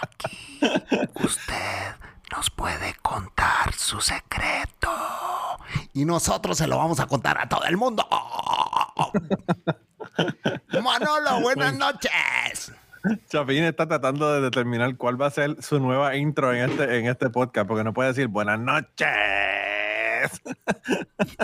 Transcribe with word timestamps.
Aquí 0.02 0.60
usted 1.14 1.96
nos 2.30 2.50
puede 2.50 2.94
contar 3.02 3.72
su 3.74 4.00
secreto. 4.00 4.90
Y 5.94 6.04
nosotros 6.04 6.58
se 6.58 6.68
lo 6.68 6.78
vamos 6.78 7.00
a 7.00 7.06
contar 7.06 7.38
a 7.38 7.48
todo 7.48 7.64
el 7.64 7.76
mundo. 7.76 8.06
Manolo, 10.80 11.40
buenas 11.40 11.74
noches. 11.74 12.72
Chapín 13.28 13.64
está 13.64 13.88
tratando 13.88 14.32
de 14.32 14.42
determinar 14.42 14.96
cuál 14.96 15.20
va 15.20 15.26
a 15.26 15.30
ser 15.30 15.60
su 15.60 15.80
nueva 15.80 16.14
intro 16.14 16.52
en 16.54 16.70
este, 16.70 16.98
en 16.98 17.06
este 17.06 17.30
podcast, 17.30 17.66
porque 17.66 17.82
no 17.82 17.92
puede 17.92 18.10
decir 18.10 18.28
buenas 18.28 18.60
noches. 18.60 19.08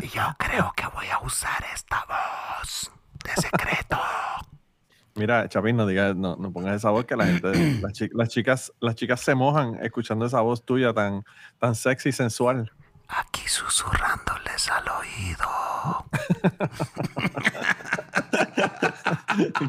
Y 0.03 0.09
yo 0.09 0.23
creo 0.39 0.73
que 0.77 0.87
voy 0.89 1.07
a 1.09 1.19
usar 1.21 1.65
esta 1.75 2.05
voz 2.07 2.91
de 3.25 3.33
secreto. 3.41 3.99
Mira, 5.15 5.47
Chapín, 5.49 5.77
no 5.77 5.87
digas, 5.87 6.17
no, 6.17 6.37
no 6.37 6.51
pongas 6.53 6.77
esa 6.77 6.89
voz 6.91 7.05
que 7.05 7.17
la 7.17 7.27
gente, 7.27 7.53
las, 7.83 7.93
chi- 7.93 8.09
las 8.15 8.29
chicas, 8.31 8.73
las 8.81 8.95
chicas 8.95 9.21
se 9.21 9.35
mojan 9.35 9.79
escuchando 9.83 10.25
esa 10.25 10.41
voz 10.41 10.65
tuya 10.65 10.93
tan, 10.95 11.23
tan 11.59 11.75
sexy 11.75 12.09
y 12.11 12.13
sensual. 12.13 12.73
Aquí 13.09 13.43
susurrándoles 13.47 14.71
al 14.71 14.89
oído. 14.89 16.07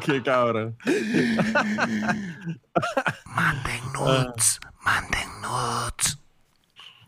Qué 0.04 0.22
cabrón. 0.22 0.76
Manden 3.26 3.92
nudes, 3.92 4.60
manden 4.82 5.28
nudes. 5.42 6.18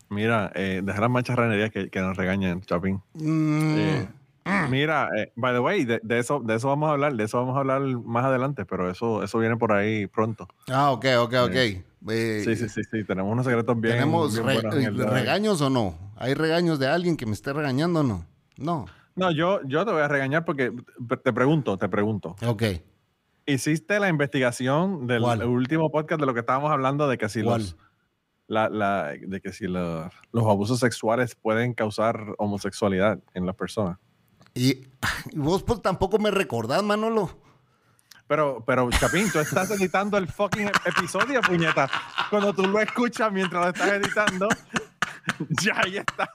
Mira, 0.08 0.52
eh, 0.54 0.80
deja 0.84 1.00
las 1.00 1.10
macharranerías 1.10 1.70
que, 1.70 1.90
que 1.90 2.00
nos 2.00 2.16
regañan, 2.16 2.60
Chapín. 2.62 3.00
Mm, 3.14 3.74
Eh, 3.76 4.08
Mira, 4.70 5.08
eh, 5.16 5.32
by 5.34 5.52
the 5.54 5.58
way, 5.58 5.84
de, 5.84 5.98
de 6.04 6.18
eso, 6.20 6.38
de 6.38 6.54
eso 6.54 6.68
vamos 6.68 6.88
a 6.88 6.92
hablar, 6.92 7.14
de 7.16 7.24
eso 7.24 7.36
vamos 7.38 7.56
a 7.56 7.60
hablar 7.60 7.80
más 7.82 8.24
adelante, 8.24 8.64
pero 8.64 8.88
eso, 8.88 9.24
eso 9.24 9.38
viene 9.40 9.56
por 9.56 9.72
ahí 9.72 10.06
pronto. 10.06 10.46
Ah, 10.70 10.92
ok, 10.92 11.04
ok, 11.18 11.34
ok. 11.46 11.54
Eh, 11.54 12.42
Sí, 12.44 12.54
sí, 12.54 12.68
sí, 12.68 12.82
sí, 12.88 13.02
tenemos 13.02 13.32
unos 13.32 13.44
secretos 13.44 13.80
bien, 13.80 13.94
¿Tenemos 13.94 14.32
bien 14.34 14.46
re- 14.46 14.54
buenos 14.62 15.10
regaños 15.10 15.60
o 15.60 15.68
no? 15.70 15.98
¿Hay 16.16 16.34
regaños 16.34 16.78
de 16.78 16.86
alguien 16.86 17.16
que 17.16 17.26
me 17.26 17.32
esté 17.32 17.52
regañando 17.52 18.00
o 18.00 18.02
no? 18.04 18.24
No. 18.56 18.86
No, 19.16 19.32
yo, 19.32 19.60
yo 19.64 19.84
te 19.84 19.90
voy 19.90 20.02
a 20.02 20.06
regañar 20.08 20.44
porque 20.44 20.72
te 21.24 21.32
pregunto, 21.32 21.76
te 21.76 21.88
pregunto. 21.88 22.36
Ok. 22.46 22.62
¿Hiciste 23.46 23.98
la 23.98 24.08
investigación 24.08 25.06
del 25.08 25.22
¿Cuál? 25.22 25.42
último 25.44 25.90
podcast 25.90 26.20
de 26.20 26.26
lo 26.26 26.34
que 26.34 26.40
estábamos 26.40 26.70
hablando 26.70 27.08
de 27.08 27.18
que 27.18 27.28
si 27.28 27.42
¿Cuál? 27.42 27.62
los 27.62 27.76
la, 28.48 28.68
la- 28.68 29.14
de 29.20 29.40
que 29.40 29.52
si 29.52 29.66
la- 29.66 30.10
los 30.32 30.44
abusos 30.44 30.78
sexuales 30.80 31.34
pueden 31.34 31.74
causar 31.74 32.34
homosexualidad 32.38 33.18
en 33.34 33.46
las 33.46 33.54
personas? 33.56 33.98
Y, 34.54 34.86
y 35.32 35.38
vos 35.38 35.62
pues, 35.62 35.82
tampoco 35.82 36.18
me 36.18 36.30
recordás, 36.30 36.82
Manolo. 36.82 37.38
Pero, 38.28 38.64
pero, 38.66 38.90
Chapín, 38.90 39.30
tú 39.30 39.38
estás 39.38 39.70
editando 39.70 40.18
el 40.18 40.26
fucking 40.26 40.68
episodio, 40.84 41.40
puñeta. 41.42 41.88
Cuando 42.28 42.52
tú 42.52 42.66
lo 42.66 42.80
escuchas 42.80 43.30
mientras 43.30 43.62
lo 43.62 43.68
estás 43.70 43.88
editando, 43.92 44.48
ya 45.62 45.74
ahí 45.84 45.96
está 45.96 46.30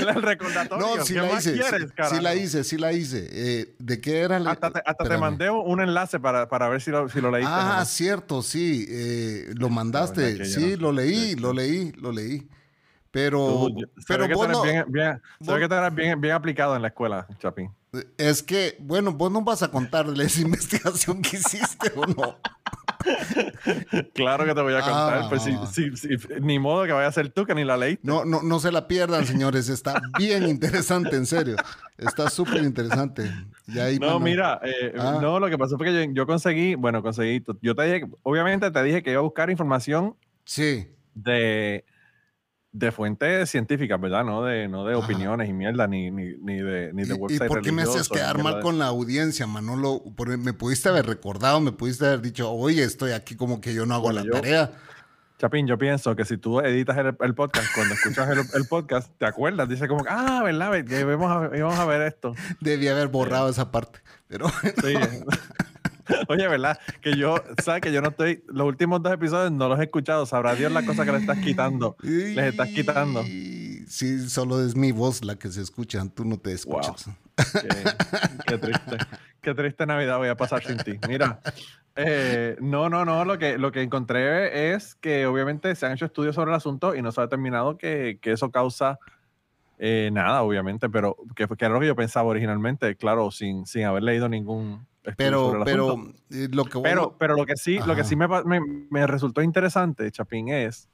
el 0.00 0.22
recordatorio. 0.22 0.96
No, 0.96 1.04
sí 1.04 1.14
¿Qué 1.14 1.20
la 1.20 1.26
más 1.32 1.46
hice. 1.46 1.52
quieres, 1.58 1.82
sí 1.88 1.94
carajo? 1.94 2.20
la 2.20 2.34
hice, 2.34 2.64
sí 2.64 2.76
la 2.78 2.92
hice. 2.92 3.28
Eh, 3.30 3.74
¿De 3.78 4.00
qué 4.00 4.20
era 4.20 4.38
la 4.38 4.52
Hasta 4.52 4.70
te, 4.70 4.82
hasta 4.84 5.04
te 5.04 5.16
mandé 5.18 5.50
un 5.50 5.80
enlace 5.80 6.18
para, 6.20 6.48
para 6.48 6.68
ver 6.68 6.80
si 6.80 6.90
lo, 6.90 7.08
si 7.08 7.20
lo 7.20 7.30
leíste. 7.30 7.50
Ah, 7.52 7.76
no. 7.80 7.84
cierto, 7.84 8.42
sí. 8.42 8.86
eh, 8.88 9.52
lo 9.56 9.68
mandaste. 9.70 10.44
Sí, 10.44 10.72
no- 10.76 10.82
lo 10.88 10.92
leí, 10.92 11.30
sí, 11.30 11.34
lo 11.36 11.52
leí, 11.52 11.92
lo 11.92 12.12
leí. 12.12 12.48
Pero, 13.10 13.68
Tú, 13.68 13.76
pero 14.08 14.26
que 14.26 14.34
vos 14.34 14.48
no- 14.48 14.62
bien, 14.62 14.84
bien- 14.88 15.22
vos- 15.38 15.56
que 15.58 15.64
eres 15.66 15.94
bien, 15.94 16.20
bien 16.20 16.34
aplicado 16.34 16.74
en 16.74 16.82
la 16.82 16.88
escuela, 16.88 17.28
Chapín. 17.38 17.70
es 18.18 18.42
que, 18.42 18.76
bueno, 18.80 19.12
vos 19.12 19.30
no 19.30 19.42
vas 19.42 19.62
a 19.62 19.70
contarle 19.70 20.24
esa 20.24 20.40
investigación 20.42 21.22
que 21.22 21.36
hiciste 21.36 21.92
o 21.94 22.06
no. 22.06 22.36
Claro 24.14 24.44
que 24.44 24.54
te 24.54 24.60
voy 24.60 24.74
a 24.74 24.80
contar. 24.80 25.20
Ah. 25.24 25.26
pues 25.28 25.42
si, 25.42 25.56
si- 25.72 25.96
si- 25.96 26.18
ni 26.40 26.58
modo 26.58 26.84
que 26.84 26.92
vaya 26.92 27.08
a 27.08 27.12
ser 27.12 27.28
tú 27.30 27.44
que 27.44 27.54
ni 27.54 27.64
la 27.64 27.76
leíste. 27.76 28.06
No, 28.06 28.24
no, 28.24 28.42
no 28.42 28.60
se 28.60 28.72
la 28.72 28.86
pierdan, 28.88 29.26
señores. 29.26 29.68
Está 29.68 30.00
bien 30.18 30.44
interesante, 30.48 31.16
en 31.16 31.26
serio. 31.26 31.56
Está 31.98 32.30
súper 32.30 32.62
interesante. 32.62 33.30
Y 33.66 33.78
ahí, 33.78 33.98
No, 33.98 34.06
mano, 34.06 34.20
mira, 34.20 34.60
eh, 34.64 34.92
Ah. 34.98 35.18
no, 35.20 35.38
lo 35.40 35.48
que 35.48 35.58
pasó 35.58 35.76
fue 35.76 35.86
que 35.86 36.06
yo, 36.06 36.12
yo 36.12 36.26
conseguí, 36.26 36.74
bueno, 36.74 37.02
conseguí, 37.02 37.42
yo 37.62 37.74
te 37.74 37.82
dije, 37.84 38.06
obviamente 38.22 38.70
te 38.70 38.82
dije 38.82 39.02
que 39.02 39.10
iba 39.12 39.20
a 39.20 39.22
buscar 39.22 39.50
información 39.50 40.16
Sí. 40.44 40.88
de, 41.14 41.84
de 42.76 42.90
fuentes 42.90 43.48
científicas, 43.50 44.00
¿verdad? 44.00 44.24
No 44.24 44.42
de, 44.42 44.66
no 44.66 44.84
de 44.84 44.94
Ajá. 44.96 45.04
opiniones 45.04 45.48
y 45.48 45.52
mierda, 45.52 45.86
ni, 45.86 46.10
ni, 46.10 46.34
ni 46.42 46.56
de, 46.56 46.92
ni 46.92 47.02
¿Y, 47.02 47.06
de 47.06 47.14
y 47.14 47.18
website 47.18 47.48
por 47.48 47.62
qué 47.62 47.70
me 47.70 47.82
haces 47.82 48.08
quedar 48.08 48.42
mal 48.42 48.56
de 48.56 48.60
con 48.62 48.80
la 48.80 48.86
audiencia, 48.86 49.46
Manolo? 49.46 50.02
Por- 50.16 50.36
me 50.38 50.52
pudiste 50.52 50.88
haber 50.88 51.06
recordado, 51.06 51.60
me 51.60 51.70
pudiste 51.70 52.04
haber 52.04 52.20
dicho, 52.20 52.50
oye, 52.52 52.82
estoy 52.82 53.12
aquí 53.12 53.36
como 53.36 53.60
que 53.60 53.72
yo 53.74 53.86
no 53.86 53.94
hago 53.94 54.04
Bueno, 54.04 54.20
la 54.20 54.26
yo- 54.26 54.32
tarea. 54.32 54.72
Chapín, 55.38 55.66
yo 55.66 55.76
pienso 55.78 56.14
que 56.16 56.24
si 56.24 56.36
tú 56.36 56.60
editas 56.60 56.96
el, 56.96 57.16
el 57.20 57.34
podcast, 57.34 57.66
cuando 57.74 57.94
escuchas 57.94 58.28
el, 58.30 58.38
el 58.60 58.66
podcast, 58.68 59.10
te 59.18 59.26
acuerdas, 59.26 59.68
dice 59.68 59.86
como, 59.88 60.04
ah, 60.08 60.42
¿verdad? 60.44 60.70
Ve- 60.70 60.84
que 60.84 61.04
Vamos 61.04 61.30
a, 61.30 61.48
vamos 61.48 61.78
a 61.78 61.84
ver 61.86 62.02
esto. 62.02 62.34
Debí 62.60 62.88
haber 62.88 63.08
borrado 63.08 63.48
esa 63.50 63.70
parte. 63.70 64.00
Pero 64.28 64.48
Sí. 64.82 64.94
Oye, 66.28 66.48
¿verdad? 66.48 66.78
Que 67.00 67.16
yo, 67.16 67.36
¿sabes? 67.62 67.80
Que 67.82 67.92
yo 67.92 68.02
no 68.02 68.08
estoy, 68.08 68.44
los 68.48 68.66
últimos 68.66 69.02
dos 69.02 69.12
episodios 69.12 69.52
no 69.52 69.68
los 69.68 69.78
he 69.80 69.84
escuchado. 69.84 70.26
Sabrá 70.26 70.54
Dios 70.54 70.72
la 70.72 70.84
cosa 70.84 71.04
que 71.04 71.12
le 71.12 71.18
estás 71.18 71.38
quitando. 71.38 71.96
Les 72.02 72.46
estás 72.46 72.68
quitando. 72.68 73.22
Sí, 73.22 74.28
solo 74.28 74.64
es 74.64 74.76
mi 74.76 74.92
voz 74.92 75.24
la 75.24 75.36
que 75.36 75.50
se 75.50 75.62
escucha, 75.62 76.02
tú 76.14 76.24
no 76.24 76.38
te 76.38 76.52
escuchas. 76.52 77.06
Qué, 77.36 77.68
qué 78.46 78.58
triste. 78.58 78.96
Qué 79.40 79.54
triste 79.54 79.86
Navidad 79.86 80.18
voy 80.18 80.28
a 80.28 80.36
pasar 80.36 80.64
sin 80.64 80.78
ti. 80.78 80.98
Mira, 81.06 81.40
eh, 81.96 82.56
no, 82.60 82.88
no, 82.88 83.04
no. 83.04 83.24
Lo 83.24 83.38
que, 83.38 83.58
lo 83.58 83.72
que 83.72 83.82
encontré 83.82 84.72
es 84.72 84.94
que 84.94 85.26
obviamente 85.26 85.74
se 85.74 85.86
han 85.86 85.92
hecho 85.92 86.06
estudios 86.06 86.34
sobre 86.34 86.50
el 86.50 86.56
asunto 86.56 86.94
y 86.94 87.02
no 87.02 87.12
se 87.12 87.20
ha 87.20 87.24
determinado 87.24 87.76
que, 87.76 88.18
que 88.22 88.32
eso 88.32 88.50
causa 88.50 88.98
eh, 89.78 90.10
nada, 90.12 90.42
obviamente, 90.42 90.88
pero 90.88 91.16
que, 91.34 91.46
que 91.46 91.64
era 91.64 91.74
lo 91.74 91.80
que 91.80 91.88
yo 91.88 91.96
pensaba 91.96 92.28
originalmente, 92.28 92.96
claro, 92.96 93.30
sin, 93.30 93.66
sin 93.66 93.84
haber 93.84 94.04
leído 94.04 94.28
ningún 94.28 94.86
Pero, 95.16 95.60
pero 95.64 95.96
eh, 96.30 96.48
lo 96.50 96.64
que 96.64 96.70
Pero, 96.70 96.80
bueno- 96.80 97.16
pero 97.18 97.36
lo 97.36 97.44
que 97.46 97.56
sí, 97.56 97.78
lo 97.78 97.94
que 97.94 98.00
Ajá. 98.00 98.04
sí 98.04 98.16
me, 98.16 98.26
me, 98.26 98.60
me 98.90 99.06
resultó 99.06 99.42
interesante, 99.42 100.10
Chapín, 100.10 100.48
es 100.48 100.88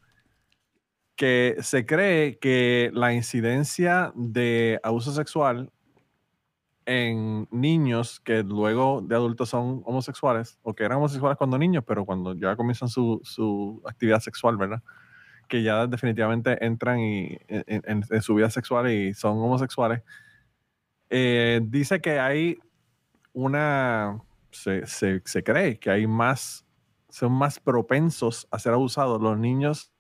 que 1.17 1.57
se 1.61 1.87
cree 1.87 2.39
que 2.39 2.91
la 2.93 3.13
incidencia 3.13 4.13
de 4.17 4.81
abuso 4.83 5.13
sexual 5.13 5.71
en 6.87 7.47
niños 7.53 8.19
que 8.21 8.43
luego 8.43 9.01
de 9.03 9.15
adultos 9.15 9.49
son 9.51 9.83
homosexuales, 9.85 10.59
o 10.63 10.75
que 10.75 10.83
eran 10.83 10.99
homosexuales 10.99 11.37
cuando 11.39 11.57
niños, 11.59 11.85
pero 11.87 12.05
cuando 12.05 12.35
ya 12.35 12.57
comienzan 12.57 12.89
su, 12.89 13.21
su 13.23 13.81
actividad 13.87 14.19
sexual, 14.21 14.57
¿verdad? 14.57 14.83
Que 15.47 15.63
ya 15.63 15.87
definitivamente 15.87 16.65
entran 16.65 16.99
y, 17.01 17.39
en, 17.49 17.65
en- 17.85 18.05
en 18.11 18.23
su 18.23 18.35
vida 18.35 18.51
sexual 18.51 18.91
y 18.91 19.15
son 19.15 19.39
homosexuales. 19.39 20.03
eh, 21.11 21.61
dice 21.65 22.01
que 22.01 22.19
hay 22.19 22.59
una, 23.33 24.21
se, 24.51 24.87
se- 24.87 25.23
se 25.25 25.43
cree 25.45 25.79
que 25.79 25.91
hay 25.91 26.07
más, 26.07 26.65
son 27.09 27.33
más 27.33 27.59
propensos 27.61 28.47
a 28.51 28.59
ser 28.59 28.73
abusados 28.73 29.21
los 29.21 29.39
niños 29.39 29.93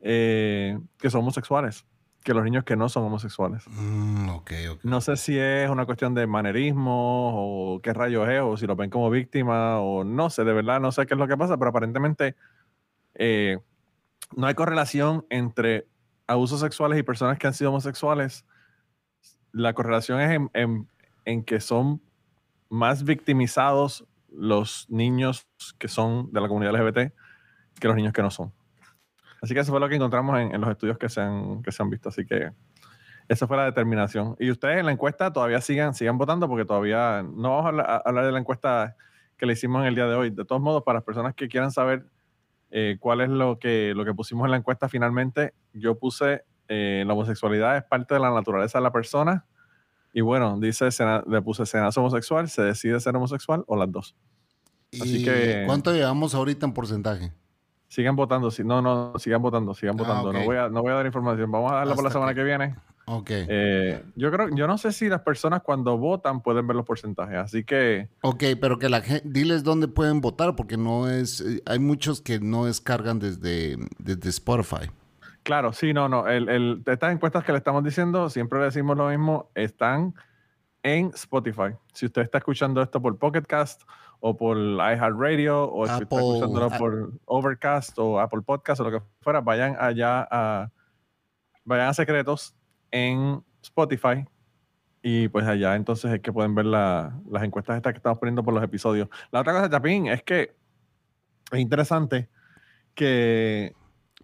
eh, 0.00 0.78
que 0.98 1.10
son 1.10 1.20
homosexuales 1.20 1.84
que 2.22 2.34
los 2.34 2.42
niños 2.42 2.64
que 2.64 2.74
no 2.74 2.88
son 2.88 3.04
homosexuales. 3.04 3.62
Mm, 3.68 4.28
ok, 4.30 4.50
ok. 4.72 4.80
No 4.84 5.00
sé 5.00 5.16
si 5.16 5.38
es 5.38 5.70
una 5.70 5.86
cuestión 5.86 6.12
de 6.12 6.26
manerismo 6.26 7.74
o 7.74 7.80
qué 7.80 7.92
rayos 7.92 8.28
es, 8.28 8.40
o 8.40 8.56
si 8.56 8.66
lo 8.66 8.74
ven 8.74 8.90
como 8.90 9.08
víctima, 9.10 9.78
o 9.78 10.02
no 10.02 10.28
sé, 10.28 10.42
de 10.42 10.52
verdad 10.52 10.80
no 10.80 10.90
sé 10.90 11.06
qué 11.06 11.14
es 11.14 11.18
lo 11.20 11.28
que 11.28 11.36
pasa, 11.36 11.56
pero 11.56 11.68
aparentemente 11.70 12.34
eh, 13.14 13.60
no 14.36 14.48
hay 14.48 14.54
correlación 14.54 15.24
entre 15.30 15.86
abusos 16.26 16.58
sexuales 16.58 16.98
y 16.98 17.04
personas 17.04 17.38
que 17.38 17.46
han 17.46 17.54
sido 17.54 17.70
homosexuales. 17.70 18.44
La 19.52 19.72
correlación 19.74 20.20
es 20.20 20.30
en, 20.32 20.50
en- 20.52 20.88
en 21.26 21.44
que 21.44 21.60
son 21.60 22.02
más 22.68 23.04
victimizados 23.04 24.06
los 24.28 24.86
niños 24.90 25.46
que 25.78 25.88
son 25.88 26.32
de 26.32 26.40
la 26.40 26.48
comunidad 26.48 26.74
LGBT 26.74 27.12
que 27.80 27.88
los 27.88 27.96
niños 27.96 28.12
que 28.12 28.22
no 28.22 28.30
son. 28.30 28.52
Así 29.42 29.54
que 29.54 29.60
eso 29.60 29.70
fue 29.70 29.80
lo 29.80 29.88
que 29.88 29.96
encontramos 29.96 30.38
en, 30.40 30.60
los 30.60 30.70
estudios 30.70 30.98
que 30.98 31.08
se, 31.08 31.20
han, 31.20 31.62
que 31.62 31.70
se 31.70 31.82
han 31.82 31.90
visto. 31.90 32.08
Así 32.08 32.24
que 32.24 32.50
esa 33.28 33.46
fue 33.46 33.56
la 33.56 33.64
determinación. 33.64 34.36
Y 34.38 34.50
ustedes 34.50 34.78
en 34.78 34.86
la 34.86 34.92
encuesta 34.92 35.32
todavía 35.32 35.60
sigan, 35.60 35.94
sigan 35.94 36.16
votando 36.16 36.48
porque 36.48 36.64
todavía 36.64 37.22
no 37.22 37.56
vamos 37.56 37.84
a 37.86 37.96
hablar 38.04 38.24
de 38.24 38.32
la 38.32 38.38
encuesta 38.38 38.96
que 39.36 39.46
le 39.46 39.52
hicimos 39.52 39.82
en 39.82 39.88
el 39.88 39.94
día 39.94 40.06
de 40.06 40.14
hoy. 40.14 40.30
De 40.30 40.44
todos 40.44 40.62
modos, 40.62 40.82
para 40.82 40.98
las 40.98 41.04
personas 41.04 41.34
que 41.34 41.48
quieran 41.48 41.70
saber 41.70 42.06
eh, 42.70 42.96
cuál 42.98 43.20
es 43.20 43.28
lo 43.28 43.58
que, 43.58 43.92
lo 43.94 44.04
que 44.04 44.14
pusimos 44.14 44.46
en 44.46 44.52
la 44.52 44.56
encuesta 44.56 44.88
finalmente, 44.88 45.54
yo 45.72 45.98
puse 45.98 46.44
eh, 46.68 47.04
la 47.06 47.12
homosexualidad 47.12 47.76
es 47.76 47.84
parte 47.84 48.14
de 48.14 48.20
la 48.20 48.30
naturaleza 48.30 48.78
de 48.78 48.82
la 48.82 48.92
persona. 48.92 49.44
Y 50.16 50.22
bueno, 50.22 50.58
dice, 50.58 50.90
Sena- 50.90 51.22
le 51.28 51.42
puse 51.42 51.66
se 51.66 51.78
nace 51.78 52.00
homosexual, 52.00 52.48
se 52.48 52.62
decide 52.62 52.98
ser 53.00 53.14
homosexual 53.14 53.64
o 53.66 53.76
las 53.76 53.92
dos. 53.92 54.14
Así 54.98 55.18
¿Y 55.20 55.24
que- 55.24 55.64
cuánto 55.66 55.92
llevamos 55.92 56.34
ahorita 56.34 56.64
en 56.64 56.72
porcentaje? 56.72 57.32
Sigan 57.86 58.16
votando, 58.16 58.50
si, 58.50 58.64
no, 58.64 58.80
no, 58.80 59.12
sigan 59.18 59.42
votando, 59.42 59.74
sigan 59.74 59.94
Ah, 60.00 60.02
votando. 60.02 60.28
ok. 60.30 60.34
No, 60.36 60.44
voy 60.46 60.56
a, 60.56 60.68
no 60.70 60.80
voy 60.80 60.90
a 60.92 60.94
dar 60.94 61.04
información, 61.04 61.52
vamos 61.52 61.70
a 61.70 61.74
darla 61.74 61.94
por 61.94 62.02
la 62.02 62.08
Hasta 62.08 62.18
semana 62.18 62.32
que- 62.32 62.40
que 62.40 62.44
viene. 62.44 62.76
Ok. 63.04 63.28
Eh, 63.30 64.02
yo 64.16 64.30
creo, 64.32 64.48
yo 64.56 64.66
no 64.66 64.78
sé 64.78 64.90
si 64.90 65.06
las 65.10 65.20
personas 65.20 65.60
cuando 65.62 65.98
votan 65.98 66.40
pueden 66.42 66.66
ver 66.66 66.76
los 66.76 66.86
porcentajes, 66.86 67.36
así 67.36 67.62
que 67.62 68.08
Ok, 68.22 68.42
pero 68.58 68.78
que 68.78 68.88
la 68.88 69.02
gente, 69.02 69.22
diles 69.28 69.64
dónde 69.64 69.86
pueden 69.86 70.22
votar, 70.22 70.56
porque 70.56 70.78
no 70.78 71.10
es, 71.10 71.42
eh, 71.42 71.62
hay 71.66 71.78
muchos 71.78 72.22
que 72.22 72.40
no 72.40 72.64
descargan 72.64 73.18
desde, 73.18 73.76
desde 73.98 74.30
Spotify. 74.30 74.90
Claro, 75.46 75.72
sí, 75.72 75.92
no, 75.94 76.08
no. 76.08 76.26
El, 76.26 76.48
el- 76.48 76.82
estas 76.84 77.12
encuestas 77.12 77.44
que 77.44 77.52
le 77.52 77.58
estamos 77.58 77.84
diciendo, 77.84 78.28
siempre 78.28 78.58
le 78.58 78.64
decimos 78.64 78.96
lo 78.96 79.08
mismo, 79.08 79.48
están 79.54 80.12
en 80.82 81.12
Spotify. 81.14 81.70
Si 81.94 82.06
usted 82.06 82.22
está 82.22 82.38
escuchando 82.38 82.82
esto 82.82 83.00
por 83.00 83.16
Pocket 83.16 83.42
Cast 83.42 83.82
o 84.18 84.36
por 84.36 84.56
iHeartRadio 84.56 85.72
o 85.72 85.86
si 85.86 85.92
está 85.92 86.04
Apple- 86.04 86.18
escuchándolo 86.18 86.68
ah. 86.72 86.76
por 86.78 87.12
Overcast 87.26 87.96
o 88.00 88.18
Apple 88.18 88.42
Podcast 88.42 88.80
o 88.80 88.90
lo 88.90 88.98
que 88.98 89.06
fuera, 89.20 89.40
vayan 89.40 89.76
allá 89.78 90.26
a 90.30 90.70
vayan 91.64 91.88
a 91.90 91.94
secretos 91.94 92.56
en 92.90 93.40
Spotify 93.62 94.24
y 95.02 95.28
pues 95.28 95.46
allá 95.46 95.76
entonces 95.76 96.12
es 96.12 96.20
que 96.20 96.32
pueden 96.32 96.54
ver 96.56 96.66
la- 96.66 97.16
las 97.30 97.44
encuestas 97.44 97.76
estas 97.76 97.92
que 97.92 97.98
estamos 97.98 98.18
poniendo 98.18 98.42
por 98.42 98.52
los 98.52 98.64
episodios. 98.64 99.08
La 99.30 99.40
otra 99.42 99.52
cosa, 99.52 99.70
Chapín, 99.70 100.06
es 100.08 100.22
que 100.24 100.56
es 101.52 101.58
interesante 101.60 102.28
que 102.94 103.74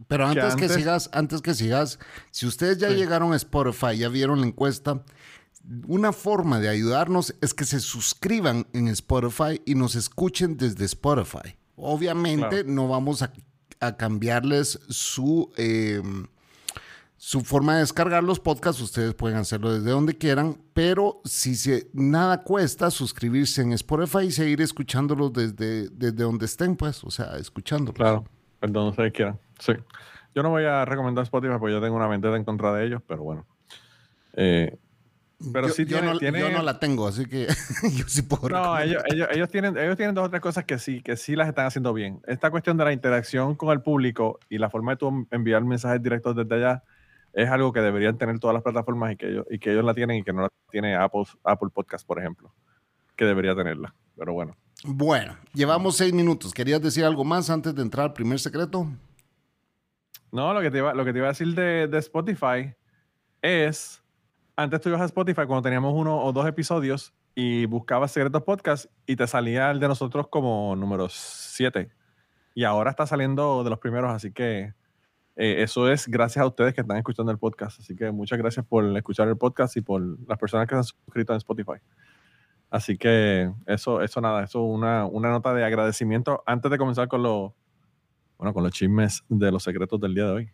Pero 0.08 0.30
Que 0.32 0.40
antes 0.40 0.56
que, 0.56 0.68
sigas, 0.68 1.10
antes 1.12 1.40
que 1.42 1.54
sigas, 1.54 1.98
si 2.30 2.46
ustedes 2.46 2.78
ya 2.78 2.88
Sí. 2.88 2.94
llegaron 2.96 3.32
a 3.32 3.36
Spotify, 3.36 3.96
ya 3.96 4.08
vieron 4.08 4.40
la 4.40 4.46
encuesta, 4.46 5.02
una 5.86 6.12
forma 6.12 6.58
de 6.58 6.68
ayudarnos 6.68 7.34
es 7.40 7.54
que 7.54 7.64
se 7.64 7.78
suscriban 7.80 8.66
en 8.72 8.88
Spotify 8.88 9.60
y 9.64 9.74
nos 9.76 9.94
escuchen 9.94 10.56
desde 10.56 10.84
Spotify. 10.86 11.56
Obviamente 11.76 12.48
Claro. 12.48 12.68
no 12.68 12.88
vamos 12.88 13.22
a, 13.22 13.32
a 13.80 13.96
cambiarles 13.96 14.80
su, 14.88 15.52
eh, 15.56 16.02
su 17.16 17.42
forma 17.42 17.74
de 17.74 17.80
descargar 17.80 18.24
los 18.24 18.40
podcasts. 18.40 18.82
Ustedes 18.82 19.14
pueden 19.14 19.38
hacerlo 19.38 19.72
desde 19.72 19.90
donde 19.90 20.18
quieran, 20.18 20.58
pero 20.74 21.20
si 21.24 21.54
se, 21.54 21.88
nada 21.92 22.42
cuesta 22.42 22.90
suscribirse 22.90 23.62
en 23.62 23.72
Spotify 23.74 24.24
y 24.26 24.32
seguir 24.32 24.60
escuchándolos 24.60 25.32
desde, 25.32 25.88
desde 25.90 26.24
donde 26.24 26.46
estén, 26.46 26.74
pues, 26.76 27.04
o 27.04 27.10
sea, 27.10 27.36
escuchándolos. 27.38 27.94
Claro, 27.94 28.24
perdón, 28.58 28.88
ustedes 28.88 29.12
quieran. 29.12 29.38
Sí. 29.62 29.72
Yo 30.34 30.42
no 30.42 30.50
voy 30.50 30.64
a 30.64 30.84
recomendar 30.84 31.22
Spotify 31.24 31.54
porque 31.60 31.74
yo 31.74 31.80
tengo 31.80 31.94
una 31.96 32.08
vendetta 32.08 32.36
en 32.36 32.44
contra 32.44 32.72
de 32.72 32.86
ellos, 32.86 33.02
pero 33.06 33.22
bueno. 33.22 33.46
Eh, 34.34 34.76
pero 35.52 35.68
yo, 35.68 35.74
sí 35.74 35.84
yo 35.84 35.98
tiene, 35.98 36.12
no, 36.12 36.18
tiene- 36.18 36.40
yo 36.40 36.50
no 36.50 36.62
la 36.62 36.78
tengo, 36.80 37.06
así 37.06 37.26
que 37.26 37.46
yo 37.96 38.08
sí 38.08 38.22
puedo 38.22 38.48
No, 38.48 38.78
ellos, 38.78 39.02
ellos, 39.12 39.28
ellos 39.30 39.48
tienen, 39.50 39.76
ellos 39.76 39.96
tienen 39.96 40.14
dos 40.14 40.26
o 40.26 40.30
tres 40.30 40.40
cosas 40.40 40.64
que 40.64 40.78
sí, 40.78 41.00
que 41.02 41.16
sí 41.16 41.36
las 41.36 41.48
están 41.48 41.66
haciendo 41.66 41.92
bien. 41.92 42.20
Esta 42.26 42.50
cuestión 42.50 42.76
de 42.76 42.84
la 42.84 42.92
interacción 42.92 43.54
con 43.54 43.70
el 43.70 43.82
público 43.82 44.40
y 44.48 44.58
la 44.58 44.70
forma 44.70 44.92
de 44.92 44.96
tú 44.96 45.26
enviar 45.30 45.62
mensajes 45.64 46.02
directos 46.02 46.34
desde 46.34 46.54
allá 46.56 46.82
es 47.32 47.48
algo 47.50 47.72
que 47.72 47.80
deberían 47.80 48.18
tener 48.18 48.38
todas 48.38 48.54
las 48.54 48.62
plataformas 48.62 49.12
y 49.12 49.16
que 49.16 49.28
ellos, 49.28 49.46
y 49.50 49.58
que 49.58 49.70
ellos 49.72 49.84
la 49.84 49.94
tienen 49.94 50.18
y 50.18 50.22
que 50.22 50.32
no 50.32 50.42
la 50.42 50.48
tiene 50.70 50.94
Apple, 50.96 51.24
Apple 51.44 51.70
Podcast, 51.72 52.06
por 52.06 52.18
ejemplo, 52.18 52.52
que 53.16 53.24
debería 53.24 53.54
tenerla. 53.54 53.94
Pero 54.16 54.32
bueno. 54.32 54.56
Bueno, 54.84 55.36
llevamos 55.54 55.96
seis 55.96 56.12
minutos. 56.12 56.52
¿Querías 56.52 56.80
decir 56.82 57.04
algo 57.04 57.24
más 57.24 57.48
antes 57.50 57.74
de 57.74 57.82
entrar 57.82 58.06
al 58.06 58.12
primer 58.12 58.38
secreto? 58.38 58.86
No, 60.32 60.54
lo 60.54 60.62
que 60.62 60.70
te 60.70 60.78
iba, 60.78 60.94
lo 60.94 61.04
que 61.04 61.12
te 61.12 61.18
iba 61.18 61.28
a 61.28 61.32
decir 61.32 61.54
de, 61.54 61.86
de 61.88 61.98
Spotify 61.98 62.74
es, 63.42 64.02
antes 64.56 64.80
tú 64.80 64.88
ibas 64.88 65.02
a 65.02 65.04
Spotify 65.04 65.44
cuando 65.46 65.60
teníamos 65.60 65.92
uno 65.94 66.24
o 66.24 66.32
dos 66.32 66.46
episodios 66.46 67.12
y 67.34 67.66
buscabas 67.66 68.12
Secretos 68.12 68.42
Podcast 68.42 68.86
y 69.04 69.16
te 69.16 69.26
salía 69.26 69.70
el 69.70 69.78
de 69.78 69.88
nosotros 69.88 70.28
como 70.28 70.74
número 70.74 71.08
7. 71.10 71.90
Y 72.54 72.64
ahora 72.64 72.90
está 72.90 73.06
saliendo 73.06 73.62
de 73.62 73.68
los 73.68 73.78
primeros, 73.78 74.10
así 74.10 74.32
que 74.32 74.72
eh, 75.36 75.62
eso 75.62 75.90
es 75.90 76.08
gracias 76.08 76.42
a 76.42 76.46
ustedes 76.46 76.72
que 76.72 76.80
están 76.80 76.96
escuchando 76.96 77.30
el 77.30 77.38
podcast. 77.38 77.80
Así 77.80 77.94
que 77.94 78.10
muchas 78.10 78.38
gracias 78.38 78.64
por 78.64 78.84
escuchar 78.96 79.28
el 79.28 79.36
podcast 79.36 79.76
y 79.76 79.82
por 79.82 80.02
las 80.26 80.38
personas 80.38 80.66
que 80.66 80.74
se 80.74 80.78
han 80.78 80.84
suscrito 80.84 81.34
en 81.34 81.38
Spotify. 81.38 81.78
Así 82.70 82.96
que 82.96 83.52
eso, 83.66 84.00
eso 84.00 84.20
nada, 84.22 84.44
eso 84.44 84.62
una, 84.62 85.04
una 85.04 85.28
nota 85.28 85.52
de 85.52 85.62
agradecimiento 85.62 86.42
antes 86.46 86.70
de 86.70 86.78
comenzar 86.78 87.08
con 87.08 87.22
los, 87.22 87.52
bueno, 88.42 88.54
con 88.54 88.64
los 88.64 88.72
chismes 88.72 89.22
de 89.28 89.52
los 89.52 89.62
secretos 89.62 90.00
del 90.00 90.16
día 90.16 90.24
de 90.24 90.30
hoy. 90.32 90.50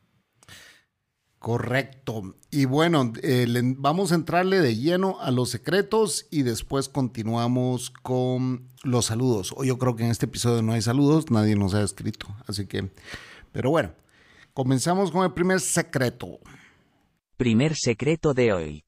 Correcto. 1.39 2.35
Y 2.51 2.67
bueno, 2.67 3.15
eh, 3.23 3.47
le- 3.47 3.63
vamos 3.79 4.13
a 4.13 4.17
entrarle 4.17 4.61
de 4.61 4.77
lleno 4.77 5.19
a 5.21 5.31
los 5.31 5.49
secretos 5.49 6.27
y 6.31 6.43
después 6.43 6.91
continuamos 6.91 7.89
con 8.03 8.69
los 8.83 9.07
saludos. 9.07 9.55
Hoy 9.57 9.69
yo 9.69 9.79
creo 9.79 9.97
que 9.97 10.05
en 10.05 10.11
este 10.11 10.27
episodio 10.27 10.61
no 10.61 10.73
hay 10.73 10.83
saludos, 10.83 11.31
nadie 11.31 11.57
nos 11.57 11.73
ha 11.73 11.83
escrito. 11.83 12.27
Así 12.47 12.67
que, 12.67 12.91
pero 13.53 13.71
bueno, 13.71 13.93
comenzamos 14.53 15.11
con 15.11 15.25
el 15.25 15.33
primer 15.33 15.61
secreto. 15.61 16.41
Primer 17.39 17.75
secreto 17.75 18.35
de 18.35 18.53
hoy. 18.53 18.85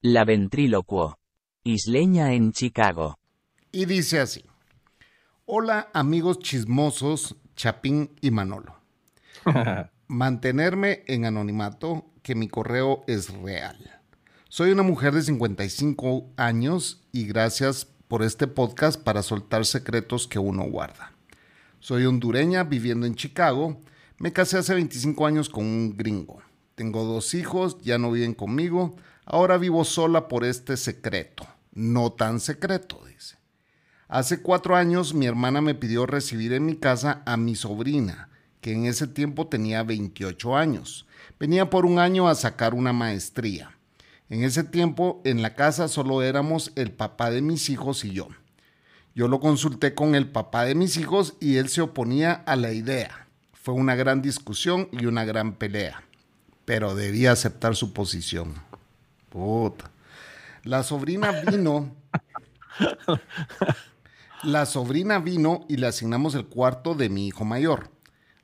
La 0.00 0.24
ventrílocuo. 0.24 1.18
Isleña 1.64 2.32
en 2.32 2.52
Chicago. 2.52 3.18
Y 3.72 3.84
dice 3.84 4.20
así. 4.20 4.42
Hola 5.44 5.90
amigos 5.92 6.38
chismosos, 6.38 7.36
Chapín 7.58 8.12
y 8.20 8.30
Manolo. 8.30 8.76
Mantenerme 10.06 11.02
en 11.08 11.24
anonimato, 11.24 12.06
que 12.22 12.36
mi 12.36 12.46
correo 12.46 13.02
es 13.08 13.30
real. 13.34 14.00
Soy 14.48 14.70
una 14.70 14.84
mujer 14.84 15.12
de 15.12 15.22
55 15.22 16.34
años 16.36 17.04
y 17.10 17.26
gracias 17.26 17.84
por 18.06 18.22
este 18.22 18.46
podcast 18.46 19.02
para 19.02 19.24
soltar 19.24 19.66
secretos 19.66 20.28
que 20.28 20.38
uno 20.38 20.70
guarda. 20.70 21.12
Soy 21.80 22.06
hondureña 22.06 22.62
viviendo 22.62 23.06
en 23.06 23.16
Chicago. 23.16 23.80
Me 24.18 24.32
casé 24.32 24.58
hace 24.58 24.74
25 24.74 25.26
años 25.26 25.48
con 25.48 25.64
un 25.64 25.96
gringo. 25.96 26.40
Tengo 26.76 27.02
dos 27.02 27.34
hijos, 27.34 27.78
ya 27.82 27.98
no 27.98 28.12
viven 28.12 28.34
conmigo. 28.34 28.94
Ahora 29.24 29.58
vivo 29.58 29.84
sola 29.84 30.28
por 30.28 30.44
este 30.44 30.76
secreto. 30.76 31.44
No 31.72 32.12
tan 32.12 32.38
secreto, 32.38 33.02
dice. 33.04 33.37
Hace 34.08 34.40
cuatro 34.40 34.74
años 34.74 35.12
mi 35.12 35.26
hermana 35.26 35.60
me 35.60 35.74
pidió 35.74 36.06
recibir 36.06 36.54
en 36.54 36.64
mi 36.64 36.76
casa 36.76 37.22
a 37.26 37.36
mi 37.36 37.54
sobrina, 37.54 38.30
que 38.62 38.72
en 38.72 38.86
ese 38.86 39.06
tiempo 39.06 39.48
tenía 39.48 39.82
28 39.82 40.56
años. 40.56 41.06
Venía 41.38 41.68
por 41.68 41.84
un 41.84 41.98
año 41.98 42.26
a 42.26 42.34
sacar 42.34 42.72
una 42.72 42.94
maestría. 42.94 43.76
En 44.30 44.44
ese 44.44 44.64
tiempo 44.64 45.20
en 45.26 45.42
la 45.42 45.54
casa 45.54 45.88
solo 45.88 46.22
éramos 46.22 46.72
el 46.74 46.90
papá 46.90 47.30
de 47.30 47.42
mis 47.42 47.68
hijos 47.68 48.02
y 48.06 48.12
yo. 48.12 48.28
Yo 49.14 49.28
lo 49.28 49.40
consulté 49.40 49.94
con 49.94 50.14
el 50.14 50.30
papá 50.30 50.64
de 50.64 50.74
mis 50.74 50.96
hijos 50.96 51.34
y 51.38 51.56
él 51.56 51.68
se 51.68 51.82
oponía 51.82 52.32
a 52.32 52.56
la 52.56 52.72
idea. 52.72 53.26
Fue 53.52 53.74
una 53.74 53.94
gran 53.94 54.22
discusión 54.22 54.88
y 54.90 55.04
una 55.04 55.26
gran 55.26 55.52
pelea, 55.52 56.02
pero 56.64 56.94
debía 56.94 57.32
aceptar 57.32 57.76
su 57.76 57.92
posición. 57.92 58.54
Puta. 59.28 59.90
La 60.64 60.82
sobrina 60.82 61.42
vino 61.42 61.94
la 64.42 64.66
sobrina 64.66 65.18
vino 65.18 65.64
y 65.68 65.76
le 65.76 65.88
asignamos 65.88 66.34
el 66.34 66.46
cuarto 66.46 66.94
de 66.94 67.08
mi 67.08 67.26
hijo 67.26 67.44
mayor. 67.44 67.90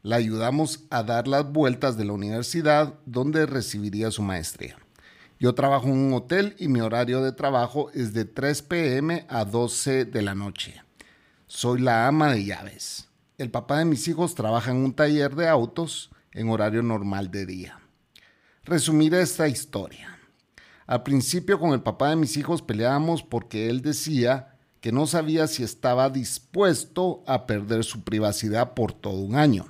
La 0.03 0.17
ayudamos 0.17 0.85
a 0.91 1.03
dar 1.03 1.29
las 1.29 1.51
vueltas 1.51 1.97
de 1.97 2.05
la 2.05 2.13
universidad 2.13 2.95
donde 3.07 3.47
recibiría 3.47 4.11
su 4.11 4.23
maestría. 4.23 4.77
Yo 5.39 5.55
trabajo 5.55 5.87
en 5.87 5.93
un 5.93 6.13
hotel 6.13 6.57
y 6.59 6.69
mi 6.69 6.81
horario 6.81 7.23
de 7.23 7.33
trabajo 7.33 7.91
es 7.93 8.13
de 8.13 8.25
3 8.25 8.63
pm 8.63 9.27
a 9.29 9.45
12 9.45 10.05
de 10.05 10.23
la 10.23 10.35
noche. 10.35 10.83
Soy 11.47 11.81
la 11.81 12.07
ama 12.07 12.33
de 12.33 12.45
llaves. 12.45 13.09
El 13.39 13.51
papá 13.51 13.79
de 13.79 13.85
mis 13.85 14.09
hijos 14.09 14.35
trabaja 14.35 14.73
en 14.73 14.79
un 14.79 14.95
taller 14.95 15.35
de 15.35 15.49
autos 15.49 16.11
en 16.33 16.49
horario 16.51 16.83
normal 16.83 17.31
de 17.31 17.47
día. 17.47 17.81
Resumiré 18.65 19.21
esta 19.21 19.49
historia. 19.49 20.19
Al 20.87 21.03
principio 21.03 21.59
con 21.59 21.73
el 21.73 21.83
papá 21.83 22.11
de 22.11 22.17
mis 22.17 22.37
hijos 22.37 22.63
peleábamos 22.63 23.23
porque 23.23 23.71
él 23.71 23.81
decía 23.81 24.54
que 24.85 24.93
no 24.93 25.07
sabía 25.07 25.47
si 25.47 25.63
estaba 25.63 26.11
dispuesto 26.11 27.25
a 27.27 27.47
perder 27.47 27.85
su 27.85 28.05
privacidad 28.05 28.75
por 28.75 28.93
todo 28.93 29.15
un 29.15 29.35
año. 29.35 29.65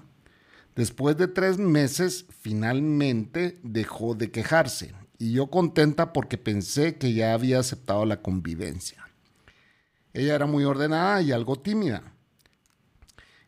Después 0.75 1.17
de 1.17 1.29
tres 1.29 1.57
meses, 1.57 2.27
finalmente 2.41 3.61
dejó 3.63 4.17
de 4.17 4.33
quejarse 4.33 4.93
y 5.17 5.31
yo 5.31 5.51
contenta 5.51 6.13
porque 6.13 6.37
pensé 6.37 6.97
que 6.97 7.13
ya 7.13 7.33
había 7.33 7.61
aceptado 7.61 8.05
la 8.07 8.23
convivencia. 8.23 9.09
Ella 10.15 10.35
era 10.35 10.47
muy 10.47 10.65
ordenada 10.65 11.23
y 11.23 11.31
algo 11.31 11.61
tímida. 11.61 12.03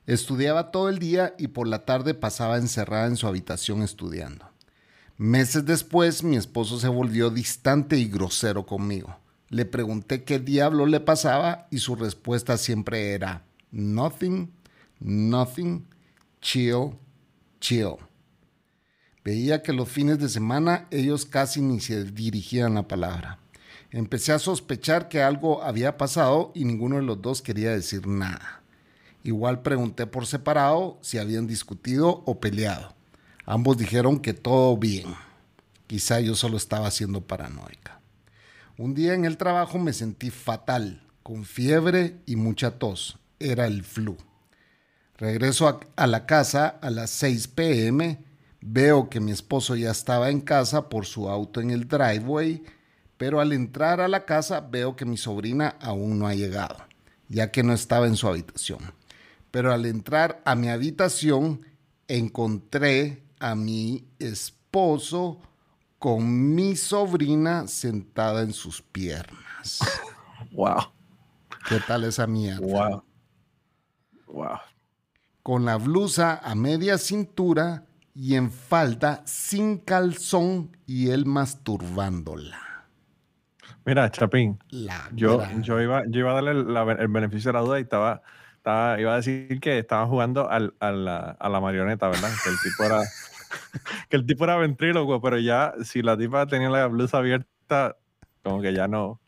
Estudiaba 0.06 0.70
todo 0.70 0.88
el 0.88 1.00
día 1.00 1.34
y 1.36 1.48
por 1.48 1.66
la 1.66 1.84
tarde 1.84 2.14
pasaba 2.14 2.58
encerrada 2.58 3.08
en 3.08 3.16
su 3.16 3.26
habitación 3.26 3.82
estudiando. 3.82 4.48
Meses 5.16 5.66
después 5.66 6.22
mi 6.22 6.36
esposo 6.36 6.78
se 6.78 6.86
volvió 6.86 7.30
distante 7.30 7.98
y 7.98 8.06
grosero 8.06 8.64
conmigo. 8.66 9.18
Le 9.48 9.64
pregunté 9.64 10.24
qué 10.24 10.38
diablo 10.38 10.86
le 10.86 11.00
pasaba 11.00 11.68
y 11.70 11.78
su 11.78 11.94
respuesta 11.94 12.56
siempre 12.56 13.12
era 13.12 13.44
nothing, 13.70 14.50
nothing, 14.98 15.86
chill, 16.40 16.98
chill. 17.60 17.96
Veía 19.24 19.62
que 19.62 19.72
los 19.72 19.88
fines 19.88 20.18
de 20.18 20.28
semana 20.28 20.86
ellos 20.90 21.26
casi 21.26 21.60
ni 21.60 21.80
se 21.80 22.04
dirigían 22.04 22.74
la 22.74 22.88
palabra. 22.88 23.38
Empecé 23.90 24.32
a 24.32 24.38
sospechar 24.38 25.08
que 25.08 25.22
algo 25.22 25.62
había 25.62 25.96
pasado 25.96 26.52
y 26.54 26.64
ninguno 26.64 26.96
de 26.96 27.02
los 27.02 27.22
dos 27.22 27.42
quería 27.42 27.70
decir 27.70 28.06
nada. 28.06 28.62
Igual 29.22 29.62
pregunté 29.62 30.06
por 30.06 30.26
separado 30.26 30.98
si 31.02 31.18
habían 31.18 31.46
discutido 31.46 32.22
o 32.26 32.38
peleado. 32.38 32.94
Ambos 33.44 33.78
dijeron 33.78 34.20
que 34.20 34.34
todo 34.34 34.76
bien. 34.76 35.14
Quizá 35.86 36.20
yo 36.20 36.34
solo 36.34 36.56
estaba 36.56 36.90
siendo 36.90 37.20
paranoica. 37.20 37.95
Un 38.78 38.94
día 38.94 39.14
en 39.14 39.24
el 39.24 39.36
trabajo 39.36 39.78
me 39.78 39.92
sentí 39.92 40.30
fatal, 40.30 41.02
con 41.22 41.44
fiebre 41.44 42.20
y 42.26 42.36
mucha 42.36 42.78
tos. 42.78 43.18
Era 43.38 43.66
el 43.66 43.84
flu. 43.84 44.16
Regreso 45.16 45.80
a, 45.96 46.06
la 46.06 46.26
casa 46.26 46.78
a 46.80 46.90
las 46.90 47.10
6 47.10 47.48
pm. 47.48 48.24
Veo 48.60 49.08
que 49.08 49.20
mi 49.20 49.32
esposo 49.32 49.76
ya 49.76 49.90
estaba 49.90 50.30
en 50.30 50.40
casa 50.40 50.88
por 50.88 51.06
su 51.06 51.28
auto 51.28 51.60
en 51.60 51.70
el 51.70 51.88
driveway, 51.88 52.62
pero 53.16 53.40
al 53.40 53.52
entrar 53.52 54.00
a 54.00 54.08
la 54.08 54.24
casa 54.24 54.60
veo 54.60 54.96
que 54.96 55.04
mi 55.04 55.16
sobrina 55.16 55.76
aún 55.80 56.18
no 56.18 56.26
ha 56.26 56.34
llegado, 56.34 56.76
ya 57.28 57.50
que 57.50 57.62
no 57.62 57.72
estaba 57.72 58.06
en 58.06 58.16
su 58.16 58.28
habitación 58.28 58.80
pero 59.56 59.72
al 59.72 59.86
entrar 59.86 60.42
a 60.44 60.54
mi 60.54 60.68
habitación 60.68 61.62
encontré 62.08 63.22
a 63.38 63.54
mi 63.54 64.04
esposo 64.18 65.40
con 65.98 66.54
mi 66.54 66.76
sobrina 66.76 67.66
sentada 67.68 68.42
en 68.42 68.52
sus 68.52 68.82
piernas. 68.82 69.80
Wow. 70.52 70.92
¿Qué 71.68 71.80
tal 71.86 72.04
esa 72.04 72.26
mierda? 72.26 72.60
Wow. 72.66 73.04
Wow. 74.28 74.58
Con 75.42 75.64
la 75.64 75.76
blusa 75.76 76.40
a 76.42 76.54
media 76.54 76.96
cintura 76.98 77.84
y 78.14 78.36
en 78.36 78.50
falda 78.50 79.22
sin 79.26 79.78
calzón 79.78 80.76
y 80.86 81.10
él 81.10 81.26
masturbándola. 81.26 82.58
Mira, 83.84 84.10
Chapín, 84.10 84.58
La 84.70 85.10
yo, 85.12 85.42
yo, 85.60 85.80
iba, 85.80 86.02
yo 86.08 86.20
iba 86.20 86.30
a 86.30 86.34
darle 86.34 86.54
la- 86.64 86.92
el 86.92 87.08
beneficio 87.08 87.50
de 87.50 87.58
la 87.58 87.60
duda 87.64 87.78
y 87.78 87.82
estaba, 87.82 88.22
estaba, 88.56 88.98
iba 89.00 89.12
a 89.12 89.16
decir 89.16 89.60
que 89.60 89.78
estaba 89.78 90.06
jugando 90.06 90.48
al- 90.48 90.74
a, 90.80 90.90
la, 90.90 91.36
a 91.38 91.48
la 91.48 91.60
marioneta, 91.60 92.08
¿verdad? 92.08 92.30
Que 92.42 92.50
el 92.50 92.56
tipo 92.62 92.82
era, 92.84 93.02
que 94.08 94.16
el 94.16 94.26
tipo 94.26 94.44
era 94.44 94.56
ventríloco, 94.56 95.20
pero 95.20 95.38
ya 95.38 95.74
si 95.84 96.02
la 96.02 96.16
tipa 96.16 96.46
tenía 96.46 96.68
la 96.70 96.86
blusa 96.86 97.18
abierta, 97.18 97.96
como 98.42 98.60
que 98.62 98.72
ya 98.74 98.88
no. 98.88 99.20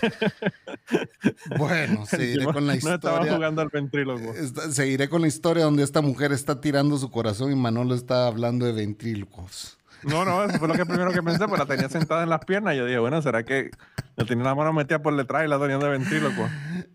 Bueno, 1.58 2.06
seguiré 2.06 2.44
con 2.44 2.66
la 2.66 2.72
no 2.74 2.78
estaba 2.78 2.94
historia. 3.16 3.34
jugando 3.34 3.62
al 3.62 3.68
ventríloco. 3.68 4.34
Esta- 4.34 4.70
seguiré 4.72 5.08
con 5.08 5.22
la 5.22 5.28
historia 5.28 5.64
donde 5.64 5.82
esta 5.82 6.00
mujer 6.00 6.32
está 6.32 6.60
tirando 6.60 6.96
su 6.98 7.10
corazón 7.10 7.52
y 7.52 7.56
Manolo 7.56 7.94
está 7.94 8.26
hablando 8.26 8.66
de 8.66 8.72
ventrílocos. 8.72 9.78
No, 10.02 10.24
no, 10.24 10.44
eso 10.44 10.58
fue 10.58 10.68
lo 10.68 10.74
que 10.74 10.84
primero 10.84 11.12
que 11.12 11.22
pensé, 11.22 11.46
pues 11.48 11.58
la 11.58 11.64
tenía 11.66 11.88
sentada 11.88 12.22
en 12.24 12.28
las 12.28 12.44
piernas 12.44 12.74
y 12.74 12.78
yo 12.78 12.84
dije, 12.84 12.98
bueno, 12.98 13.22
¿será 13.22 13.42
que 13.42 13.70
la 14.16 14.26
tenía 14.26 14.44
la 14.44 14.54
mano 14.54 14.72
metida 14.74 15.00
por 15.00 15.16
detrás 15.16 15.44
y 15.46 15.48
la 15.48 15.58
tenía 15.58 15.78
de 15.78 15.88
ventríloco? 15.88 16.46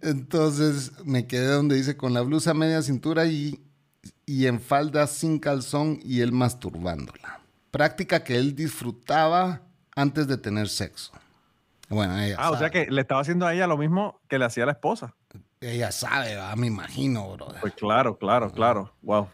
Entonces 0.02 0.92
me 1.06 1.26
quedé 1.26 1.48
donde 1.48 1.76
dice 1.76 1.98
con 1.98 2.14
la 2.14 2.22
blusa 2.22 2.54
media 2.54 2.84
cintura 2.84 3.26
y, 3.26 3.60
y 4.30 4.46
en 4.46 4.62
falda 4.62 5.08
sin 5.08 5.40
calzón 5.40 6.00
y 6.04 6.22
él 6.22 6.32
masturbándola. 6.32 7.40
Práctica 7.72 8.24
que 8.24 8.38
él 8.38 8.56
disfrutaba 8.56 9.64
antes 9.96 10.28
de 10.28 10.38
tener 10.38 10.70
sexo. 10.70 11.14
Bueno, 11.88 12.16
ella 12.20 12.36
Ah, 12.38 12.52
o 12.52 12.58
sea 12.60 12.70
que 12.70 12.86
le 12.92 13.02
estaba 13.02 13.22
haciendo 13.22 13.48
a 13.48 13.56
ella 13.56 13.66
lo 13.66 13.76
mismo 13.76 14.22
que 14.28 14.38
le 14.38 14.46
hacía 14.46 14.66
a 14.66 14.66
la 14.68 14.74
esposa. 14.74 15.16
Ella 15.60 15.92
sabe, 15.92 16.36
¿va? 16.36 16.56
me 16.56 16.68
imagino, 16.68 17.28
brother. 17.32 17.60
Pues 17.60 17.74
claro, 17.74 18.20
claro, 18.20 18.52
claro. 18.52 18.94
Wow. 19.02 19.30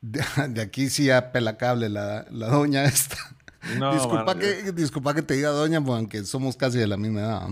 De, 0.00 0.24
de 0.48 0.62
aquí 0.62 0.90
sí 0.90 1.08
cable 1.56 1.88
la, 1.88 2.26
la 2.28 2.48
doña 2.48 2.86
esta. 2.86 3.16
No, 3.78 3.94
disculpa, 3.94 4.24
mano, 4.24 4.40
que, 4.40 4.72
disculpa 4.72 5.14
que 5.14 5.22
te 5.22 5.34
diga 5.34 5.50
doña, 5.50 5.80
pues, 5.80 5.96
aunque 5.96 6.24
somos 6.24 6.56
casi 6.56 6.78
de 6.78 6.88
la 6.88 6.96
misma 6.96 7.20
edad. 7.20 7.48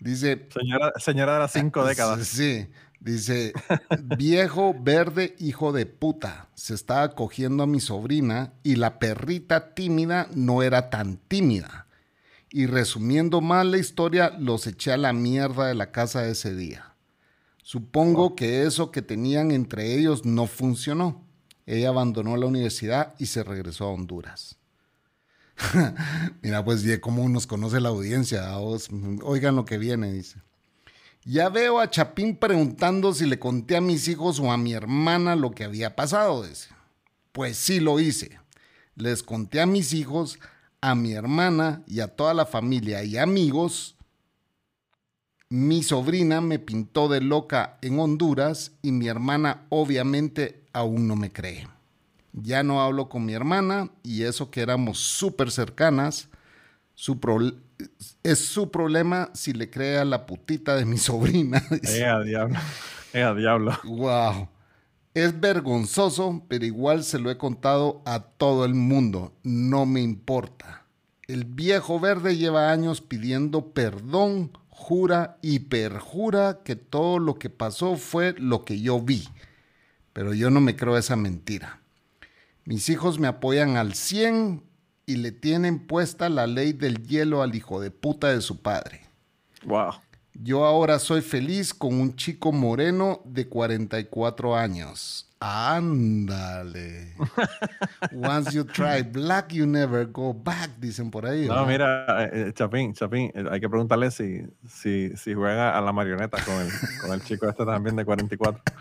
Dice, 0.00 0.48
Señora, 0.52 0.92
señora 0.96 1.34
de 1.34 1.38
las 1.38 1.52
cinco 1.52 1.84
décadas. 1.86 2.26
Sí, 2.26 2.68
dice, 3.04 3.52
viejo 4.16 4.74
verde 4.78 5.34
hijo 5.38 5.72
de 5.72 5.86
puta, 5.86 6.48
se 6.54 6.74
estaba 6.74 7.14
cogiendo 7.14 7.62
a 7.62 7.66
mi 7.66 7.80
sobrina 7.80 8.52
y 8.62 8.76
la 8.76 8.98
perrita 8.98 9.74
tímida 9.74 10.28
no 10.34 10.62
era 10.62 10.90
tan 10.90 11.16
tímida. 11.16 11.86
Y 12.50 12.66
resumiendo 12.66 13.40
mal 13.40 13.70
la 13.70 13.78
historia, 13.78 14.30
los 14.38 14.66
eché 14.66 14.92
a 14.92 14.96
la 14.98 15.12
mierda 15.12 15.66
de 15.66 15.74
la 15.74 15.90
casa 15.90 16.26
ese 16.26 16.54
día. 16.54 16.94
Supongo 17.62 18.36
que 18.36 18.64
eso 18.64 18.90
que 18.90 19.02
tenían 19.02 19.50
entre 19.52 19.94
ellos 19.94 20.24
no 20.26 20.46
funcionó. 20.46 21.24
Ella 21.64 21.88
abandonó 21.88 22.36
la 22.36 22.46
universidad 22.46 23.14
y 23.18 23.26
se 23.26 23.42
regresó 23.42 23.84
a 23.86 23.92
Honduras. 23.92 24.58
Mira, 26.42 26.64
pues, 26.64 26.84
cómo 27.00 27.28
nos 27.28 27.46
conoce 27.46 27.80
la 27.80 27.90
audiencia. 27.90 28.52
a 28.52 28.58
vos. 28.58 28.88
Oigan 29.22 29.56
lo 29.56 29.64
que 29.64 29.78
viene, 29.78 30.12
dice. 30.12 30.40
Ya 31.24 31.48
veo 31.48 31.78
a 31.78 31.88
Chapín 31.88 32.36
preguntando 32.36 33.12
si 33.14 33.26
le 33.26 33.38
conté 33.38 33.76
a 33.76 33.80
mis 33.80 34.08
hijos 34.08 34.40
o 34.40 34.50
a 34.50 34.56
mi 34.56 34.72
hermana 34.72 35.36
lo 35.36 35.52
que 35.52 35.64
había 35.64 35.94
pasado. 35.94 36.44
Pues 37.32 37.56
sí 37.56 37.78
lo 37.80 38.00
hice. 38.00 38.38
Les 38.96 39.22
conté 39.22 39.60
a 39.60 39.66
mis 39.66 39.92
hijos, 39.92 40.38
a 40.80 40.94
mi 40.94 41.12
hermana 41.12 41.82
y 41.86 42.00
a 42.00 42.08
toda 42.08 42.34
la 42.34 42.44
familia 42.44 43.04
y 43.04 43.16
amigos. 43.18 43.96
Mi 45.48 45.82
sobrina 45.82 46.40
me 46.40 46.58
pintó 46.58 47.08
de 47.08 47.20
loca 47.20 47.78
en 47.82 48.00
Honduras 48.00 48.72
y 48.82 48.90
mi 48.90 49.06
hermana 49.06 49.66
obviamente 49.68 50.64
aún 50.72 51.06
no 51.06 51.14
me 51.14 51.30
cree. 51.32 51.68
Ya 52.32 52.62
no 52.62 52.82
hablo 52.82 53.08
con 53.08 53.26
mi 53.26 53.34
hermana 53.34 53.90
y 54.02 54.22
eso 54.22 54.50
que 54.50 54.62
éramos 54.62 54.98
súper 54.98 55.50
cercanas. 55.50 56.28
Su 56.94 57.20
pro- 57.20 57.52
es 58.22 58.38
su 58.38 58.70
problema 58.70 59.30
si 59.34 59.52
le 59.52 59.70
cree 59.70 59.98
a 59.98 60.04
la 60.04 60.26
putita 60.26 60.76
de 60.76 60.84
mi 60.84 60.98
sobrina. 60.98 61.62
dice. 61.70 62.02
Eh, 62.02 62.24
diablo. 62.24 62.58
Eh, 63.12 63.22
a 63.22 63.34
diablo. 63.34 63.78
Wow. 63.84 64.48
Es 65.14 65.38
vergonzoso, 65.38 66.42
pero 66.48 66.64
igual 66.64 67.04
se 67.04 67.18
lo 67.18 67.30
he 67.30 67.36
contado 67.36 68.02
a 68.06 68.20
todo 68.20 68.64
el 68.64 68.74
mundo. 68.74 69.34
No 69.42 69.84
me 69.84 70.00
importa. 70.00 70.86
El 71.26 71.44
viejo 71.44 72.00
verde 72.00 72.36
lleva 72.36 72.70
años 72.72 73.00
pidiendo 73.02 73.72
perdón, 73.72 74.52
jura 74.68 75.38
y 75.42 75.60
perjura 75.60 76.60
que 76.64 76.76
todo 76.76 77.18
lo 77.18 77.38
que 77.38 77.50
pasó 77.50 77.96
fue 77.96 78.34
lo 78.38 78.64
que 78.64 78.80
yo 78.80 79.00
vi. 79.00 79.28
Pero 80.12 80.34
yo 80.34 80.50
no 80.50 80.60
me 80.60 80.76
creo 80.76 80.96
esa 80.96 81.16
mentira. 81.16 81.80
Mis 82.64 82.88
hijos 82.88 83.18
me 83.18 83.28
apoyan 83.28 83.76
al 83.76 83.94
100 83.94 84.62
y 85.06 85.16
le 85.16 85.32
tienen 85.32 85.86
puesta 85.86 86.28
la 86.28 86.46
ley 86.46 86.72
del 86.72 87.06
hielo 87.06 87.42
al 87.42 87.54
hijo 87.54 87.80
de 87.80 87.90
puta 87.90 88.28
de 88.28 88.40
su 88.40 88.60
padre. 88.62 89.02
Wow. 89.64 89.94
Yo 90.34 90.64
ahora 90.64 90.98
soy 90.98 91.20
feliz 91.20 91.74
con 91.74 92.00
un 92.00 92.16
chico 92.16 92.52
moreno 92.52 93.20
de 93.24 93.48
44 93.48 94.56
años. 94.56 95.28
Ándale. 95.40 97.14
Once 98.14 98.52
you 98.52 98.64
try 98.64 99.02
black, 99.02 99.52
you 99.52 99.66
never 99.66 100.06
go 100.06 100.32
back, 100.32 100.70
dicen 100.78 101.10
por 101.10 101.26
ahí. 101.26 101.46
No, 101.46 101.66
¿verdad? 101.66 101.66
mira, 101.66 102.24
eh, 102.24 102.30
eh, 102.48 102.52
Chapín, 102.54 102.94
Chapín, 102.94 103.32
eh, 103.34 103.44
hay 103.50 103.60
que 103.60 103.68
preguntarle 103.68 104.10
si, 104.10 104.46
si, 104.68 105.14
si 105.16 105.34
juega 105.34 105.76
a 105.76 105.80
la 105.80 105.92
marioneta 105.92 106.42
con 106.44 106.54
el, 106.54 106.70
con 107.00 107.12
el 107.12 107.22
chico 107.24 107.48
este 107.48 107.66
también 107.66 107.96
de 107.96 108.04
44. 108.04 108.62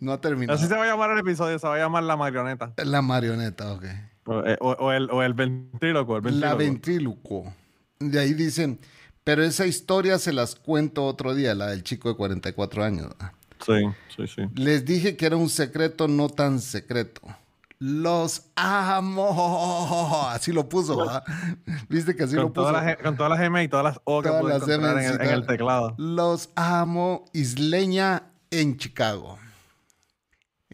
No 0.00 0.12
ha 0.12 0.20
terminado. 0.20 0.58
Así 0.58 0.68
se 0.68 0.76
va 0.76 0.84
a 0.84 0.86
llamar 0.86 1.10
el 1.10 1.18
episodio, 1.18 1.58
se 1.58 1.66
va 1.66 1.76
a 1.76 1.78
llamar 1.78 2.02
la 2.02 2.16
marioneta. 2.16 2.72
La 2.76 3.00
marioneta, 3.00 3.72
ok. 3.72 3.84
O, 4.26 4.40
eh, 4.46 4.56
o- 4.60 4.72
o 4.78 4.92
el, 4.92 5.10
o 5.10 5.22
el 5.22 5.34
ventríloco. 5.34 6.16
El 6.18 6.40
La 6.40 6.54
ventríloco. 6.54 7.42
ventríloco. 7.44 7.54
De 8.00 8.18
ahí 8.20 8.34
dicen, 8.34 8.78
pero 9.22 9.42
esa 9.44 9.66
historia 9.66 10.18
se 10.18 10.32
las 10.32 10.54
cuento 10.54 11.04
otro 11.04 11.34
día, 11.34 11.54
la 11.54 11.68
del 11.68 11.82
chico 11.82 12.08
de 12.08 12.16
44 12.16 12.84
años. 12.84 13.12
Sí, 13.64 13.80
sí, 14.16 14.26
sí. 14.26 14.42
Les 14.54 14.84
dije 14.84 15.16
que 15.16 15.26
era 15.26 15.36
un 15.36 15.48
secreto 15.48 16.08
no 16.08 16.28
tan 16.28 16.60
secreto. 16.60 17.22
Los 17.78 18.42
amo. 18.56 20.26
Así 20.30 20.52
lo 20.52 20.68
puso, 20.68 20.96
¿verdad? 20.96 21.24
Viste 21.88 22.14
que 22.16 22.22
así 22.22 22.34
Con 22.34 22.44
lo 22.44 22.52
puso. 22.52 22.68
todas, 22.68 22.84
las, 22.84 22.98
G- 22.98 23.02
con 23.02 23.16
todas 23.16 23.30
las 23.30 23.40
M 23.40 23.62
y 23.62 23.68
todas 23.68 23.84
las 23.84 24.00
O 24.04 24.22
que 24.22 24.28
Todas 24.28 24.44
las 24.44 24.68
en, 24.68 25.20
el 25.28 25.46
teclado. 25.46 25.94
Los 25.98 26.50
amo. 26.54 27.24
Isleña 27.32 28.24
en 28.50 28.76
Chicago. 28.76 29.38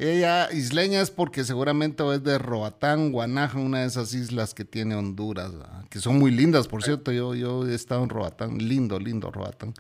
Ella, 0.03 0.49
isleña 0.51 1.03
es 1.03 1.11
porque 1.11 1.45
seguramente 1.45 2.03
es 2.15 2.25
de 2.25 2.39
Roatán, 2.39 3.13
Guanaja, 3.13 3.59
una 3.59 3.81
de 3.81 3.87
esas 3.87 4.15
islas 4.15 4.55
que 4.55 4.65
tiene 4.65 4.95
Honduras, 4.95 5.53
¿verdad? 5.53 5.85
que 5.91 5.99
son 5.99 6.19
muy 6.19 6.31
lindas, 6.31 6.69
por 6.69 6.83
cierto. 6.83 7.13
Yo, 7.13 7.35
yo 7.35 7.67
he 7.69 7.75
estado 7.75 8.03
en 8.03 8.09
Roatán, 8.09 8.57
lindo, 8.57 8.99
lindo 8.99 9.31
Roatán. 9.31 9.75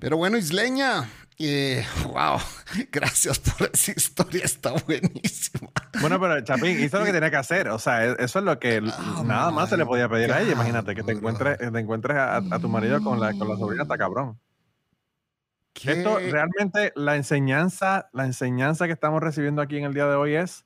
Pero 0.00 0.16
bueno, 0.16 0.36
isleña, 0.36 1.08
eh, 1.38 1.86
wow, 2.04 2.40
gracias 2.90 3.38
por 3.38 3.70
esa 3.72 3.92
historia, 3.92 4.44
está 4.44 4.72
buenísima. 4.72 5.70
Bueno, 6.00 6.18
pero 6.20 6.40
Chapín 6.40 6.80
hizo 6.80 6.98
lo 6.98 7.04
que 7.04 7.12
tenía 7.12 7.30
que 7.30 7.36
hacer. 7.36 7.68
O 7.68 7.78
sea, 7.78 8.04
e- 8.06 8.16
eso 8.18 8.40
es 8.40 8.44
lo 8.44 8.58
que 8.58 8.78
Oh 8.78 9.22
nada 9.22 9.52
más 9.52 9.68
se 9.70 9.76
le 9.76 9.86
podía 9.86 10.08
pedir 10.08 10.32
a 10.32 10.40
ella. 10.42 10.50
Imagínate 10.50 10.96
que 10.96 11.04
te 11.04 11.14
bro. 11.14 11.18
encuentres, 11.30 11.58
te 11.58 11.78
encuentres 11.78 12.16
a, 12.16 12.38
a 12.38 12.58
tu 12.58 12.68
marido 12.68 13.00
con 13.02 13.20
la, 13.20 13.32
con 13.34 13.48
la 13.48 13.56
sobrina, 13.56 13.84
está 13.84 13.96
cabrón. 13.96 14.40
Esto 15.84 16.18
realmente, 16.18 16.92
la 16.96 17.16
enseñanza, 17.16 18.08
la 18.12 18.24
enseñanza 18.24 18.86
que 18.86 18.92
estamos 18.92 19.20
recibiendo 19.20 19.62
aquí 19.62 19.76
en 19.76 19.84
el 19.84 19.94
día 19.94 20.06
de 20.06 20.14
hoy 20.14 20.34
es 20.34 20.64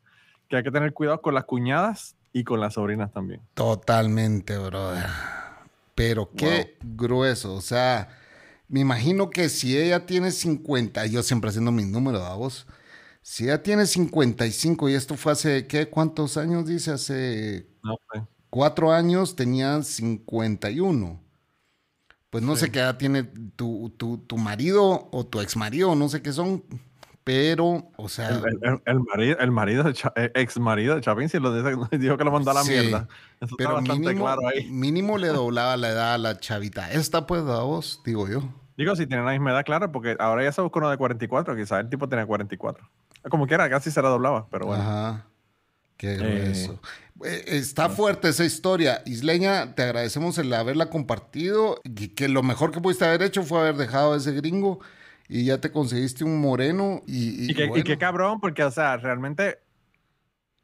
que 0.48 0.56
hay 0.56 0.62
que 0.62 0.70
tener 0.70 0.92
cuidado 0.92 1.20
con 1.22 1.34
las 1.34 1.44
cuñadas 1.44 2.16
y 2.32 2.44
con 2.44 2.60
las 2.60 2.74
sobrinas 2.74 3.12
también. 3.12 3.40
Totalmente, 3.54 4.56
brother. 4.58 5.06
Pero 5.94 6.30
qué 6.36 6.78
grueso. 6.82 7.54
O 7.54 7.60
sea, 7.60 8.08
me 8.68 8.80
imagino 8.80 9.30
que 9.30 9.48
si 9.48 9.76
ella 9.76 10.06
tiene 10.06 10.30
50, 10.30 11.06
yo 11.06 11.22
siempre 11.22 11.50
haciendo 11.50 11.72
mis 11.72 11.86
números, 11.86 12.22
a 12.22 12.34
vos. 12.34 12.66
Si 13.22 13.44
ella 13.44 13.62
tiene 13.62 13.86
55 13.86 14.88
y 14.88 14.94
esto 14.94 15.16
fue 15.16 15.32
hace, 15.32 15.66
¿qué? 15.66 15.88
¿Cuántos 15.88 16.36
años 16.36 16.66
dice? 16.66 16.92
Hace 16.92 17.66
No 17.82 17.96
cuatro 18.50 18.92
años 18.92 19.36
tenía 19.36 19.82
51. 19.82 21.20
Pues 22.30 22.44
no 22.44 22.54
sé 22.56 22.70
qué 22.70 22.78
edad 22.78 22.96
tiene 22.96 23.24
tu, 23.56 23.92
tu, 23.96 24.18
tu 24.18 24.38
marido 24.38 25.08
o 25.12 25.26
tu 25.26 25.40
ex 25.40 25.56
marido, 25.56 25.94
no 25.96 26.08
sé 26.08 26.22
qué 26.22 26.32
son. 26.32 26.62
Pero, 27.24 27.90
o 27.96 28.08
sea, 28.08 28.28
El, 28.30 28.58
el- 28.62 28.80
el- 28.86 29.00
marido, 29.00 29.38
el 29.40 29.50
marido 29.50 29.84
eh, 30.16 30.32
ex 30.34 30.58
marido 30.58 30.94
de 30.94 31.00
Chapín 31.02 31.28
sí 31.28 31.38
lo 31.38 31.52
dijo 31.90 32.16
que 32.16 32.24
lo 32.24 32.30
mandó 32.32 32.50
a 32.50 32.54
la 32.54 32.62
Sí, 32.62 32.70
mierda. 32.70 33.08
Eso 33.40 33.44
está 33.44 33.56
pero 33.58 33.74
bastante 33.74 34.00
mínimo, 34.08 34.24
claro 34.24 34.40
ahí. 34.48 34.70
mínimo 34.70 35.18
le 35.18 35.28
doblaba 35.28 35.76
la 35.76 35.88
edad 35.90 36.14
a 36.14 36.18
la 36.18 36.38
chavita. 36.38 36.90
Esta 36.92 37.26
pues 37.26 37.42
a 37.42 37.60
vos, 37.62 38.00
digo 38.04 38.26
yo. 38.28 38.42
Digo, 38.76 38.96
si 38.96 39.06
tiene 39.06 39.22
la 39.24 39.32
misma 39.32 39.50
edad, 39.50 39.64
claro, 39.64 39.92
porque 39.92 40.16
ahora 40.18 40.42
ya 40.44 40.52
se 40.52 40.62
buscó 40.62 40.78
uno 40.78 40.88
de 40.90 40.96
44, 40.96 41.54
quizás 41.56 41.80
el 41.80 41.90
tipo 41.90 42.08
tenía 42.08 42.24
44. 42.26 42.88
Como 43.28 43.46
quiera, 43.46 43.68
casi 43.68 43.90
se 43.90 44.00
la 44.00 44.08
doblaba, 44.08 44.46
pero 44.50 44.66
bueno. 44.66 44.82
Ajá. 44.82 45.26
Qué 45.98 46.14
Eh, 46.14 46.16
grueso. 46.16 46.80
Eh, 47.24 47.44
está 47.46 47.88
fuerte 47.88 48.28
esa 48.28 48.44
historia. 48.44 49.02
Isleña, 49.06 49.74
te 49.74 49.82
agradecemos 49.82 50.38
el 50.38 50.52
haberla 50.52 50.90
compartido. 50.90 51.80
Y 51.84 52.08
que 52.08 52.28
lo 52.28 52.42
mejor 52.42 52.70
que 52.72 52.80
pudiste 52.80 53.04
haber 53.04 53.22
hecho 53.22 53.42
fue 53.42 53.60
haber 53.60 53.76
dejado 53.76 54.14
a 54.14 54.16
ese 54.16 54.32
gringo 54.32 54.80
y 55.28 55.44
ya 55.44 55.58
te 55.60 55.70
conseguiste 55.70 56.24
un 56.24 56.40
moreno. 56.40 57.02
Y, 57.06 57.50
y 57.50 57.54
qué 57.84 57.98
cabrón, 57.98 58.40
porque, 58.40 58.64
o 58.64 58.70
sea, 58.70 58.96
realmente 58.96 59.58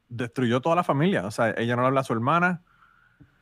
destruyó 0.09 0.61
toda 0.61 0.75
la 0.75 0.83
familia. 0.83 1.25
O 1.25 1.31
sea, 1.31 1.53
ella 1.57 1.75
no 1.75 1.81
le 1.83 1.87
habla 1.89 2.01
a 2.01 2.05
su 2.05 2.13
hermana, 2.13 2.61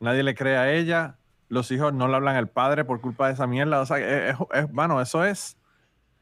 nadie 0.00 0.22
le 0.22 0.34
cree 0.34 0.56
a 0.56 0.72
ella, 0.72 1.16
los 1.48 1.70
hijos 1.70 1.92
no 1.94 2.08
le 2.08 2.16
hablan 2.16 2.36
al 2.36 2.48
padre 2.48 2.84
por 2.84 3.00
culpa 3.00 3.28
de 3.28 3.34
esa 3.34 3.46
mierda. 3.46 3.80
O 3.80 3.86
sea, 3.86 3.98
es- 3.98 4.36
bueno, 4.70 5.00
eso 5.00 5.24
es 5.24 5.56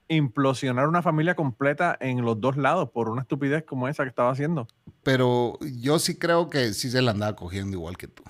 implosionar 0.08 0.86
una 0.88 1.02
familia 1.02 1.34
completa 1.34 1.96
en 2.00 2.22
los 2.24 2.40
dos 2.40 2.56
lados 2.56 2.90
por 2.90 3.08
una 3.08 3.22
estupidez 3.22 3.64
como 3.64 3.88
esa 3.88 4.02
que 4.04 4.10
estaba 4.10 4.30
haciendo. 4.30 4.66
Pero 5.02 5.58
yo 5.60 5.98
sí 5.98 6.18
creo 6.18 6.48
que 6.50 6.72
sí 6.74 6.90
se 6.90 7.00
la 7.02 7.12
andaba 7.12 7.34
cogiendo 7.36 7.76
igual 7.76 7.96
que 7.96 8.08
tú. 8.08 8.22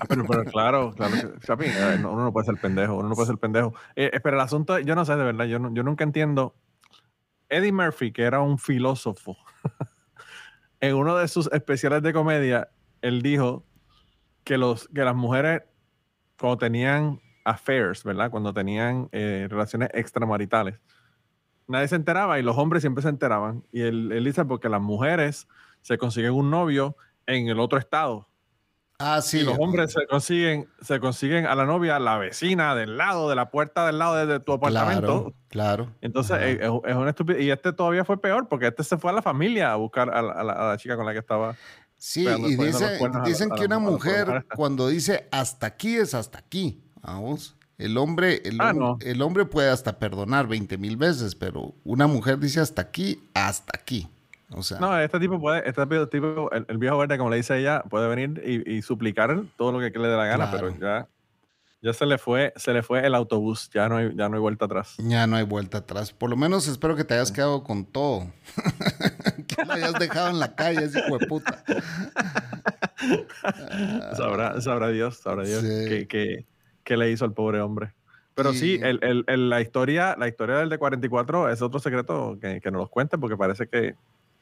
Ah, 0.00 0.04
Pero, 0.08 0.24
pero 0.26 0.44
claro, 0.44 0.92
claro. 0.94 1.12
que- 1.14 1.46
Chapi, 1.46 1.66
no, 2.00 2.12
uno 2.12 2.24
no 2.24 2.32
puede 2.32 2.46
ser 2.46 2.56
pendejo, 2.56 2.96
uno 2.96 3.08
no 3.08 3.14
puede 3.14 3.26
ser 3.28 3.38
pendejo. 3.38 3.74
Eh, 3.96 4.10
eh, 4.12 4.20
pero 4.20 4.36
el 4.36 4.42
asunto, 4.42 4.78
yo 4.78 4.94
no 4.94 5.04
sé, 5.04 5.16
de 5.16 5.24
verdad, 5.24 5.44
yo, 5.46 5.58
no- 5.58 5.72
yo 5.74 5.82
nunca 5.82 6.04
entiendo. 6.04 6.54
Eddie 7.48 7.72
Murphy, 7.72 8.12
que 8.12 8.22
era 8.22 8.40
un 8.40 8.58
filósofo, 8.58 9.36
en 10.80 10.94
uno 10.94 11.16
de 11.16 11.28
sus 11.28 11.50
especiales 11.52 12.02
de 12.02 12.12
comedia, 12.12 12.68
él 13.02 13.22
dijo 13.22 13.64
que, 14.44 14.56
los, 14.56 14.88
que 14.88 15.02
las 15.04 15.14
mujeres, 15.16 15.62
cuando 16.38 16.58
tenían 16.58 17.20
affairs, 17.44 18.04
¿verdad? 18.04 18.30
Cuando 18.30 18.52
tenían 18.52 19.08
eh, 19.12 19.46
relaciones 19.50 19.90
extramaritales, 19.94 20.78
nadie 21.66 21.88
se 21.88 21.96
enteraba 21.96 22.38
y 22.38 22.42
los 22.42 22.56
hombres 22.58 22.82
siempre 22.82 23.02
se 23.02 23.08
enteraban. 23.08 23.64
Y 23.72 23.82
él, 23.82 24.12
él 24.12 24.24
dice 24.24 24.44
porque 24.44 24.68
las 24.68 24.80
mujeres 24.80 25.46
se 25.82 25.98
consiguen 25.98 26.32
un 26.32 26.50
novio 26.50 26.96
en 27.26 27.48
el 27.48 27.60
otro 27.60 27.78
estado. 27.78 28.26
Ah, 29.02 29.22
sí. 29.22 29.38
Y 29.38 29.42
los 29.44 29.56
hombres 29.58 29.92
se 29.92 30.06
consiguen, 30.06 30.68
se 30.82 31.00
consiguen 31.00 31.46
a 31.46 31.54
la 31.54 31.64
novia, 31.64 31.98
la 31.98 32.18
vecina 32.18 32.74
del 32.74 32.98
lado, 32.98 33.30
de 33.30 33.34
la 33.34 33.50
puerta 33.50 33.86
del 33.86 33.98
lado 33.98 34.26
de, 34.26 34.40
tu 34.40 34.52
apartamento. 34.52 35.32
Claro, 35.48 35.86
claro. 35.86 35.88
Entonces, 36.02 36.36
es, 36.42 36.60
es- 36.60 36.68
una 36.96 37.08
estupidez. 37.08 37.40
Y 37.42 37.50
este 37.50 37.72
todavía 37.72 38.04
fue 38.04 38.20
peor, 38.20 38.46
porque 38.48 38.66
este 38.66 38.84
se 38.84 38.98
fue 38.98 39.10
a 39.10 39.14
la 39.14 39.22
familia 39.22 39.72
a 39.72 39.76
buscar 39.76 40.10
a 40.10 40.20
la, 40.20 40.32
a 40.32 40.44
la- 40.44 40.52
a 40.52 40.68
la 40.68 40.76
chica 40.76 40.96
con 40.96 41.06
la 41.06 41.12
que 41.14 41.18
estaba. 41.20 41.56
Sí, 41.96 42.26
y 42.28 42.56
dice- 42.56 42.98
dicen 43.24 43.52
a 43.52 43.54
que 43.54 43.64
una 43.64 43.78
mujer 43.78 44.44
cuando 44.54 44.86
dice 44.88 45.28
hasta 45.32 45.66
aquí 45.68 45.96
es 45.96 46.12
hasta 46.12 46.38
aquí, 46.38 46.82
vamos. 47.02 47.56
El 47.78 47.96
hombre, 47.96 48.42
el, 48.44 48.58
Ah, 48.60 48.72
no. 48.74 48.98
el 49.00 49.22
hombre 49.22 49.46
puede 49.46 49.70
hasta 49.70 49.98
perdonar 49.98 50.46
20 50.46 50.76
mil 50.76 50.96
veces, 50.98 51.34
pero 51.34 51.74
una 51.84 52.06
mujer 52.06 52.38
dice 52.38 52.60
hasta 52.60 52.82
aquí, 52.82 53.22
hasta 53.34 53.72
aquí. 53.78 54.06
O 54.52 54.62
sea, 54.62 54.78
No, 54.80 54.98
este 54.98 55.18
tipo 55.20 55.40
puede, 55.40 55.66
este 55.68 55.86
tipo, 56.08 56.50
el, 56.52 56.66
el 56.68 56.76
viejo 56.78 56.98
verde, 56.98 57.16
como 57.16 57.30
le 57.30 57.36
dice 57.36 57.58
ella, 57.58 57.82
puede 57.88 58.08
venir 58.08 58.42
y, 58.44 58.76
y 58.76 58.82
suplicar 58.82 59.42
todo 59.56 59.72
lo 59.72 59.78
que 59.78 59.96
le 59.98 60.08
dé 60.08 60.16
la 60.16 60.26
gana, 60.26 60.50
Claro. 60.50 60.74
pero 60.74 60.80
ya, 60.80 61.08
ya 61.82 61.94
se 61.94 62.04
le 62.04 62.18
fue, 62.18 62.52
se 62.56 62.74
le 62.74 62.82
fue 62.82 63.06
el 63.06 63.14
autobús, 63.14 63.70
ya 63.72 63.88
no 63.88 63.96
hay, 63.96 64.14
ya 64.14 64.28
no 64.28 64.34
hay 64.34 64.40
vuelta 64.42 64.66
atrás. 64.66 64.96
ya 64.98 65.26
no 65.26 65.36
hay 65.36 65.44
vuelta 65.44 65.78
atrás. 65.78 66.12
Por 66.12 66.28
lo 66.28 66.36
menos 66.36 66.66
espero 66.68 66.94
que 66.96 67.04
te 67.04 67.14
hayas 67.14 67.32
quedado 67.32 67.62
con 67.64 67.86
todo. 67.86 68.26
que 69.46 69.64
lo 69.64 69.72
hayas 69.72 69.94
dejado 69.94 70.28
en 70.30 70.38
la 70.40 70.54
calle, 70.54 70.84
ese 70.84 70.98
hijo 70.98 71.16
de 71.16 71.26
puta. 71.28 71.64
sabrá, 74.16 74.60
sabrá 74.60 74.88
Dios, 74.88 75.18
sabrá 75.18 75.44
Dios 75.44 75.60
Sí. 75.62 75.68
qué, 75.88 76.06
qué- 76.08 76.46
qué 76.90 76.96
le 76.96 77.08
hizo 77.12 77.24
al 77.24 77.32
pobre 77.32 77.60
hombre. 77.60 77.92
Pero 78.34 78.52
Y- 78.52 78.56
sí, 78.56 78.80
el- 78.82 78.98
el- 79.02 79.24
el- 79.28 79.48
la, 79.48 79.60
historia, 79.60 80.16
la 80.18 80.26
historia 80.26 80.56
del 80.56 80.68
de 80.68 80.76
44 80.78 81.48
es 81.48 81.62
otro 81.62 81.78
secreto 81.78 82.36
que, 82.42 82.60
que 82.60 82.70
nos 82.72 82.80
los 82.80 82.90
cuente 82.90 83.16
porque 83.16 83.36
parece 83.36 83.68
que 83.68 83.94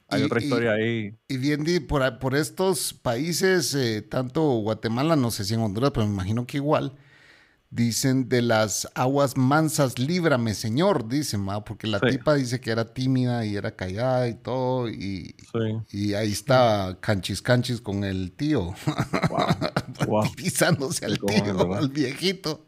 hay 0.08 0.22
Y- 0.22 0.24
otra 0.24 0.40
y- 0.40 0.44
historia 0.44 0.72
ahí. 0.72 1.14
Y 1.28 1.36
bien, 1.36 1.62
por, 1.86 2.18
por 2.18 2.34
estos 2.34 2.94
países, 2.94 3.74
eh, 3.74 4.00
tanto 4.00 4.40
Guatemala, 4.60 5.14
no 5.14 5.30
sé 5.30 5.44
si 5.44 5.52
en 5.52 5.60
Honduras, 5.60 5.90
pero 5.92 6.06
me 6.06 6.12
imagino 6.14 6.46
que 6.46 6.56
igual, 6.56 6.94
dicen 7.70 8.28
de 8.30 8.40
las 8.40 8.88
aguas 8.94 9.36
mansas, 9.36 9.98
líbrame, 9.98 10.54
señor, 10.54 11.06
dicen, 11.08 11.46
¿va? 11.46 11.64
porque 11.64 11.86
la 11.86 11.98
Sí. 11.98 12.06
tipa 12.12 12.34
dice 12.34 12.60
que 12.60 12.70
era 12.70 12.94
tímida 12.94 13.44
y 13.44 13.56
era 13.56 13.76
callada 13.76 14.26
y 14.28 14.34
todo, 14.34 14.88
y, 14.88 15.34
Sí. 15.52 15.76
y 15.90 16.14
ahí 16.14 16.32
está 16.32 16.96
canchis 17.00 17.42
canchis 17.42 17.80
con 17.82 18.04
el 18.04 18.32
tío, 18.32 18.74
Wow. 20.08 20.22
pisándose 20.36 21.04
al 21.04 21.18
tío, 21.18 21.74
al 21.74 21.88
viejito. 21.90 22.66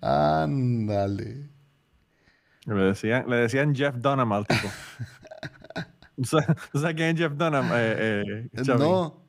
Ándale. 0.00 1.48
Le 2.66 2.74
decían, 2.84 3.24
le 3.28 3.36
decían 3.36 3.74
Jeff 3.74 3.96
Dunham 3.96 4.32
al 4.32 4.46
tipo. 4.46 4.68
¿Tú 6.16 6.24
sabes 6.78 6.94
quién 6.94 7.16
es 7.16 7.18
Jeff 7.18 7.32
Dunham? 7.32 7.70
Eh, 7.74 8.22
eh? 8.54 8.62
No, 8.78 9.19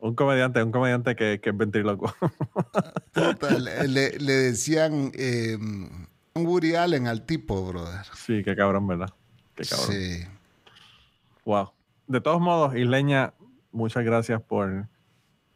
Un 0.00 0.14
comediante, 0.14 0.62
un 0.62 0.72
comediante 0.72 1.14
que, 1.14 1.40
que 1.40 1.50
es 1.50 1.56
ventríloco. 1.56 2.14
puta, 3.12 3.50
le, 3.58 4.10
decían 4.18 5.12
eh, 5.14 5.58
Woody 6.34 6.74
Allen 6.74 7.06
al 7.06 7.26
tipo, 7.26 7.66
brother. 7.66 8.06
sí, 8.14 8.42
qué 8.42 8.56
cabrón, 8.56 8.86
¿verdad? 8.86 9.10
Qué 9.54 9.64
cabrón. 9.64 9.90
Sí. 9.90 10.24
Wow. 11.44 11.72
De 12.06 12.20
todos 12.20 12.40
modos, 12.40 12.74
Isleña, 12.76 13.34
muchas 13.72 14.04
gracias 14.04 14.40
por, 14.40 14.86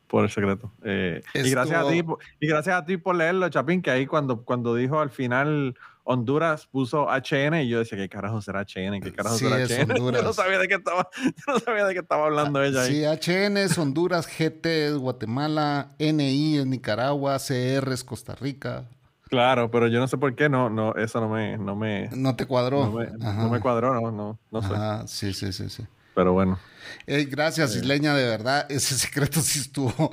por 0.06 0.24
el 0.24 0.30
secreto. 0.30 0.70
Eh, 0.82 1.22
y, 1.34 1.50
gracias 1.50 1.84
a 1.84 1.88
ti, 1.90 2.04
y 2.38 2.46
gracias 2.46 2.76
a 2.76 2.84
ti 2.84 2.96
por 2.98 3.16
leerlo, 3.16 3.48
Chapín, 3.48 3.80
que 3.80 3.90
ahí 3.90 4.06
cuando, 4.06 4.44
cuando 4.44 4.74
dijo 4.74 5.00
al 5.00 5.10
final 5.10 5.74
Honduras 6.04 6.66
puso 6.66 7.06
HN 7.08 7.62
y 7.62 7.68
yo 7.68 7.78
decía, 7.78 7.96
¿qué 7.98 8.08
carajo 8.08 8.40
será 8.42 8.60
HN? 8.60 9.00
¿Qué 9.00 9.12
carajo 9.12 9.36
Sí, 9.38 9.46
será 9.46 9.56
HN? 9.66 9.90
Honduras. 9.92 10.20
Yo 10.22 10.26
no 10.28 10.32
sabía 10.32 10.58
de 10.58 10.68
qué 10.68 10.74
estaba, 10.74 11.08
yo 11.46 11.52
no 11.54 11.58
sabía 11.58 11.84
de 11.86 11.94
qué 11.94 12.00
estaba 12.00 12.26
hablando 12.26 12.62
ella 12.62 12.82
ahí. 12.82 12.92
Sí, 12.92 13.04
HN 13.04 13.56
es 13.56 13.78
Honduras, 13.78 14.26
GT 14.26 14.66
es 14.88 14.94
Guatemala, 14.96 15.92
NI 15.98 16.58
es 16.58 16.66
Nicaragua, 16.66 17.38
CR 17.38 17.92
es 17.92 18.04
Costa 18.04 18.34
Rica. 18.34 18.84
Claro, 19.30 19.70
pero 19.70 19.88
yo 19.88 19.98
no 19.98 20.06
sé 20.06 20.18
por 20.18 20.34
qué 20.36 20.48
no, 20.48 20.68
no, 20.70 20.94
eso 20.94 21.20
no 21.20 21.28
me, 21.28 21.56
no 21.58 21.74
me, 21.74 22.08
No 22.12 22.36
te 22.36 22.46
cuadró. 22.46 22.84
no 22.84 22.92
me, 22.92 23.06
no 23.06 23.48
me 23.48 23.58
cuadró, 23.60 23.94
no, 24.00 24.12
no, 24.12 24.38
no 24.50 24.62
sé. 24.62 24.74
Ajá, 24.74 25.06
sí, 25.08 25.32
sí, 25.32 25.52
sí, 25.52 25.68
sí. 25.70 25.84
Pero 26.14 26.32
bueno. 26.32 26.58
Gracias, 27.06 27.74
Isleña, 27.74 28.14
de 28.14 28.24
verdad. 28.28 28.66
Ese 28.70 28.94
secreto 28.98 29.40
sí 29.40 29.60
estuvo. 29.60 30.10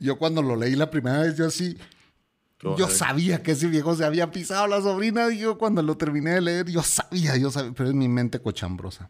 Yo 0.00 0.18
cuando 0.18 0.42
lo 0.42 0.56
leí 0.56 0.74
la 0.76 0.90
primera 0.90 1.20
vez, 1.20 1.36
yo 1.36 1.46
así. 1.46 1.78
Yo 2.76 2.88
sabía 2.88 3.42
que 3.42 3.52
ese 3.52 3.68
viejo 3.68 3.94
se 3.94 4.04
había 4.04 4.30
pisado 4.30 4.64
a 4.64 4.68
la 4.68 4.80
sobrina. 4.82 5.30
Y 5.32 5.38
yo 5.38 5.58
cuando 5.58 5.82
lo 5.82 5.96
terminé 5.96 6.30
de 6.32 6.40
leer, 6.40 6.66
yo 6.68 6.82
sabía, 6.82 7.36
yo 7.36 7.50
sabía. 7.50 7.72
Pero 7.76 7.90
es 7.90 7.94
mi 7.94 8.08
mente 8.08 8.40
cochambrosa. 8.40 9.08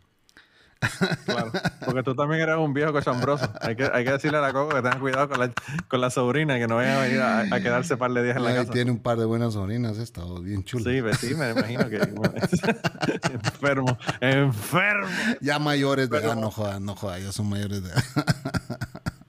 Claro, 1.24 1.50
porque 1.84 2.04
tú 2.04 2.14
también 2.14 2.40
eres 2.42 2.56
un 2.56 2.72
viejo 2.72 2.92
cochambroso. 2.92 3.50
Hay 3.60 3.74
que, 3.74 3.90
hay 3.92 4.04
que 4.04 4.12
decirle 4.12 4.38
a 4.38 4.40
la 4.40 4.52
Coco 4.52 4.76
que 4.76 4.82
tenga 4.82 5.00
cuidado 5.00 5.28
con 5.28 5.40
la, 5.40 5.52
con 5.88 6.00
la 6.00 6.08
sobrina 6.08 6.56
que 6.56 6.68
no 6.68 6.76
vaya 6.76 7.00
a 7.00 7.02
venir 7.02 7.20
a, 7.20 7.40
a 7.40 7.60
quedarse 7.60 7.94
un 7.94 7.98
par 7.98 8.12
de 8.12 8.22
días 8.22 8.36
en 8.36 8.44
la 8.44 8.50
Ay, 8.50 8.56
casa. 8.58 8.72
tiene 8.72 8.92
un 8.92 9.00
par 9.00 9.18
de 9.18 9.24
buenas 9.24 9.54
sobrinas, 9.54 9.98
esta, 9.98 10.22
bien 10.40 10.62
chulo. 10.62 10.84
Sí, 10.88 11.02
pues 11.02 11.18
sí, 11.18 11.34
me 11.34 11.50
imagino 11.50 11.88
que. 11.88 11.96
enfermo, 13.32 13.98
enfermo. 14.20 15.08
Ya 15.40 15.58
mayores 15.58 16.10
de 16.10 16.18
edad, 16.18 16.36
no 16.36 16.50
jodas, 16.52 16.80
no 16.80 16.94
jodas, 16.94 17.22
ya 17.24 17.32
son 17.32 17.48
mayores 17.48 17.82
de 17.82 17.90
edad. 17.90 18.04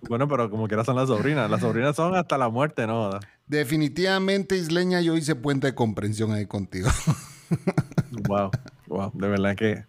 Bueno, 0.09 0.27
pero 0.27 0.49
como 0.49 0.67
quiera 0.67 0.83
son 0.83 0.95
las 0.95 1.07
sobrinas. 1.07 1.49
Las 1.51 1.61
sobrinas 1.61 1.95
son 1.95 2.15
hasta 2.15 2.35
la 2.39 2.49
muerte, 2.49 2.87
¿no? 2.87 3.11
Definitivamente, 3.45 4.57
Isleña, 4.57 5.01
yo 5.01 5.15
hice 5.15 5.35
puente 5.35 5.67
de 5.67 5.75
comprensión 5.75 6.33
ahí 6.33 6.45
contigo. 6.45 6.89
Wow, 8.27 8.51
wow, 8.87 9.11
de 9.13 9.27
verdad 9.27 9.55
que. 9.55 9.85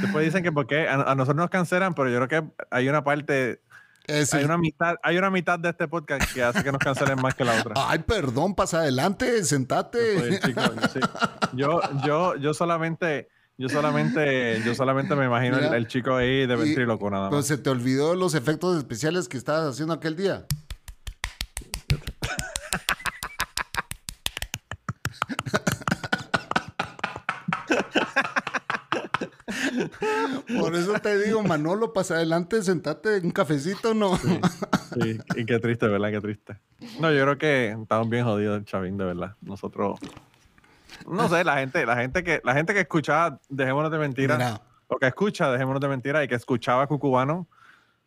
Después 0.00 0.24
dicen 0.24 0.42
que 0.42 0.52
porque 0.52 0.88
a, 0.88 0.94
a 0.94 1.14
nosotros 1.14 1.36
nos 1.36 1.50
cancelan, 1.50 1.94
pero 1.94 2.08
yo 2.08 2.16
creo 2.24 2.28
que 2.28 2.64
hay 2.70 2.88
una 2.88 3.04
parte, 3.04 3.60
hay 4.08 4.44
una 4.44 4.56
mitad, 4.56 4.94
hay 5.02 5.18
una 5.18 5.30
mitad 5.30 5.58
de 5.58 5.70
este 5.70 5.88
podcast 5.88 6.32
que 6.32 6.42
hace 6.42 6.62
que 6.62 6.72
nos 6.72 6.78
cancelen 6.78 7.20
más 7.20 7.34
que 7.34 7.44
la 7.44 7.60
otra. 7.60 7.74
Ay, 7.76 7.98
perdón, 8.00 8.54
pasa 8.54 8.78
adelante, 8.78 9.44
sentate. 9.44 10.22
Oye, 10.22 10.40
chico, 10.40 10.60
yo, 10.62 10.88
sí. 10.88 11.00
yo, 11.54 11.80
yo, 12.04 12.36
yo 12.36 12.54
solamente, 12.54 13.28
yo 13.62 13.68
solamente, 13.68 14.60
yo 14.64 14.74
solamente 14.74 15.14
me 15.14 15.26
imagino 15.26 15.56
el, 15.56 15.86
chico 15.86 16.16
ahí 16.16 16.48
de 16.48 16.56
ventríloco 16.56 17.08
nada 17.08 17.30
más. 17.30 17.46
se 17.46 17.56
te 17.58 17.70
olvidó 17.70 18.16
los 18.16 18.34
efectos 18.34 18.76
especiales 18.76 19.28
que 19.28 19.36
estabas 19.36 19.72
haciendo 19.72 19.94
aquel 19.94 20.16
día. 20.16 20.44
Por 30.58 30.74
eso 30.74 30.94
te 30.94 31.22
digo, 31.22 31.44
Manolo, 31.44 31.92
pasa 31.92 32.16
adelante, 32.16 32.62
sentate 32.62 33.20
un 33.20 33.30
cafecito, 33.30 33.94
¿no? 33.94 34.18
Sí, 34.18 35.18
y 35.36 35.46
qué 35.46 35.60
triste, 35.60 35.86
¿verdad? 35.86 36.10
Qué 36.10 36.20
triste. 36.20 36.58
No, 37.00 37.12
yo 37.12 37.22
creo 37.22 37.38
que 37.38 37.76
estamos 37.80 38.10
bien 38.10 38.24
jodidos, 38.24 38.64
Chavín, 38.64 38.96
de 38.96 39.04
verdad. 39.04 39.36
Nosotros, 39.40 40.00
no 41.06 41.28
sé, 41.28 41.44
la 41.44 41.58
gente, 41.58 41.84
la 41.86 41.96
gente 41.96 42.22
que, 42.22 42.40
la 42.44 42.54
gente 42.54 42.74
que 42.74 42.80
escuchaba, 42.80 43.40
dejémonos 43.48 43.90
de 43.90 43.98
mentiras, 43.98 44.38
Mira. 44.38 44.62
o 44.88 44.98
que 44.98 45.06
escucha, 45.06 45.50
dejémonos 45.50 45.80
de 45.80 45.88
mentiras, 45.88 46.24
y 46.24 46.28
que 46.28 46.34
escuchaba 46.34 46.86
Cucubano, 46.86 47.48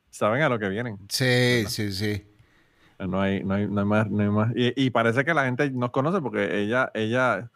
saben 0.09 0.41
a 0.41 0.49
lo 0.49 0.59
que 0.59 0.69
vienen. 0.69 0.97
Sí, 1.09 1.65
sí, 1.67 1.91
sí. 1.91 2.25
No 2.99 3.21
hay, 3.21 3.43
no 3.43 3.55
hay, 3.55 3.67
no 3.67 3.81
hay 3.81 3.85
más, 3.85 4.09
no 4.09 4.23
hay 4.23 4.29
más. 4.29 4.51
Y, 4.55 4.85
y 4.85 4.89
parece 4.89 5.25
que 5.25 5.33
la 5.33 5.45
gente 5.45 5.69
nos 5.71 5.91
conoce 5.91 6.21
porque 6.21 6.61
ella, 6.61 6.91
ella, 6.93 7.51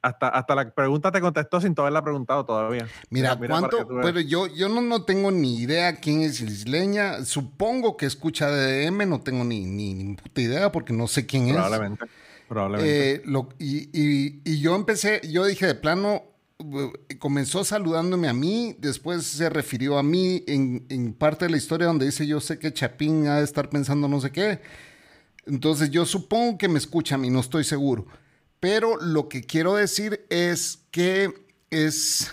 hasta, 0.00 0.28
hasta 0.28 0.54
la 0.54 0.70
pregunta 0.70 1.12
te 1.12 1.20
contestó 1.20 1.60
sin 1.60 1.74
haberla 1.76 2.02
preguntado 2.02 2.44
todavía. 2.44 2.86
Mira, 3.10 3.36
¿cuánto? 3.36 3.86
Pero 4.02 4.20
yo, 4.20 4.46
yo 4.46 4.68
no, 4.68 4.80
no 4.80 5.04
tengo 5.04 5.30
ni 5.30 5.58
idea 5.58 5.96
quién 5.96 6.22
es 6.22 6.40
Isleña. 6.40 7.24
Supongo 7.24 7.96
que 7.96 8.06
escucha 8.06 8.48
DDM, 8.48 9.08
no 9.08 9.20
tengo 9.20 9.44
ni, 9.44 9.66
ni, 9.66 9.94
ni 9.94 10.14
puta 10.14 10.40
idea 10.40 10.72
porque 10.72 10.92
no 10.92 11.06
sé 11.06 11.26
quién 11.26 11.48
es. 11.48 11.54
Probablemente. 11.54 12.06
Probablemente. 12.48 13.14
Eh, 13.16 13.22
lo- 13.26 13.48
y, 13.58 13.88
y- 13.92 14.40
y 14.44 14.60
yo 14.60 14.74
empecé, 14.74 15.20
yo 15.30 15.44
dije 15.44 15.66
de 15.66 15.74
plano, 15.74 16.22
comenzó 17.18 17.62
saludándome 17.64 18.28
a 18.28 18.32
mí, 18.32 18.74
después 18.78 19.24
se 19.24 19.48
refirió 19.48 19.98
a 19.98 20.02
mí 20.02 20.42
en, 20.48 20.84
en 20.88 21.12
parte 21.12 21.44
de 21.44 21.50
la 21.52 21.56
historia 21.56 21.86
donde 21.86 22.06
dice 22.06 22.26
yo 22.26 22.40
sé 22.40 22.58
que 22.58 22.72
Chapín 22.72 23.26
ha 23.28 23.36
de 23.38 23.44
estar 23.44 23.70
pensando 23.70 24.08
no 24.08 24.20
sé 24.20 24.30
qué. 24.32 24.60
Entonces 25.46 25.90
yo 25.90 26.04
supongo 26.04 26.58
que 26.58 26.68
me 26.68 26.78
escucha 26.78 27.14
a 27.14 27.18
mí, 27.18 27.30
no 27.30 27.40
estoy 27.40 27.64
seguro. 27.64 28.06
Pero 28.60 28.96
lo 29.00 29.28
que 29.28 29.42
quiero 29.42 29.76
decir 29.76 30.26
es 30.30 30.80
que 30.90 31.32
es... 31.70 32.32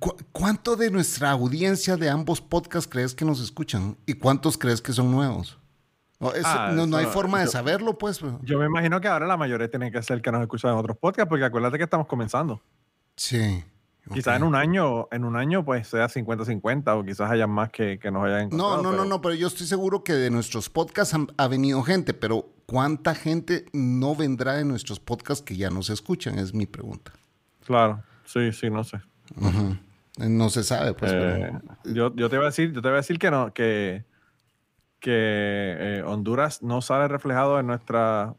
cu- 0.00 0.16
¿Cuánto 0.32 0.76
de 0.76 0.90
nuestra 0.90 1.30
audiencia 1.32 1.96
de 1.96 2.08
ambos 2.08 2.40
podcasts 2.40 2.88
crees 2.90 3.14
que 3.14 3.24
nos 3.24 3.40
escuchan? 3.40 3.96
¿Y 4.06 4.14
cuántos 4.14 4.56
crees 4.56 4.80
que 4.80 4.92
son 4.92 5.10
nuevos? 5.10 5.58
No, 6.18 6.32
eso- 6.32 6.46
Ah, 6.48 6.72
no, 6.74 6.86
no 6.86 6.96
hay 6.96 7.06
forma 7.06 7.40
de 7.40 7.44
yo- 7.46 7.50
saberlo, 7.50 7.98
pues. 7.98 8.20
Yo 8.42 8.58
me 8.58 8.66
imagino 8.66 9.00
que 9.00 9.08
ahora 9.08 9.26
la 9.26 9.36
mayoría 9.36 9.68
tiene 9.70 9.90
que 9.92 10.02
ser 10.02 10.22
que 10.22 10.32
nos 10.32 10.40
escuchan 10.42 10.72
en 10.72 10.78
otros 10.78 10.96
podcasts, 10.96 11.28
porque 11.28 11.44
acuérdate 11.44 11.76
que 11.78 11.84
estamos 11.84 12.06
comenzando. 12.06 12.62
Sí. 13.16 13.62
Quizás 14.12 14.34
ok. 14.34 14.40
en 14.40 14.42
un 14.44 14.54
año, 14.54 15.08
en 15.10 15.24
un 15.24 15.36
año, 15.36 15.64
pues 15.64 15.88
sea 15.88 16.08
50-50, 16.08 16.94
o 16.96 17.04
quizás 17.04 17.28
haya 17.30 17.46
más 17.48 17.70
que, 17.70 17.98
que 17.98 18.10
nos 18.12 18.24
hayan 18.24 18.42
encontrado. 18.42 18.76
No, 18.76 18.82
no, 18.82 18.90
no, 18.90 18.96
pero- 18.98 19.04
no, 19.04 19.20
pero 19.20 19.34
yo 19.34 19.48
estoy 19.48 19.66
seguro 19.66 20.04
que 20.04 20.12
de 20.12 20.30
nuestros 20.30 20.70
podcasts 20.70 21.12
han- 21.12 21.32
ha 21.36 21.48
venido 21.48 21.82
gente, 21.82 22.14
pero 22.14 22.46
¿cuánta 22.66 23.14
gente 23.16 23.66
no 23.72 24.14
vendrá 24.14 24.54
de 24.54 24.64
nuestros 24.64 25.00
podcasts 25.00 25.42
que 25.44 25.56
ya 25.56 25.70
nos 25.70 25.90
escuchan? 25.90 26.38
Es 26.38 26.54
mi 26.54 26.66
pregunta. 26.66 27.12
Claro, 27.66 28.00
sí, 28.24 28.52
sí, 28.52 28.70
no 28.70 28.84
sé. 28.84 29.00
No 30.18 30.48
se 30.50 30.62
sabe, 30.62 30.94
pues. 30.94 31.12
Eh, 31.12 31.50
pero- 31.84 31.94
yo, 31.94 32.14
yo 32.16 32.30
te 32.30 32.36
voy 32.36 32.44
a 32.44 32.48
decir, 32.48 32.72
yo 32.72 32.80
te 32.80 32.88
voy 32.88 32.94
a 32.94 32.96
decir 32.98 33.18
que 33.18 33.30
no, 33.30 33.52
que, 33.52 34.04
que 35.06 35.12
eh, 35.98 36.02
Honduras 36.04 36.62
no 36.64 36.80
sale 36.82 37.06
reflejado 37.06 37.60
en 37.60 37.66
nuestra 37.68 38.34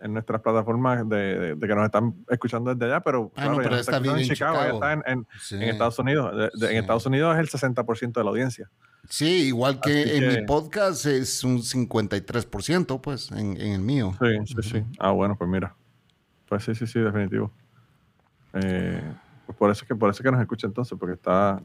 en 0.00 0.12
nuestras 0.12 0.40
plataformas 0.42 1.08
de, 1.08 1.16
de- 1.16 1.54
de 1.54 1.66
que 1.68 1.74
nos 1.74 1.84
están 1.84 2.14
escuchando 2.28 2.74
desde 2.74 2.86
allá, 2.92 3.00
pero, 3.02 3.32
Ah, 3.36 3.46
no, 3.46 3.52
ya 3.52 3.56
pero 3.58 3.70
nos 3.70 3.80
está 3.80 3.98
bien 4.00 4.18
en 4.18 4.24
Chicago, 4.28 4.54
ya 4.56 4.60
Chicago. 4.64 4.74
está 4.76 4.92
en, 4.92 5.02
en- 5.06 5.26
Sí. 5.40 5.54
en 5.56 5.62
Estados 5.62 5.98
Unidos. 5.98 6.36
De- 6.36 6.42
de- 6.42 6.50
Sí. 6.68 6.72
En 6.74 6.78
Estados 6.80 7.06
Unidos 7.06 7.34
es 7.34 7.40
el 7.40 7.48
60% 7.48 8.20
de 8.20 8.24
la 8.24 8.30
audiencia. 8.30 8.70
Sí, 9.08 9.46
igual 9.46 9.80
que 9.80 10.02
Así 10.02 10.10
en 10.16 10.20
que- 10.30 10.40
mi 10.40 10.46
podcast 10.46 11.06
es 11.06 11.42
un 11.42 11.62
53%, 11.62 13.00
pues, 13.00 13.30
en, 13.32 13.58
en 13.60 13.72
el 13.72 13.80
mío. 13.80 14.12
Sí, 14.20 14.54
sí, 14.62 14.68
sí. 14.70 14.84
Ah, 14.98 15.10
bueno, 15.12 15.36
pues 15.38 15.48
mira. 15.48 15.74
Pues 16.48 16.64
sí, 16.64 16.74
sí, 16.74 16.86
sí, 16.86 17.00
definitivo. 17.00 17.50
Eh, 18.52 19.00
pues 19.46 19.56
por 19.58 19.70
eso 19.70 19.82
es 19.84 19.88
que 19.88 19.94
por 19.94 20.10
eso 20.10 20.22
es 20.22 20.24
que 20.24 20.30
nos 20.32 20.40
escucha 20.40 20.66
entonces, 20.66 20.96
porque 20.98 21.14
está, 21.14 21.62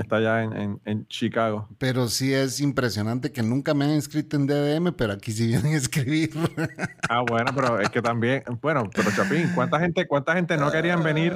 está 0.00 0.16
allá 0.16 0.42
en, 0.42 0.52
en- 0.56 0.80
en 0.84 1.06
Chicago. 1.08 1.68
Pero 1.78 2.08
sí 2.08 2.32
es 2.34 2.60
impresionante 2.60 3.32
que 3.32 3.42
nunca 3.42 3.74
me 3.74 3.84
han 3.84 3.90
escrito 3.92 4.36
en 4.36 4.46
DDM, 4.46 4.92
pero 4.96 5.12
aquí 5.14 5.32
sí 5.32 5.46
vienen 5.46 5.74
a 5.74 5.76
escribir. 5.76 6.30
Ah, 7.08 7.22
bueno, 7.28 7.52
pero 7.54 7.80
es 7.80 7.88
que 7.90 8.00
también, 8.02 8.42
bueno, 8.62 8.88
pero 8.94 9.10
Chapín, 9.10 9.50
¿cuánta 9.54 9.78
gente, 9.80 10.06
cuánta 10.06 10.34
gente 10.34 10.56
no 10.56 10.70
querían 10.70 11.02
venir 11.02 11.34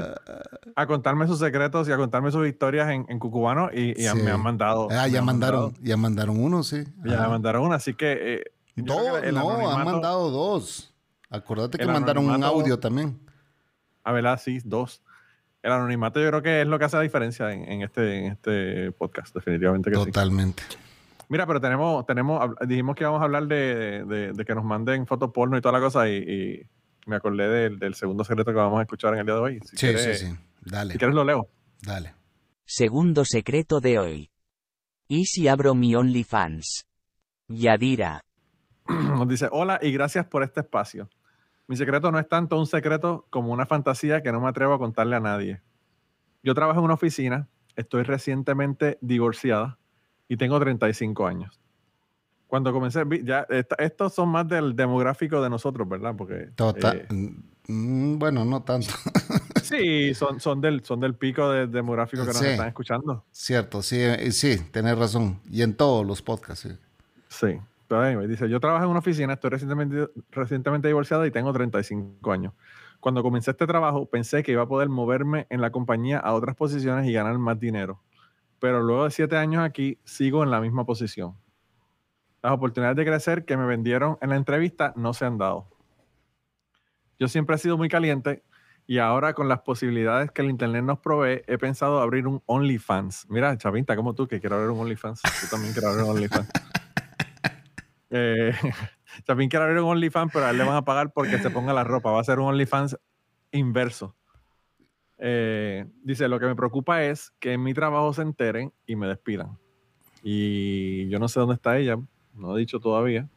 a 0.76 0.86
contarme 0.86 1.26
sus 1.26 1.38
secretos 1.38 1.88
y 1.88 1.92
a 1.92 1.96
contarme 1.96 2.30
sus 2.30 2.46
historias 2.46 2.90
en, 2.90 3.06
en 3.08 3.18
Cucubano 3.18 3.70
y, 3.72 3.90
y 4.00 4.06
Sí. 4.08 4.16
me 4.22 4.30
han 4.30 4.42
mandado. 4.42 4.88
Ah, 4.90 5.06
ya 5.08 5.22
mandaron, 5.22 5.64
mandado- 5.66 5.82
ya 5.84 5.96
mandaron 5.96 6.40
uno, 6.42 6.62
sí. 6.62 6.84
ya 7.04 7.24
Ah. 7.24 7.28
mandaron 7.28 7.64
una, 7.64 7.76
así 7.76 7.94
que. 7.94 8.34
eh, 8.36 8.44
Dos, 8.76 9.20
que 9.20 9.30
no, 9.30 9.50
han 9.70 9.84
mandado 9.84 10.30
dos. 10.30 10.92
Acordate 11.30 11.78
que 11.78 11.86
mandaron 11.86 12.28
un 12.28 12.42
audio 12.42 12.78
también. 12.78 13.18
A 14.02 14.12
verdad, 14.12 14.40
sí, 14.42 14.58
dos. 14.64 15.00
El 15.64 15.72
anonimato 15.72 16.20
yo 16.20 16.28
creo 16.28 16.42
que 16.42 16.60
es 16.60 16.66
lo 16.66 16.78
que 16.78 16.84
hace 16.84 16.96
la 16.96 17.02
diferencia 17.02 17.50
en, 17.52 17.64
en 17.70 17.82
este, 17.82 18.18
en 18.18 18.32
este 18.32 18.92
podcast, 18.92 19.34
definitivamente 19.34 19.90
que 19.90 19.96
sí. 19.96 20.04
Totalmente. 20.04 20.62
Mira, 21.30 21.46
pero 21.46 21.58
tenemos, 21.60 22.04
tenemos, 22.06 22.50
dijimos 22.68 22.94
que 22.94 23.04
íbamos 23.04 23.22
a 23.22 23.24
hablar 23.24 23.46
de, 23.46 24.04
de- 24.04 24.32
de 24.34 24.44
que 24.44 24.54
nos 24.54 24.62
manden 24.64 25.06
fotos 25.06 25.30
porno 25.32 25.56
y 25.56 25.62
toda 25.62 25.72
la 25.72 25.80
cosa 25.80 26.06
y, 26.08 26.16
y 26.16 26.60
me 27.06 27.16
acordé 27.16 27.48
del, 27.48 27.78
del 27.78 27.94
segundo 27.94 28.24
secreto 28.24 28.50
que 28.52 28.58
vamos 28.58 28.78
a 28.78 28.82
escuchar 28.82 29.14
en 29.14 29.20
el 29.20 29.26
día 29.26 29.34
de 29.36 29.40
hoy. 29.40 29.60
Si 29.62 29.68
Sí, 29.68 29.76
quieres, 29.86 30.18
sí, 30.18 30.26
sí. 30.26 30.36
Dale, 30.60 30.92
Si 30.92 30.98
quieres 30.98 31.14
lo 31.14 31.24
leo. 31.24 31.48
dale. 31.82 32.14
Segundo 32.66 33.24
secreto 33.24 33.80
de 33.80 33.98
hoy. 33.98 34.30
¿Y 35.08 35.24
si 35.24 35.48
abro 35.48 35.74
mi 35.74 35.94
OnlyFans? 35.94 36.84
Yadira. 37.48 38.20
Nos 38.88 39.26
dice, 39.28 39.48
hola 39.50 39.78
y 39.82 39.92
gracias 39.92 40.26
por 40.26 40.42
este 40.42 40.60
espacio. 40.60 41.08
Mi 41.66 41.76
secreto 41.76 42.10
no 42.12 42.18
es 42.18 42.28
tanto 42.28 42.58
un 42.58 42.66
secreto 42.66 43.26
como 43.30 43.52
una 43.52 43.66
fantasía 43.66 44.22
que 44.22 44.30
no 44.32 44.40
me 44.40 44.48
atrevo 44.48 44.74
a 44.74 44.78
contarle 44.78 45.16
a 45.16 45.20
nadie. 45.20 45.62
Yo 46.42 46.54
trabajo 46.54 46.78
en 46.80 46.84
una 46.84 46.94
oficina, 46.94 47.48
estoy 47.74 48.02
recientemente 48.02 48.98
divorciada 49.00 49.78
y 50.28 50.36
tengo 50.36 50.60
35 50.60 51.26
años. 51.26 51.58
Cuando 52.46 52.72
comencé, 52.72 53.02
ya 53.22 53.46
esta- 53.48 53.76
estos 53.76 54.14
son 54.14 54.28
más 54.28 54.46
del 54.46 54.76
demográfico 54.76 55.42
de 55.42 55.48
nosotros, 55.50 55.88
¿verdad? 55.88 56.14
Porque 56.16 56.50
Total. 56.54 57.06
eh, 57.10 57.32
Mm, 57.66 58.18
bueno, 58.18 58.44
no 58.44 58.62
tanto. 58.62 58.88
sí, 59.62 60.12
son, 60.12 60.38
son, 60.38 60.60
del, 60.60 60.84
son 60.84 61.00
del 61.00 61.14
pico 61.14 61.48
de- 61.50 61.66
demográfico 61.66 62.20
que 62.24 62.28
nos 62.28 62.36
Sí. 62.36 62.46
están 62.48 62.68
escuchando. 62.68 63.24
Cierto, 63.32 63.80
sí, 63.80 63.96
eh, 64.00 64.32
sí, 64.32 64.58
tenés 64.70 64.98
razón. 64.98 65.40
Y 65.50 65.62
en 65.62 65.74
todos 65.74 66.04
los 66.06 66.20
podcasts, 66.20 66.68
sí. 66.68 66.76
Sí. 67.30 67.58
Pero 67.88 68.00
anyway, 68.02 68.26
dice, 68.26 68.48
yo 68.48 68.60
trabajo 68.60 68.84
en 68.84 68.90
una 68.90 69.00
oficina, 69.00 69.34
estoy 69.34 69.50
recientemente, 69.50 70.08
recientemente 70.30 70.88
divorciada 70.88 71.26
y 71.26 71.30
tengo 71.30 71.52
35 71.52 72.32
años. 72.32 72.54
Cuando 73.00 73.22
comencé 73.22 73.50
este 73.50 73.66
trabajo 73.66 74.06
pensé 74.06 74.42
que 74.42 74.52
iba 74.52 74.62
a 74.62 74.66
poder 74.66 74.88
moverme 74.88 75.46
en 75.50 75.60
la 75.60 75.70
compañía 75.70 76.18
a 76.18 76.32
otras 76.32 76.56
posiciones 76.56 77.06
y 77.06 77.12
ganar 77.12 77.36
más 77.38 77.60
dinero. 77.60 78.02
Pero 78.58 78.82
luego 78.82 79.04
de 79.04 79.10
siete 79.10 79.36
años 79.36 79.62
aquí 79.62 79.98
sigo 80.04 80.42
en 80.42 80.50
la 80.50 80.60
misma 80.60 80.86
posición. 80.86 81.36
Las 82.42 82.52
oportunidades 82.52 82.96
de 82.96 83.04
crecer 83.04 83.44
que 83.44 83.56
me 83.56 83.66
vendieron 83.66 84.16
en 84.22 84.30
la 84.30 84.36
entrevista 84.36 84.94
no 84.96 85.12
se 85.12 85.26
han 85.26 85.36
dado. 85.36 85.68
Yo 87.18 87.28
siempre 87.28 87.56
he 87.56 87.58
sido 87.58 87.76
muy 87.76 87.88
caliente 87.88 88.42
y 88.86 88.98
ahora 88.98 89.34
con 89.34 89.48
las 89.48 89.60
posibilidades 89.60 90.30
que 90.30 90.42
el 90.42 90.50
Internet 90.50 90.84
nos 90.84 90.98
provee 90.98 91.42
he 91.46 91.58
pensado 91.58 92.00
abrir 92.00 92.26
un 92.26 92.42
OnlyFans. 92.46 93.26
Mira, 93.28 93.56
Chavinta, 93.56 93.96
como 93.96 94.14
tú 94.14 94.26
que 94.26 94.40
quiero 94.40 94.56
abrir 94.56 94.70
un 94.70 94.80
OnlyFans. 94.80 95.20
Yo 95.42 95.48
también 95.50 95.72
quiero 95.72 95.88
abrir 95.88 96.04
un 96.04 96.10
OnlyFans. 96.10 96.48
Eh, 98.16 98.52
Chapín 99.26 99.48
quiere 99.48 99.64
abrir 99.64 99.80
un 99.80 99.90
OnlyFans, 99.90 100.32
pero 100.32 100.46
a 100.46 100.50
él 100.50 100.58
le 100.58 100.64
van 100.64 100.76
a 100.76 100.84
pagar 100.84 101.12
porque 101.12 101.38
se 101.38 101.50
ponga 101.50 101.72
la 101.72 101.82
ropa. 101.82 102.12
Va 102.12 102.20
a 102.20 102.24
ser 102.24 102.38
un 102.38 102.46
OnlyFans 102.46 102.96
inverso. 103.50 104.16
Eh, 105.18 105.86
dice, 106.02 106.28
lo 106.28 106.38
que 106.38 106.46
me 106.46 106.54
preocupa 106.54 107.02
es 107.02 107.32
que 107.40 107.54
en 107.54 107.62
mi 107.62 107.74
trabajo 107.74 108.12
se 108.12 108.22
enteren 108.22 108.72
y 108.86 108.94
me 108.94 109.08
despidan. 109.08 109.58
Y 110.22 111.08
yo 111.08 111.18
no 111.18 111.28
sé 111.28 111.40
dónde 111.40 111.56
está 111.56 111.76
ella, 111.76 111.98
no 112.34 112.56
he 112.56 112.60
dicho 112.60 112.78
todavía, 112.78 113.28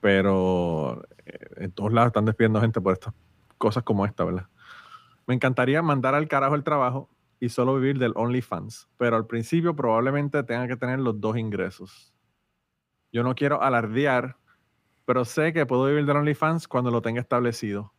pero 0.00 1.02
eh, 1.24 1.38
en 1.56 1.72
todos 1.72 1.92
lados 1.92 2.08
están 2.08 2.26
despidiendo 2.26 2.60
gente 2.60 2.80
por 2.80 2.92
estas 2.92 3.14
cosas 3.56 3.82
como 3.84 4.04
esta, 4.04 4.24
¿verdad? 4.24 4.48
Me 5.26 5.34
encantaría 5.34 5.82
mandar 5.82 6.14
al 6.14 6.28
carajo 6.28 6.54
el 6.54 6.62
trabajo 6.62 7.08
y 7.40 7.48
solo 7.48 7.74
vivir 7.74 7.98
del 7.98 8.12
OnlyFans, 8.14 8.88
pero 8.98 9.16
al 9.16 9.26
principio 9.26 9.74
probablemente 9.74 10.42
tenga 10.42 10.68
que 10.68 10.76
tener 10.76 11.00
los 11.00 11.20
dos 11.20 11.36
ingresos. 11.38 12.14
Yo 13.12 13.22
no 13.22 13.34
quiero 13.34 13.62
alardear, 13.62 14.36
pero 15.04 15.24
sé 15.24 15.52
que 15.52 15.64
puedo 15.66 15.86
vivir 15.86 16.04
del 16.06 16.16
OnlyFans 16.16 16.68
cuando 16.68 16.90
lo 16.90 17.00
tenga 17.02 17.20
establecido. 17.20 17.92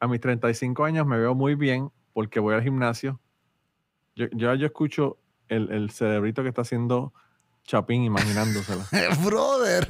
A 0.00 0.06
mis 0.08 0.20
35 0.20 0.84
años 0.84 1.06
me 1.06 1.16
veo 1.18 1.34
muy 1.34 1.54
bien 1.54 1.90
porque 2.12 2.40
voy 2.40 2.54
al 2.54 2.62
gimnasio. 2.62 3.20
Yo, 4.14 4.26
yo, 4.32 4.54
yo 4.54 4.66
escucho 4.66 5.18
el, 5.48 5.70
el 5.72 5.90
cerebrito 5.90 6.42
que 6.42 6.48
está 6.50 6.62
haciendo 6.62 7.12
Chapín 7.64 8.02
imaginándosela. 8.02 8.84
Brother, 9.24 9.86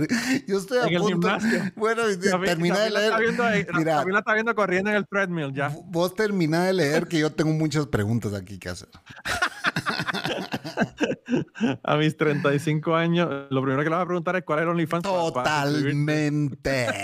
yo 0.47 0.59
estoy 0.59 0.79
a 0.79 0.83
En 0.85 0.95
el 0.95 1.01
punto. 1.01 1.29
gimnasio. 1.39 1.73
Bueno, 1.77 2.03
Chapín- 2.05 2.45
termina 2.45 2.79
de 2.79 2.91
Chapín 2.91 2.95
la 2.95 3.01
está 3.01 3.19
leer. 3.19 3.21
viendo 3.21 3.43
ahí, 3.45 3.67
Mira. 3.77 3.93
Chapín 3.99 4.13
la 4.13 4.19
está 4.21 4.35
viendo 4.35 4.55
corriendo 4.55 4.91
en 4.91 4.97
el 4.97 5.07
treadmill 5.09 5.53
ya. 5.53 5.73
Vos 5.87 6.15
termina 6.15 6.63
de 6.65 6.73
leer 6.75 7.09
que 7.09 7.19
yo 7.19 7.33
tengo 7.33 7.53
muchas 7.53 7.89
preguntas 7.89 8.33
aquí 8.33 8.59
que 8.61 8.69
hacer. 8.69 8.89
A 11.83 11.97
mis 11.97 12.17
35 12.17 12.95
años, 12.95 13.29
lo 13.51 13.63
primero 13.63 13.83
que 13.83 13.91
le 13.91 13.97
voy 13.97 14.03
a 14.03 14.07
preguntar 14.07 14.37
es 14.37 14.45
cuál 14.45 14.61
es 14.61 14.63
el 14.65 14.69
OnlyFans. 14.71 15.03
Totalmente. 15.03 16.87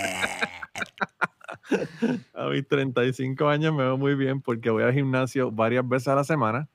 A 2.33 2.47
mis 2.49 2.67
35 2.67 3.47
años 3.47 3.73
me 3.73 3.83
veo 3.83 3.97
muy 3.97 4.15
bien 4.15 4.41
porque 4.41 4.69
voy 4.69 4.83
al 4.83 4.93
gimnasio 4.93 5.51
varias 5.51 5.87
veces 5.87 6.07
a 6.09 6.15
la 6.15 6.23
semana 6.23 6.69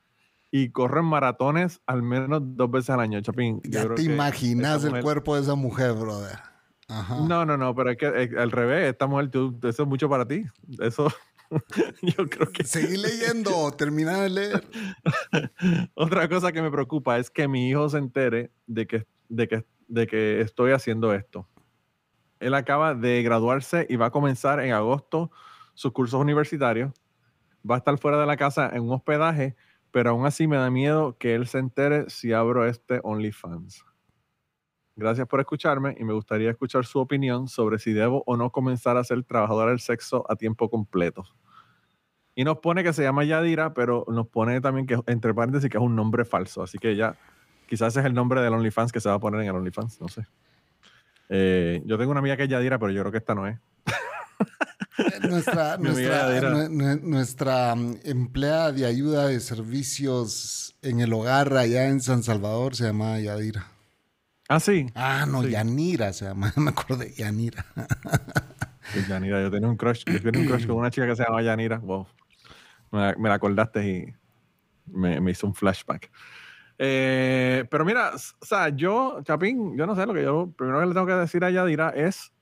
y 0.50 0.70
corro 0.70 1.00
en 1.00 1.06
maratones 1.06 1.80
al 1.86 2.02
menos 2.02 2.40
dos 2.42 2.70
veces 2.70 2.90
al 2.90 3.00
año, 3.00 3.20
Chapín. 3.20 3.60
Ya 3.64 3.86
te 3.94 4.02
imaginas 4.02 4.84
el 4.84 5.00
cuerpo 5.02 5.36
de 5.36 5.42
esa 5.42 5.54
mujer, 5.54 5.92
brother. 5.94 6.38
Ajá. 6.88 7.16
No, 7.26 7.44
no, 7.44 7.56
no, 7.56 7.74
pero 7.74 7.90
es 7.90 7.96
que 7.96 8.06
eh, 8.06 8.30
al 8.38 8.52
revés, 8.52 8.88
esta 8.90 9.06
mujer, 9.06 9.28
tú- 9.30 9.58
eso 9.64 9.82
es 9.82 9.88
mucho 9.88 10.08
para 10.08 10.26
ti. 10.26 10.44
Eso, 10.78 11.08
yo 12.02 12.28
creo 12.28 12.50
que 12.52 12.64
Seguí 12.64 12.96
leyendo, 12.96 13.70
termina 13.72 14.20
de 14.22 14.30
leer. 14.30 14.64
Otra 15.94 16.28
cosa 16.28 16.52
que 16.52 16.62
me 16.62 16.70
preocupa 16.70 17.18
es 17.18 17.30
que 17.30 17.48
mi 17.48 17.68
hijo 17.68 17.88
se 17.88 17.98
entere 17.98 18.50
de 18.66 18.86
que, 18.86 19.06
de 19.28 19.48
que, 19.48 19.64
de 19.88 20.06
que 20.06 20.40
estoy 20.40 20.72
haciendo 20.72 21.14
esto. 21.14 21.48
Él 22.40 22.54
acaba 22.54 22.94
de 22.94 23.22
graduarse 23.22 23.86
y 23.88 23.96
va 23.96 24.06
a 24.06 24.10
comenzar 24.10 24.60
en 24.60 24.72
agosto 24.72 25.30
sus 25.74 25.92
cursos 25.92 26.20
universitarios. 26.20 26.92
Va 27.68 27.76
a 27.76 27.78
estar 27.78 27.96
fuera 27.98 28.18
de 28.20 28.26
la 28.26 28.36
casa 28.36 28.70
en 28.72 28.82
un 28.82 28.92
hospedaje, 28.92 29.56
pero 29.90 30.10
aún 30.10 30.26
así 30.26 30.46
me 30.46 30.56
da 30.56 30.70
miedo 30.70 31.16
que 31.18 31.34
él 31.34 31.46
se 31.46 31.58
entere 31.58 32.10
si 32.10 32.32
abro 32.32 32.66
este 32.66 33.00
OnlyFans. 33.02 33.85
Gracias 34.98 35.28
por 35.28 35.40
escucharme 35.40 35.94
y 36.00 36.04
me 36.04 36.14
gustaría 36.14 36.50
escuchar 36.50 36.86
su 36.86 36.98
opinión 36.98 37.48
sobre 37.48 37.78
si 37.78 37.92
debo 37.92 38.22
o 38.24 38.38
no 38.38 38.50
comenzar 38.50 38.96
a 38.96 39.04
ser 39.04 39.22
trabajadora 39.24 39.70
del 39.70 39.80
sexo 39.80 40.24
a 40.26 40.36
tiempo 40.36 40.70
completo. 40.70 41.24
Y 42.34 42.44
nos 42.44 42.58
pone 42.58 42.82
que 42.82 42.94
se 42.94 43.02
llama 43.02 43.24
Yadira, 43.24 43.74
pero 43.74 44.06
nos 44.08 44.26
pone 44.28 44.58
también 44.62 44.86
que, 44.86 44.98
entre 45.06 45.34
paréntesis, 45.34 45.70
que 45.70 45.76
es 45.76 45.82
un 45.82 45.94
nombre 45.94 46.24
falso. 46.24 46.62
Así 46.62 46.78
que 46.78 46.96
ya, 46.96 47.14
quizás 47.68 47.92
ese 47.92 48.00
es 48.00 48.06
el 48.06 48.14
nombre 48.14 48.40
del 48.40 48.54
OnlyFans 48.54 48.90
que 48.90 49.00
se 49.00 49.10
va 49.10 49.16
a 49.16 49.18
poner 49.18 49.42
en 49.42 49.48
el 49.48 49.54
OnlyFans, 49.56 50.00
no 50.00 50.08
sé. 50.08 50.26
Eh, 51.28 51.82
yo 51.84 51.98
tengo 51.98 52.12
una 52.12 52.20
amiga 52.20 52.38
que 52.38 52.44
es 52.44 52.48
Yadira, 52.48 52.78
pero 52.78 52.90
yo 52.90 53.02
creo 53.02 53.12
que 53.12 53.18
esta 53.18 53.34
no 53.34 53.46
es. 53.46 53.58
Nuestra, 55.28 55.72
amiga 55.74 56.30
nuestra, 56.30 56.96
nuestra 57.02 57.74
mm, 57.74 57.96
empleada 58.04 58.72
de 58.72 58.86
ayuda 58.86 59.26
de 59.26 59.40
servicios 59.40 60.74
en 60.80 61.00
el 61.00 61.12
hogar 61.12 61.54
allá 61.54 61.88
en 61.88 62.00
San 62.00 62.22
Salvador 62.22 62.74
se 62.74 62.84
llama 62.84 63.20
Yadira. 63.20 63.75
Ah, 64.48 64.60
sí. 64.60 64.86
Ah, 64.94 65.26
no, 65.28 65.42
Sí. 65.42 65.50
Yanira 65.50 66.12
se 66.12 66.24
llama. 66.26 66.52
Me 66.56 66.70
acordé, 66.70 67.12
Yanira. 67.14 67.64
Yanira, 69.08 69.42
yo 69.42 69.50
tenía 69.50 69.68
un 69.68 69.76
crush, 69.76 70.04
yo 70.06 70.20
tenía 70.22 70.40
un 70.40 70.46
crush 70.46 70.66
con 70.66 70.76
una 70.76 70.90
chica 70.90 71.06
que 71.06 71.16
se 71.16 71.24
llama 71.24 71.42
Yanira. 71.42 71.78
Wow. 71.78 72.06
Me, 72.92 73.00
la- 73.00 73.14
me 73.18 73.28
la 73.28 73.34
acordaste 73.34 73.86
y 73.88 74.14
me, 74.86 75.20
me 75.20 75.32
hizo 75.32 75.46
un 75.46 75.54
flashback. 75.54 76.10
Eh, 76.78 77.64
pero 77.70 77.84
mira, 77.84 78.12
o 78.14 78.44
sea, 78.44 78.68
yo, 78.68 79.20
Chapín, 79.24 79.76
yo 79.76 79.86
no 79.86 79.96
sé, 79.96 80.06
lo 80.06 80.14
que 80.14 80.22
yo 80.22 80.52
primero 80.56 80.78
que 80.80 80.86
le 80.86 80.94
tengo 80.94 81.06
que 81.06 81.12
decir 81.14 81.42
a 81.42 81.50
Yadira 81.50 81.88
es 81.90 82.32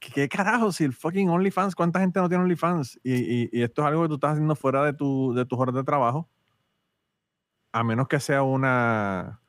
que 0.00 0.10
qué 0.10 0.28
carajo, 0.28 0.72
si 0.72 0.84
el 0.84 0.92
fucking 0.92 1.28
OnlyFans, 1.28 1.74
¿cuánta 1.74 2.00
gente 2.00 2.18
no 2.18 2.28
tiene 2.28 2.42
OnlyFans? 2.44 2.98
Y, 3.04 3.14
y- 3.14 3.48
y 3.52 3.62
esto 3.62 3.82
es 3.82 3.88
algo 3.88 4.02
que 4.02 4.08
tú 4.08 4.14
estás 4.14 4.32
haciendo 4.32 4.56
fuera 4.56 4.82
de, 4.84 4.92
tu, 4.94 5.32
de 5.34 5.44
tus 5.46 5.58
horas 5.58 5.74
de 5.74 5.84
trabajo. 5.84 6.28
A 7.72 7.84
menos 7.84 8.08
que 8.08 8.18
sea 8.20 8.42
una, 8.42 9.40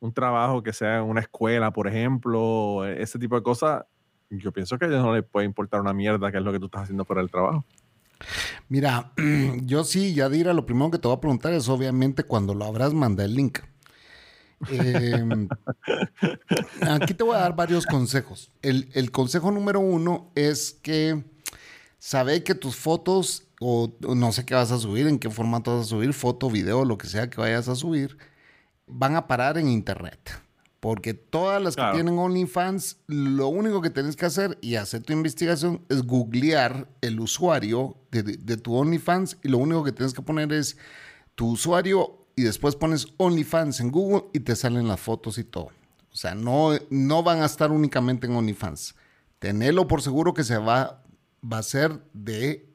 un 0.00 0.12
trabajo 0.12 0.62
que 0.62 0.72
sea 0.72 0.98
en 0.98 1.04
una 1.04 1.20
escuela, 1.20 1.72
por 1.72 1.88
ejemplo, 1.88 2.84
ese 2.86 3.18
tipo 3.18 3.36
de 3.36 3.42
cosas, 3.42 3.84
yo 4.30 4.52
pienso 4.52 4.78
que 4.78 4.84
a 4.84 4.88
ellos 4.88 5.02
no 5.02 5.14
les 5.14 5.24
puede 5.24 5.46
importar 5.46 5.80
una 5.80 5.92
mierda 5.92 6.30
qué 6.30 6.38
es 6.38 6.44
lo 6.44 6.52
que 6.52 6.58
tú 6.58 6.66
estás 6.66 6.82
haciendo 6.82 7.04
fuera 7.04 7.22
del 7.22 7.30
trabajo. 7.30 7.64
Mira, 8.68 9.12
yo 9.62 9.84
sí, 9.84 10.14
Yadira, 10.14 10.52
lo 10.52 10.66
primero 10.66 10.90
que 10.90 10.98
te 10.98 11.08
voy 11.08 11.16
a 11.16 11.20
preguntar 11.20 11.52
es 11.52 11.68
obviamente 11.68 12.24
cuando 12.24 12.54
lo 12.54 12.64
abras, 12.64 12.94
manda 12.94 13.24
el 13.24 13.34
link. 13.34 13.58
Eh, 14.70 15.48
aquí 16.88 17.14
te 17.14 17.24
voy 17.24 17.36
a 17.36 17.40
dar 17.40 17.54
varios 17.54 17.86
consejos. 17.86 18.50
El, 18.62 18.88
el 18.94 19.10
consejo 19.10 19.50
número 19.50 19.80
uno 19.80 20.30
es 20.34 20.72
que 20.82 21.24
sabe 21.98 22.42
que 22.42 22.54
tus 22.54 22.76
fotos 22.76 23.46
o 23.60 23.96
o 24.04 24.14
no 24.14 24.32
sé 24.32 24.44
qué 24.44 24.54
vas 24.54 24.70
a 24.70 24.78
subir, 24.78 25.06
en 25.06 25.18
qué 25.18 25.30
formato 25.30 25.76
vas 25.76 25.86
a 25.86 25.88
subir, 25.88 26.12
foto, 26.12 26.50
video, 26.50 26.84
lo 26.84 26.98
que 26.98 27.06
sea 27.06 27.30
que 27.30 27.40
vayas 27.40 27.68
a 27.68 27.74
subir, 27.74 28.16
van 28.86 29.16
a 29.16 29.26
parar 29.26 29.58
en 29.58 29.68
internet. 29.68 30.18
Porque 30.80 31.14
todas 31.14 31.60
las 31.60 31.74
Claro. 31.74 31.92
que 31.92 32.02
tienen 32.02 32.18
OnlyFans, 32.18 32.98
lo 33.08 33.48
único 33.48 33.80
que 33.82 33.90
tienes 33.90 34.14
que 34.14 34.26
hacer 34.26 34.56
y 34.60 34.76
hacer 34.76 35.02
tu 35.02 35.12
investigación 35.12 35.82
es 35.88 36.02
googlear 36.02 36.88
el 37.00 37.18
usuario 37.18 37.96
de, 38.12 38.22
de- 38.22 38.36
de 38.36 38.56
tu 38.56 38.74
OnlyFans 38.74 39.38
y 39.42 39.48
lo 39.48 39.58
único 39.58 39.82
que 39.82 39.92
tienes 39.92 40.12
que 40.14 40.22
poner 40.22 40.52
es 40.52 40.76
tu 41.34 41.48
usuario 41.50 42.26
y 42.36 42.42
después 42.42 42.76
pones 42.76 43.08
OnlyFans 43.16 43.80
en 43.80 43.90
Google 43.90 44.24
y 44.32 44.40
te 44.40 44.54
salen 44.54 44.86
las 44.86 45.00
fotos 45.00 45.38
y 45.38 45.44
todo. 45.44 45.70
O 46.12 46.16
sea, 46.16 46.34
no, 46.34 46.70
no 46.90 47.22
van 47.22 47.42
a 47.42 47.46
estar 47.46 47.72
únicamente 47.72 48.26
en 48.26 48.36
OnlyFans. 48.36 48.94
Tenelo 49.38 49.88
por 49.88 50.02
seguro 50.02 50.34
que 50.34 50.44
se 50.44 50.58
va, 50.58 51.02
va 51.42 51.58
a 51.58 51.62
ser 51.62 52.00
de, 52.12 52.70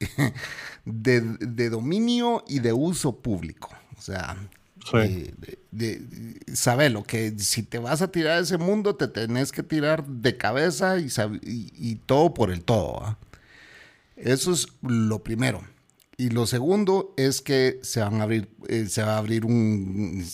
de, 0.84 1.20
de 1.20 1.70
dominio 1.70 2.44
y 2.46 2.60
de 2.60 2.72
uso 2.72 3.20
público. 3.20 3.70
O 3.96 4.00
sea, 4.00 4.36
Sí. 4.84 4.96
eh, 4.96 5.34
de, 5.70 5.98
de- 5.98 6.56
sabelo, 6.56 7.02
que 7.02 7.38
si 7.38 7.62
te 7.62 7.78
vas 7.78 8.00
a 8.02 8.10
tirar 8.10 8.38
a 8.38 8.40
ese 8.40 8.58
mundo, 8.58 8.96
te 8.96 9.08
tenés 9.08 9.52
que 9.52 9.62
tirar 9.62 10.06
de 10.06 10.36
cabeza 10.36 10.98
y, 10.98 11.04
sab- 11.06 11.40
y- 11.42 11.72
y 11.76 11.96
todo 11.96 12.32
por 12.34 12.50
el 12.50 12.62
todo. 12.64 13.18
Eso 14.16 14.52
es 14.52 14.66
lo 14.82 15.22
primero. 15.22 15.62
Y 16.16 16.30
lo 16.30 16.46
segundo 16.46 17.14
es 17.16 17.40
que 17.40 17.78
se 17.82 18.00
van 18.00 18.20
a 18.20 18.24
abrir, 18.24 18.48
eh, 18.68 18.86
se 18.86 19.02
va 19.04 19.14
a 19.14 19.18
abrir 19.18 19.44
un, 19.44 20.24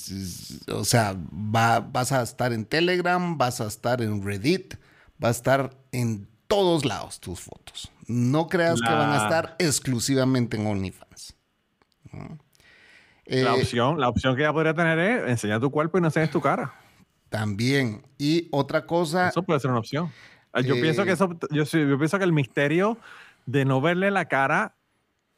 o 0.68 0.85
sea, 0.85 1.14
va- 1.14 1.80
vas 1.80 2.11
a 2.12 2.22
estar 2.22 2.52
en 2.54 2.64
Telegram, 2.64 3.37
vas 3.37 3.61
a 3.61 3.66
estar 3.66 4.00
en 4.00 4.24
Reddit, 4.24 4.74
va 5.22 5.28
a 5.28 5.33
estar 5.33 5.76
en 5.92 6.26
todos 6.46 6.85
lados 6.87 7.20
tus 7.20 7.40
fotos. 7.40 7.90
No 8.07 8.48
creas 8.48 8.80
que 8.80 8.90
van 8.90 9.11
a 9.11 9.16
estar 9.24 9.57
exclusivamente 9.59 10.57
en 10.57 10.66
OnlyFans. 10.66 11.35
¿no? 12.12 12.38
La, 13.26 13.54
Eh, 13.56 13.60
opción, 13.60 14.00
la 14.00 14.08
opción 14.08 14.37
que 14.37 14.42
ella 14.42 14.52
podría 14.52 14.74
tener 14.74 14.98
es 14.98 15.30
enseñar 15.30 15.60
tu 15.60 15.70
cuerpo 15.70 15.98
y 15.98 16.00
no 16.00 16.08
enseñes 16.08 16.30
tu 16.30 16.40
cara. 16.40 16.74
También. 17.28 18.02
Y 18.18 18.48
otra 18.52 18.87
cosa, 18.87 19.28
Eso 19.28 19.42
puede 19.42 19.60
ser 19.60 19.70
una 19.70 19.80
opción. 19.80 20.10
Ah, 20.52 20.60
Yo 20.60 20.76
Eh, 20.76 20.80
pienso 20.80 21.04
que 21.04 21.12
eso, 21.12 21.28
yo, 21.50 21.64
yo 21.64 21.98
pienso 21.98 22.18
que 22.18 22.24
el 22.24 22.32
misterio 22.32 22.96
de 23.46 23.64
no 23.64 23.80
verle 23.80 24.10
la 24.10 24.26
cara 24.26 24.76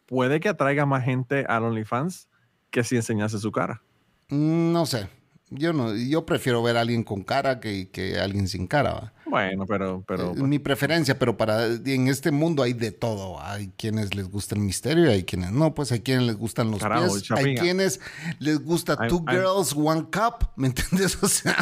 puede 0.05 0.40
que 0.40 0.49
atraiga 0.49 0.85
más 0.87 1.05
gente 1.05 1.44
al 1.49 1.64
OnlyFans 1.64 2.29
que 2.70 2.85
si 2.85 2.96
enseñase 2.96 3.38
su 3.38 3.51
cara. 3.51 3.83
mm, 4.29 4.72
no 4.72 4.85
sé. 4.87 5.09
Yo 5.51 5.73
no, 5.73 5.95
yo 5.95 6.27
prefiero 6.27 6.61
ver 6.63 6.77
a 6.77 6.81
alguien 6.81 7.05
con 7.05 7.23
cara 7.23 7.61
que, 7.61 7.89
que 7.91 8.19
alguien 8.19 8.49
sin 8.49 8.67
cara. 8.67 8.93
¿va? 8.95 9.13
Bueno, 9.27 9.67
pero, 9.67 10.03
pero 10.07 10.33
Es 10.33 10.39
mi 10.39 10.59
preferencia, 10.59 11.19
pero 11.19 11.37
para 11.37 11.67
en 11.67 12.09
este 12.09 12.33
mundo 12.33 12.65
hay 12.65 12.73
de 12.73 12.91
todo. 12.91 13.41
Hay 13.41 13.73
quienes 13.77 14.15
les 14.15 14.29
gusta 14.29 14.57
el 14.57 14.61
misterio 14.61 15.07
y 15.07 15.09
hay 15.11 15.25
quienes 15.25 15.53
no. 15.53 15.75
Pues 15.75 15.93
hay 15.93 16.01
quienes 16.01 16.25
les 16.25 16.37
gustan 16.37 16.71
los 16.71 16.81
Carajo, 16.81 17.15
pies. 17.15 17.31
Hay 17.31 17.55
quienes 17.55 18.01
les 18.41 18.61
gusta 18.61 18.97
two 19.09 19.25
girls, 19.29 19.73
one 19.77 20.07
cup. 20.13 20.49
¿Me 20.57 20.69
entiendes? 20.69 21.19
O 21.27 21.29
sea, 21.29 21.57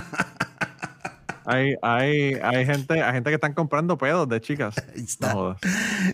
hay, 1.46 1.74
hay, 1.82 2.34
hay 2.34 2.64
gente, 2.64 3.02
hay 3.02 3.12
gente 3.12 3.30
que 3.30 3.34
están 3.34 3.52
comprando 3.52 3.98
pedos 3.98 4.28
de 4.28 4.40
chicas. 4.40 4.76
ahí 4.94 5.02
está. 5.02 5.34
No 5.34 5.56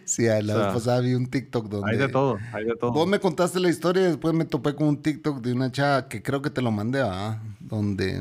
sí, 0.04 0.24
la 0.24 0.38
O 0.38 0.42
sea, 0.42 0.56
vez 0.56 0.74
pasada 0.74 1.00
vi 1.00 1.14
un 1.14 1.26
TikTok 1.26 1.68
donde... 1.68 1.92
Hay 1.92 1.98
de 1.98 2.08
todo, 2.08 2.38
hay 2.52 2.64
de 2.64 2.74
todo. 2.76 2.92
Vos 2.92 3.06
me 3.06 3.20
contaste 3.20 3.60
la 3.60 3.68
historia 3.68 4.02
y 4.02 4.06
después 4.06 4.34
me 4.34 4.44
topé 4.44 4.74
con 4.74 4.88
un 4.88 5.02
TikTok 5.02 5.40
de 5.40 5.52
una 5.52 5.70
chava 5.70 6.08
que 6.08 6.22
creo 6.22 6.42
que 6.42 6.50
te 6.50 6.62
lo 6.62 6.72
mandé, 6.72 7.02
¿verdad? 7.02 7.38
Donde, 7.70 8.20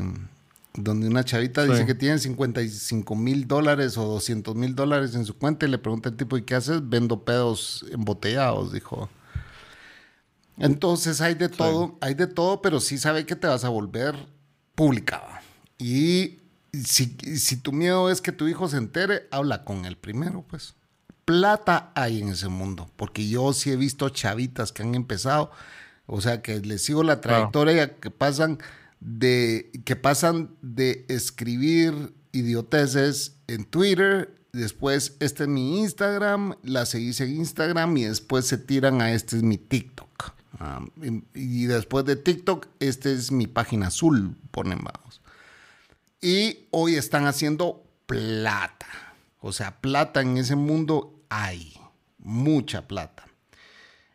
donde 0.73 1.07
una 1.07 1.23
chavita 1.23 1.65
Sí. 1.65 1.71
dice 1.71 1.85
que 1.85 1.95
tiene 1.95 2.19
55 2.19 3.15
mil 3.15 3.47
dólares 3.47 3.97
o 3.97 4.05
200 4.05 4.55
mil 4.55 4.75
dólares 4.75 5.15
en 5.15 5.25
su 5.25 5.35
cuenta 5.37 5.65
y 5.65 5.69
le 5.69 5.77
pregunta 5.77 6.09
al 6.09 6.15
tipo, 6.15 6.37
¿y 6.37 6.43
qué 6.43 6.55
haces? 6.55 6.87
Vendo 6.87 7.25
pedos 7.25 7.85
embotellados, 7.91 8.71
dijo. 8.71 9.09
Entonces 10.57 11.21
hay 11.21 11.35
de 11.35 11.49
todo, 11.49 11.97
hay 12.01 12.13
de 12.13 12.27
todo, 12.27 12.61
pero 12.61 12.79
sí 12.79 12.97
sabe 12.97 13.25
que 13.25 13.35
te 13.35 13.47
vas 13.47 13.63
a 13.63 13.69
volver 13.69 14.15
pública. 14.75 15.17
¿va? 15.19 15.41
Y 15.77 16.39
si, 16.73 17.15
si 17.37 17.57
tu 17.57 17.71
miedo 17.71 18.09
es 18.11 18.21
que 18.21 18.31
tu 18.31 18.47
hijo 18.47 18.67
se 18.67 18.77
entere, 18.77 19.27
habla 19.31 19.63
con 19.63 19.85
él 19.85 19.97
primero, 19.97 20.43
pues. 20.47 20.75
Plata 21.23 21.91
hay 21.95 22.21
en 22.21 22.29
ese 22.29 22.49
mundo, 22.49 22.89
porque 22.95 23.27
yo 23.29 23.53
sí 23.53 23.71
he 23.71 23.75
visto 23.75 24.09
chavitas 24.09 24.71
que 24.71 24.81
han 24.83 24.95
empezado, 24.95 25.51
o 26.07 26.21
sea, 26.21 26.41
que 26.41 26.59
les 26.59 26.83
sigo 26.83 27.03
la 27.03 27.21
trayectoria 27.21 27.95
que 27.97 28.09
pasan 28.09 28.57
de 28.99 29.71
que 29.85 29.95
pasan 29.95 30.55
de 30.61 31.05
escribir 31.09 32.13
idioteces 32.31 33.37
en 33.47 33.65
Twitter, 33.65 34.35
después 34.51 35.15
este 35.19 35.43
es 35.43 35.49
mi 35.49 35.79
Instagram, 35.79 36.55
la 36.63 36.85
seguís 36.85 37.21
en 37.21 37.35
Instagram 37.35 37.95
y 37.97 38.03
después 38.03 38.45
se 38.45 38.57
tiran 38.57 39.01
a 39.01 39.11
este 39.13 39.37
es 39.37 39.43
mi 39.43 39.57
TikTok. 39.57 40.33
Y, 41.01 41.23
y 41.33 41.65
después 41.65 42.03
de 42.05 42.17
TikTok, 42.17 42.67
este 42.79 43.13
es 43.13 43.31
mi 43.31 43.47
página 43.47 43.87
azul, 43.87 44.35
ponen 44.51 44.79
vamos. 44.79 45.21
Y 46.21 46.67
hoy 46.71 46.95
están 46.95 47.25
haciendo 47.27 47.83
plata. 48.05 48.87
O 49.39 49.53
sea, 49.53 49.79
plata 49.79 50.21
en 50.21 50.37
ese 50.37 50.55
mundo 50.55 51.23
hay. 51.29 51.73
Mucha 52.17 52.87
plata. 52.87 53.25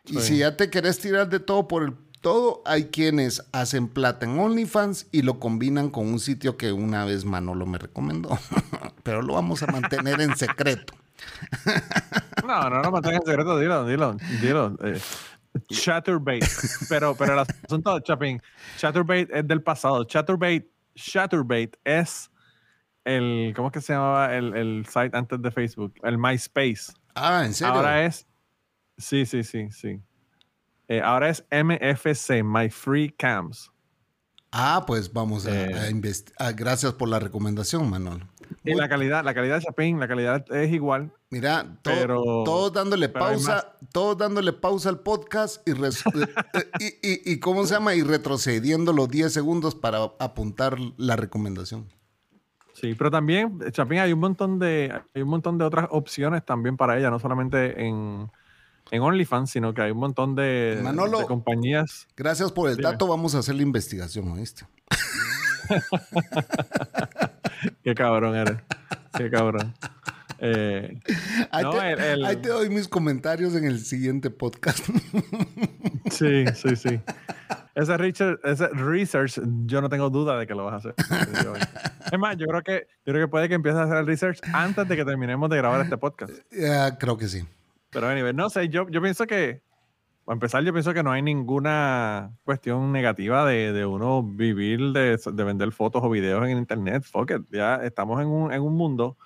Y 0.07 0.21
si 0.21 0.39
ya 0.39 0.57
te 0.57 0.69
querés 0.69 0.99
tirar 0.99 1.31
de 1.31 1.41
todo 1.41 1.67
por 1.67 1.83
el 1.83 1.95
todo, 2.25 2.63
hay 2.65 2.87
quienes 2.87 3.47
hacen 3.53 3.87
plata 3.87 4.25
en 4.25 4.39
OnlyFans 4.39 5.09
y 5.13 5.21
lo 5.23 5.39
combinan 5.39 5.91
con 5.91 6.07
un 6.07 6.19
sitio 6.19 6.57
que 6.57 6.73
una 6.73 7.05
vez 7.05 7.27
Manolo 7.27 7.67
me 7.67 7.77
recomendó. 7.77 8.31
Pero 9.05 9.21
lo 9.21 9.35
vamos 9.35 9.63
a 9.63 9.67
mantener 9.67 10.21
en 10.21 10.35
secreto. 10.37 10.95
No, 12.45 12.69
no, 12.69 12.83
no 12.83 12.91
mantengas 12.91 13.23
en 13.23 13.27
secreto, 13.27 13.59
dilo, 13.59 13.87
dilo, 13.87 14.17
dilo. 14.43 14.77
Eh, 14.83 15.01
Chatterbait. 15.69 16.45
Pero, 16.91 17.15
pero 17.15 17.33
el 17.33 17.39
asunto 17.39 17.95
de 17.95 18.03
Chapin, 18.03 18.43
Chatterbait 18.77 19.31
es 19.33 19.49
del 19.49 19.63
pasado. 19.63 20.05
Chatterbait, 20.05 20.67
Chatterbait 20.95 21.75
es 21.85 22.31
el, 23.05 23.55
¿cómo 23.57 23.69
es 23.69 23.73
que 23.73 23.81
se 23.81 23.95
llamaba 23.95 24.37
el, 24.37 24.55
el 24.55 24.85
site 24.85 25.17
antes 25.17 25.41
de 25.41 25.51
Facebook? 25.51 25.95
El 26.03 26.19
MySpace. 26.19 26.93
Ah, 27.15 27.45
¿en 27.47 27.55
serio? 27.55 27.73
Ahora 27.73 28.05
es, 28.05 28.27
sí, 28.99 29.25
sí, 29.25 29.43
sí, 29.43 29.71
sí. 29.71 30.03
Eh, 30.89 31.01
ahora 31.01 31.31
es 31.31 31.45
MFC, 31.51 32.43
My 32.43 32.69
Free 32.71 33.11
Cams. 33.11 33.71
Ah, 34.53 34.85
pues 34.87 35.13
vamos 35.13 35.47
a, 35.47 35.51
Eh. 35.51 35.75
a 35.75 35.91
investi- 35.91 36.33
ah, 36.39 36.53
gracias 36.53 36.93
por 36.93 37.09
la 37.09 37.19
recomendación, 37.19 37.89
Manolo. 37.91 38.29
Y 38.63 38.75
la 38.75 38.89
calidad, 38.89 39.25
la 39.25 39.35
calidad 39.35 39.57
de 39.59 39.65
Chapin, 39.65 39.99
la 39.99 40.07
calidad 40.07 40.45
es 40.55 40.73
igual. 40.73 41.11
Mira, 41.31 41.79
Pero- 41.83 42.23
todos 42.45 42.73
dándole 42.73 43.09
pero 43.09 43.25
pausa, 43.25 43.75
todos 43.93 44.17
dándole 44.19 44.53
pausa 44.53 44.91
al 44.91 45.01
podcast 45.01 45.67
y, 45.67 45.73
eh, 45.73 45.91
y, 46.79 46.87
y- 46.87 47.33
y 47.33 47.41
¿cómo 47.41 47.67
se 47.67 47.75
llama? 47.75 47.95
Y 47.95 48.03
retrocediendo 48.03 48.93
los 48.93 49.09
10 49.09 49.33
segundos 49.33 49.75
para 49.75 49.99
apuntar 50.21 50.77
la 50.99 51.17
recomendación. 51.17 51.89
Sí, 52.75 52.95
pero 52.95 53.11
también, 53.11 53.59
Chapin, 53.73 53.99
hay 53.99 54.13
un 54.13 54.21
montón 54.21 54.59
de, 54.59 54.93
hay 55.15 55.23
un 55.23 55.29
montón 55.29 55.59
de 55.59 55.65
otras 55.65 55.89
opciones 55.91 56.45
también 56.45 56.77
para 56.77 56.97
ella, 56.99 57.11
no 57.11 57.19
solamente 57.19 57.85
en, 57.85 58.31
en 58.91 59.03
OnlyFans, 59.03 59.51
sino 59.51 59.73
que 59.75 59.83
hay 59.83 59.91
un 59.91 59.99
montón 59.99 60.35
de, 60.35 60.79
Manolo. 60.83 61.19
de 61.21 61.27
compañías. 61.27 62.07
Gracias 62.17 62.53
por 62.53 62.69
el 62.71 62.77
Dime. 62.77 62.91
dato, 62.91 63.07
vamos 63.07 63.35
a 63.35 63.39
hacer 63.39 63.55
la 63.55 63.63
investigación, 63.63 64.31
¿oíste? 64.33 64.67
Qué 67.83 67.95
cabrón 67.95 68.35
eres. 68.37 68.57
Qué 69.17 69.31
cabrón. 69.31 69.75
Eh, 70.39 71.01
Ahí, 71.51 71.63
No, 71.65 71.71
te, 71.71 71.93
el- 71.93 72.01
el- 72.01 72.25
ahí 72.25 72.37
te 72.37 72.49
doy 72.49 72.69
mis 72.69 72.89
comentarios 72.89 73.55
en 73.55 73.65
el 73.65 73.81
siguiente 73.81 74.31
podcast. 74.31 74.85
sí, 76.11 76.45
sí, 76.55 76.77
sí. 76.77 77.01
Ese 77.75 77.97
research, 77.97 78.41
ese 78.45 78.69
research, 78.69 79.41
yo 79.67 79.81
no 79.81 79.89
tengo 79.89 80.11
duda 80.11 80.39
de 80.39 80.47
que 80.47 80.55
lo 80.55 80.65
vas 80.65 80.75
a 80.75 80.77
hacer. 80.77 80.95
Es 82.13 82.19
más, 82.19 82.37
yo 82.37 82.47
creo 82.47 82.63
que, 82.63 82.87
yo 83.07 83.13
creo 83.13 83.27
que 83.27 83.31
puede 83.31 83.49
que 83.49 83.55
empieces 83.55 83.81
a 83.81 83.85
hacer 83.85 83.97
el 83.97 84.07
research 84.07 84.39
antes 84.53 84.87
de 84.87 84.97
que 84.97 85.05
terminemos 85.05 85.49
de 85.51 85.57
grabar 85.57 85.81
este 85.81 85.97
podcast. 85.97 86.33
Ya, 86.53 86.97
creo 86.99 87.17
que 87.17 87.27
sí. 87.29 87.45
Pero 87.95 88.09
anyway, 88.09 88.35
no 88.35 88.51
sé, 88.51 88.69
yo, 88.69 88.89
yo 88.91 89.01
pienso 89.01 89.25
que, 89.27 89.63
para 90.25 90.35
empezar, 90.35 90.65
yo 90.65 90.73
pienso 90.73 90.93
que 90.93 91.05
no 91.05 91.13
hay 91.13 91.23
ninguna 91.23 92.37
cuestión 92.43 92.91
negativa 92.91 93.47
de, 93.47 93.73
de 93.73 93.87
uno 93.87 94.23
vivir 94.23 94.81
de, 94.93 95.17
de 95.17 95.45
vender 95.45 95.71
fotos 95.71 96.03
o 96.03 96.11
videos 96.11 96.45
en 96.47 96.59
internet. 96.59 97.05
Fuck 97.05 97.31
it, 97.31 97.43
ya 97.53 97.77
estamos 97.77 98.21
en 98.21 98.27
un, 98.27 98.53
en 98.53 98.63
un 98.63 98.75
mundo 98.77 99.17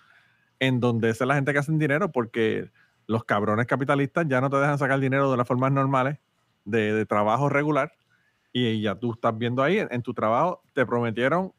en 0.60 0.80
donde 0.80 1.08
es 1.08 1.20
la 1.22 1.34
gente 1.34 1.52
que 1.54 1.60
hacen 1.60 1.78
dinero 1.78 2.12
porque 2.12 2.70
los 3.06 3.24
cabrones 3.24 3.66
capitalistas 3.66 4.26
ya 4.28 4.40
no 4.42 4.50
te 4.50 4.58
dejan 4.58 4.76
sacar 4.76 5.00
dinero 5.00 5.30
de 5.30 5.38
las 5.38 5.48
formas 5.48 5.72
normales 5.72 6.18
de, 6.66 6.92
de 6.92 7.06
trabajo 7.06 7.48
regular 7.48 7.92
y 8.52 8.82
ya 8.82 8.94
tú 8.96 9.12
estás 9.12 9.36
viendo 9.38 9.62
ahí 9.62 9.78
en, 9.78 9.88
en 9.90 10.02
tu 10.02 10.12
trabajo 10.12 10.62
te 10.74 10.84
prometieron 10.84 11.54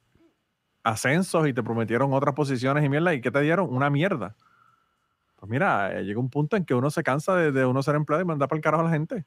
ascensos 0.83 1.47
y 1.47 1.53
te 1.53 1.63
prometieron 1.63 2.13
otras 2.13 2.35
posiciones 2.35 2.83
y 2.83 2.89
mierda 2.89 3.13
y 3.15 3.21
¿qué 3.21 3.31
te 3.31 3.41
dieron? 3.41 3.73
Una 3.73 3.89
mierda. 3.89 4.35
Pues 5.39 5.49
mira, 5.49 5.97
eh, 5.97 6.03
llega 6.03 6.19
un 6.19 6.29
punto 6.29 6.57
en 6.57 6.65
que 6.65 6.73
uno 6.73 6.89
se 6.89 7.01
cansa 7.01 7.33
de, 7.35 7.53
de 7.53 7.65
uno 7.65 7.81
ser 7.81 7.95
empleado 7.95 8.21
y 8.21 8.25
mandar 8.25 8.49
para 8.49 8.57
el 8.57 8.63
carajo 8.63 8.81
a 8.81 8.85
la 8.85 8.91
gente. 8.91 9.25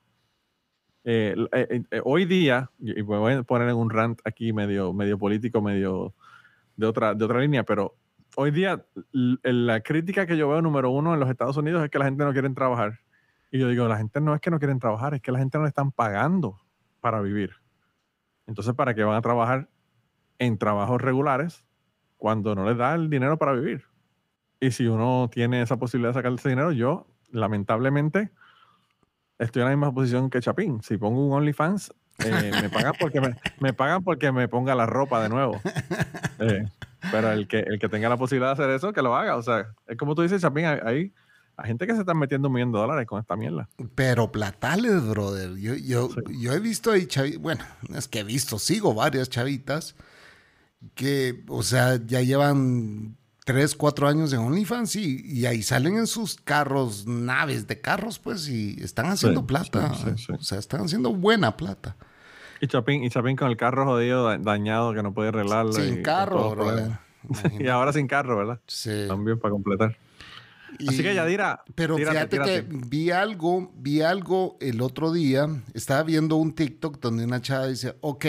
Eh, 1.04 1.34
eh, 1.52 2.00
hoy 2.04 2.26
día, 2.26 2.70
y 2.78 3.02
me 3.02 3.18
voy 3.18 3.32
a 3.32 3.42
poner 3.42 3.68
en 3.68 3.76
un 3.76 3.88
rant 3.88 4.20
aquí 4.24 4.52
medio, 4.52 4.92
medio 4.92 5.18
político, 5.18 5.62
medio 5.62 6.14
de 6.76 6.86
otra, 6.86 7.14
de 7.14 7.24
otra 7.24 7.40
línea, 7.40 7.64
pero 7.64 7.96
hoy 8.36 8.50
día 8.50 8.84
la 9.12 9.80
crítica 9.80 10.26
que 10.26 10.36
yo 10.36 10.48
veo 10.48 10.60
número 10.60 10.90
uno 10.90 11.14
en 11.14 11.20
los 11.20 11.30
Estados 11.30 11.56
Unidos 11.56 11.82
es 11.82 11.90
que 11.90 11.98
la 11.98 12.04
gente 12.04 12.24
no 12.24 12.32
quiere 12.32 12.50
trabajar. 12.50 13.00
Y 13.50 13.58
yo 13.58 13.68
digo, 13.68 13.88
la 13.88 13.96
gente 13.96 14.20
no 14.20 14.34
es 14.34 14.40
que 14.40 14.50
no 14.50 14.58
quieren 14.58 14.78
trabajar, 14.78 15.14
es 15.14 15.22
que 15.22 15.32
la 15.32 15.38
gente 15.38 15.56
no 15.56 15.64
le 15.64 15.68
están 15.68 15.92
pagando 15.92 16.58
para 17.00 17.20
vivir. 17.20 17.52
Entonces, 18.46 18.74
¿para 18.74 18.94
qué 18.94 19.02
van 19.02 19.16
a 19.16 19.22
trabajar 19.22 19.68
en 20.38 20.58
trabajos 20.58 21.00
regulares 21.00 21.64
cuando 22.16 22.54
no 22.54 22.66
les 22.66 22.76
da 22.76 22.94
el 22.94 23.10
dinero 23.10 23.38
para 23.38 23.52
vivir? 23.52 23.91
Y 24.62 24.70
si 24.70 24.86
uno 24.86 25.28
tiene 25.28 25.60
esa 25.60 25.76
posibilidad 25.76 26.10
de 26.10 26.20
sacar 26.20 26.32
ese 26.32 26.48
dinero, 26.50 26.70
yo, 26.70 27.08
lamentablemente, 27.32 28.30
estoy 29.40 29.62
en 29.62 29.68
la 29.68 29.74
misma 29.74 29.92
posición 29.92 30.30
que 30.30 30.40
Chapín. 30.40 30.80
Si 30.84 30.96
pongo 30.98 31.26
un 31.26 31.32
OnlyFans, 31.32 31.92
eh, 32.24 32.52
me 32.62 32.70
pagan 32.70 32.92
porque 33.00 33.20
me, 33.20 33.36
me 33.58 33.72
pagan 33.72 34.04
porque 34.04 34.30
me 34.30 34.46
ponga 34.46 34.76
la 34.76 34.86
ropa 34.86 35.20
de 35.20 35.28
nuevo. 35.28 35.60
Eh, 36.38 36.64
pero 37.12 37.30
el 37.30 37.46
que, 37.46 37.60
el 37.60 37.78
que 37.78 37.88
tenga 37.88 38.08
la 38.08 38.16
posibilidad 38.16 38.48
de 38.48 38.64
hacer 38.64 38.74
eso, 38.74 38.92
que 38.92 39.00
lo 39.00 39.14
haga. 39.14 39.36
O 39.36 39.42
sea, 39.42 39.68
es 39.86 39.96
como 39.96 40.16
tú 40.16 40.22
dices, 40.22 40.42
Chapín, 40.42 40.64
hay, 40.64 41.12
hay, 41.56 41.66
gente 41.66 41.86
que 41.86 41.94
se 41.94 42.00
está 42.00 42.14
metiendo 42.14 42.48
un 42.48 42.54
millón 42.54 42.72
de 42.72 42.78
dólares 42.78 43.06
con 43.06 43.20
esta 43.20 43.36
mierda. 43.36 43.68
Pero 43.94 44.32
platales, 44.32 45.06
brother. 45.06 45.54
Yo, 45.54 45.74
yo, 45.74 46.08
Sí. 46.08 46.40
yo 46.40 46.52
he 46.52 46.58
visto 46.58 46.90
ahí 46.90 47.06
chavitas, 47.06 47.40
bueno, 47.40 47.64
no 47.88 47.96
es 47.96 48.08
que 48.08 48.20
he 48.20 48.24
visto, 48.24 48.58
sigo 48.58 48.92
varias 48.92 49.28
chavitas 49.28 49.94
que, 50.96 51.44
o 51.46 51.62
sea, 51.62 52.00
ya 52.04 52.22
llevan 52.22 53.16
tres, 53.44 53.74
cuatro 53.74 54.06
años 54.08 54.32
en 54.32 54.40
OnlyFans 54.40 54.96
y, 54.96 55.20
y 55.24 55.46
ahí 55.46 55.62
salen 55.62 55.96
en 55.96 56.06
sus 56.06 56.36
carros, 56.36 57.06
naves 57.06 57.66
de 57.66 57.80
carros, 57.80 58.18
pues, 58.18 58.48
y 58.48 58.76
están 58.82 59.06
haciendo 59.06 59.40
Sí, 59.40 59.46
plata. 59.46 59.94
sí, 59.94 60.04
sí, 60.16 60.24
sí. 60.26 60.32
O 60.32 60.42
sea, 60.42 60.58
están 60.58 60.82
haciendo 60.82 61.12
buena 61.14 61.56
plata. 61.56 61.96
Y 62.60 62.68
Chapín, 62.68 63.02
y 63.02 63.10
Chapín 63.10 63.36
con 63.36 63.48
el 63.48 63.56
carro 63.56 63.84
jodido, 63.84 64.24
da- 64.24 64.38
dañado, 64.38 64.94
que 64.94 65.02
no 65.02 65.12
puede 65.12 65.30
arreglarlo. 65.30 65.72
Sin 65.72 66.02
carro, 66.02 66.52
problemas. 66.54 67.00
Y 67.60 67.68
ahora 67.68 67.92
sin 67.92 68.08
carro, 68.08 68.36
¿verdad? 68.36 68.60
Sí. 68.66 69.04
También 69.06 69.38
para 69.38 69.52
completar. 69.52 69.96
Así 70.88 71.02
que 71.02 71.14
Yadira. 71.14 71.62
Pero 71.74 71.96
tírate, 71.96 72.14
fíjate 72.16 72.30
tírate. 72.30 72.66
que 72.66 72.86
vi 72.88 73.10
algo, 73.10 73.70
vi 73.76 74.00
algo 74.02 74.56
el 74.60 74.80
otro 74.80 75.12
día, 75.12 75.46
estaba 75.74 76.02
viendo 76.02 76.36
un 76.36 76.54
TikTok 76.54 76.98
donde 76.98 77.24
una 77.24 77.40
chava 77.42 77.66
dice, 77.66 77.96
ok, 78.00 78.24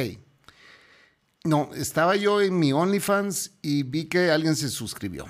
no, 1.44 1.70
estaba 1.74 2.16
yo 2.16 2.42
en 2.42 2.58
mi 2.58 2.72
OnlyFans 2.72 3.52
y 3.62 3.84
vi 3.84 4.06
que 4.06 4.32
alguien 4.32 4.56
se 4.56 4.70
suscribió. 4.70 5.26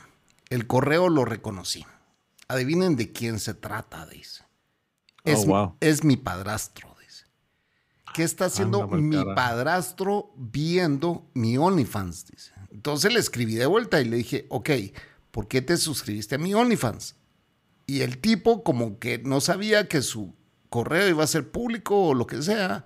El 0.50 0.68
correo 0.68 1.10
lo 1.10 1.26
reconocí. 1.26 1.86
Adivinen 2.48 2.96
de 2.96 3.12
quién 3.12 3.40
se 3.40 3.54
trata, 3.56 4.06
dice. 4.06 4.44
Oh, 5.26 5.30
Es, 5.32 5.46
wow. 5.46 5.76
es 5.80 6.04
mi 6.04 6.18
padrastro, 6.18 6.96
dice. 7.02 7.26
¿Qué 8.14 8.24
está 8.24 8.46
haciendo 8.46 8.84
Anda 8.84 8.92
pa'l 8.92 9.02
mi 9.02 9.36
padrastro 9.36 10.32
viendo 10.36 11.30
mi 11.34 11.58
OnlyFans? 11.58 12.28
Dice. 12.28 12.52
Entonces 12.70 13.12
le 13.12 13.20
escribí 13.20 13.56
de 13.56 13.66
vuelta 13.66 14.00
y 14.00 14.06
le 14.06 14.18
dije, 14.18 14.46
ok, 14.50 14.70
¿por 15.32 15.48
qué 15.48 15.62
te 15.62 15.78
suscribiste 15.78 16.36
a 16.36 16.38
mi 16.38 16.54
OnlyFans? 16.54 17.16
Y 17.88 18.02
el 18.02 18.20
tipo 18.20 18.64
como 18.64 19.00
que 19.00 19.18
no 19.18 19.42
sabía 19.42 19.88
que 19.88 20.02
su 20.04 20.36
correo 20.70 21.08
iba 21.10 21.24
a 21.24 21.28
ser 21.28 21.52
público 21.52 22.08
o 22.08 22.14
lo 22.14 22.28
que 22.28 22.42
sea, 22.42 22.86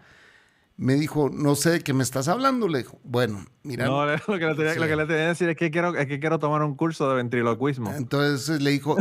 me 0.77 0.93
dijo, 0.93 1.29
no 1.33 1.55
sé 1.55 1.71
de 1.71 1.81
qué 1.81 1.93
me 1.93 2.03
estás 2.03 2.27
hablando. 2.27 2.67
Le 2.67 2.79
dijo, 2.79 2.99
bueno, 3.03 3.43
mira. 3.63 3.85
No, 3.85 4.05
lo 4.27 4.39
que, 4.39 4.45
le 4.45 4.55
tenía, 4.55 4.73
Sí. 4.73 4.79
lo 4.79 4.85
que 4.87 4.95
le 4.95 5.05
tenía 5.05 5.23
que 5.23 5.27
decir 5.29 5.49
es 5.49 5.57
que, 5.57 5.71
quiero, 5.71 5.95
es 5.95 6.07
que 6.07 6.19
quiero 6.19 6.37
tomar 6.39 6.61
un 6.63 6.75
curso 6.75 7.09
de 7.09 7.15
ventriloquismo. 7.15 7.91
Entonces 7.93 8.61
le 8.61 8.69
dijo, 8.71 8.95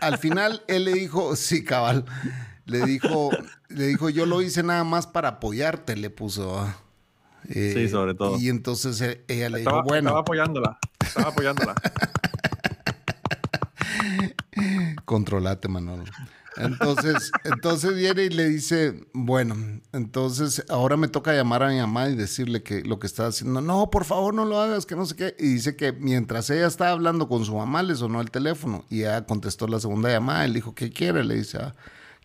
al 0.00 0.18
final 0.18 0.62
él 0.68 0.84
le 0.84 0.92
dijo, 0.92 1.34
sí, 1.36 1.64
cabal, 1.64 2.04
le 2.66 2.84
dijo, 2.84 3.30
le 3.68 3.86
dijo, 3.86 4.10
yo 4.10 4.26
lo 4.26 4.42
hice 4.42 4.62
nada 4.62 4.84
más 4.84 5.06
para 5.06 5.28
apoyarte, 5.28 5.96
le 5.96 6.10
puso. 6.10 6.58
ah. 6.60 6.76
Eh, 7.48 7.72
Sí, 7.74 7.88
sobre 7.88 8.14
todo. 8.14 8.36
Y 8.38 8.50
entonces 8.50 9.00
eh, 9.00 9.24
ella 9.28 9.48
le 9.48 9.58
dijo, 9.60 9.70
Estaba, 9.70 9.82
bueno, 9.84 10.08
estaba 10.08 10.20
apoyándola. 10.20 10.78
Estaba 11.00 11.28
apoyándola. 11.30 11.74
controlate, 15.04 15.68
Manolo. 15.68 16.04
Entonces, 16.56 17.30
entonces 17.44 17.94
viene 17.94 18.24
y 18.24 18.30
le 18.30 18.48
dice, 18.48 19.06
bueno, 19.12 19.54
entonces 19.92 20.64
ahora 20.68 20.96
me 20.96 21.08
toca 21.08 21.32
llamar 21.34 21.62
a 21.62 21.68
mi 21.68 21.78
mamá 21.78 22.08
y 22.08 22.16
decirle 22.16 22.62
que 22.62 22.82
lo 22.82 22.98
que 22.98 23.06
está 23.06 23.26
haciendo, 23.26 23.60
no, 23.60 23.90
por 23.90 24.04
favor 24.04 24.34
no 24.34 24.44
lo 24.44 24.60
hagas, 24.60 24.86
que 24.86 24.96
no 24.96 25.06
sé 25.06 25.14
qué. 25.14 25.36
Y 25.38 25.54
dice 25.54 25.76
que 25.76 25.92
mientras 25.92 26.50
ella 26.50 26.66
estaba 26.66 26.90
hablando 26.90 27.28
con 27.28 27.44
su 27.44 27.54
mamá, 27.56 27.82
le 27.82 27.94
sonó 27.94 28.20
el 28.20 28.30
teléfono 28.30 28.84
y 28.90 29.00
ella 29.00 29.24
contestó 29.26 29.68
la 29.68 29.78
segunda 29.78 30.10
llamada. 30.10 30.44
Él 30.44 30.54
dijo, 30.54 30.74
¿qué 30.74 30.90
quiere? 30.90 31.24
Le 31.24 31.36
dice, 31.36 31.58
"Ah, 31.58 31.74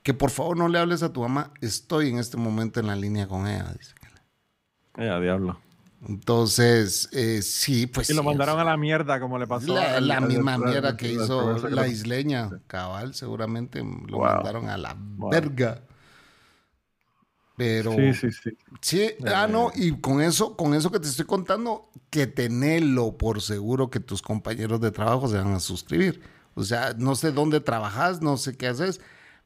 que 0.04 0.14
por 0.14 0.30
favor 0.32 0.58
no 0.58 0.68
le 0.68 0.80
hables 0.80 1.02
a 1.04 1.14
tu 1.14 1.22
mamá, 1.22 1.54
estoy 1.62 2.10
en 2.10 2.20
este 2.20 2.38
momento 2.38 2.80
en 2.80 2.88
la 2.88 2.96
línea 2.96 3.28
con 3.28 3.48
ella. 3.48 3.74
Dice. 3.78 3.94
Eh, 4.98 5.10
a 5.10 5.20
diablo. 5.20 5.60
Entonces, 6.08 7.10
eh, 7.14 7.42
sí, 7.42 7.88
pues... 7.88 8.10
Y 8.10 8.14
lo 8.14 8.24
mandaron 8.24 8.60
a 8.60 8.64
la 8.64 8.76
mierda, 8.76 9.20
como 9.20 9.40
le 9.40 9.48
pasó. 9.48 9.74
la, 9.74 10.02
la 10.02 10.18
al- 10.18 10.28
misma 10.28 10.56
al- 10.56 10.64
mierda 10.66 10.90
al- 10.90 10.98
que 10.98 11.12
hizo 11.12 11.68
la 11.70 11.88
isleña, 11.88 12.50
cabal, 12.68 13.14
seguramente 13.14 13.80
lo 13.80 14.18
Wow. 14.18 14.20
mandaron 14.20 14.68
a 14.68 14.78
la 14.78 14.96
Wow. 15.18 15.32
verga. 15.32 15.82
Pero 17.56 17.92
Sí, 17.96 18.14
sí, 18.14 18.32
sí. 18.32 18.58
sí, 18.82 19.12
ah, 19.28 19.48
no, 19.50 19.72
y 19.76 20.00
con 20.02 20.22
eso, 20.22 20.58
con 20.58 20.74
eso 20.74 20.92
que 20.92 21.00
te 21.00 21.08
estoy 21.08 21.26
contando, 21.26 21.90
que 22.10 22.28
tenelo 22.28 23.18
por 23.18 23.42
seguro 23.42 23.90
que 23.90 24.00
tus 24.00 24.22
compañeros 24.22 24.82
de 24.82 24.92
trabajo 24.92 25.28
se 25.28 25.38
van 25.38 25.54
a 25.54 25.60
suscribir. 25.60 26.22
O 26.56 26.64
sea, 26.64 26.94
no 26.98 27.16
sé 27.16 27.32
dónde 27.32 27.60
trabajas, 27.62 28.22
no 28.22 28.38
sé 28.38 28.58
qué 28.58 28.68
haces, 28.68 29.02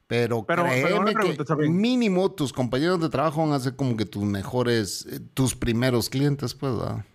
pero, 0.08 0.46
Pero- 0.46 0.64
créeme 0.64 1.06
que 1.12 1.14
pregunta, 1.14 1.46
Chapín. 1.46 1.78
mínimo 1.78 2.32
tus 2.32 2.54
compañeros 2.54 3.00
de 3.02 3.10
trabajo 3.10 3.42
van 3.46 3.54
a 3.54 3.60
ser 3.60 3.76
como 3.76 3.96
que 3.98 4.06
tus 4.06 4.24
mejores, 4.24 5.06
eh, 5.12 5.20
tus 5.34 5.56
primeros 5.56 6.10
clientes, 6.10 6.54
pues, 6.56 6.78
¿verdad? 6.78 7.06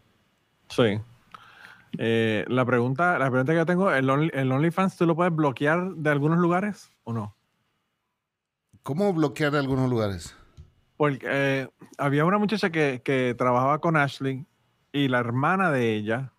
Sí. 0.69 1.01
Eh, 1.99 2.45
la, 2.49 2.65
pregunta, 2.65 3.19
la 3.19 3.31
pregunta 3.31 3.53
que 3.53 3.59
yo 3.59 3.67
tengo, 3.67 3.93
¿el, 3.93 4.09
Only- 4.09 4.31
¿el 4.35 4.51
OnlyFans 4.53 4.97
tú 4.97 5.07
lo 5.07 5.15
puedes 5.17 5.35
bloquear 5.35 5.95
de 5.95 6.11
algunos 6.11 6.39
lugares 6.39 6.91
o 7.05 7.13
no? 7.13 7.35
¿Cómo 8.83 9.13
bloquear 9.13 9.53
de 9.53 9.59
algunos 9.59 9.89
lugares? 9.91 10.35
Porque 10.97 11.27
eh, 11.29 11.69
había 11.99 12.25
una 12.25 12.39
muchacha 12.39 12.71
que, 12.71 13.01
que 13.05 13.35
trabajaba 13.37 13.81
con 13.81 13.97
Ashley 13.97 14.47
y 14.93 15.09
la 15.09 15.19
hermana 15.19 15.71
de 15.71 15.95
ella 15.95 16.33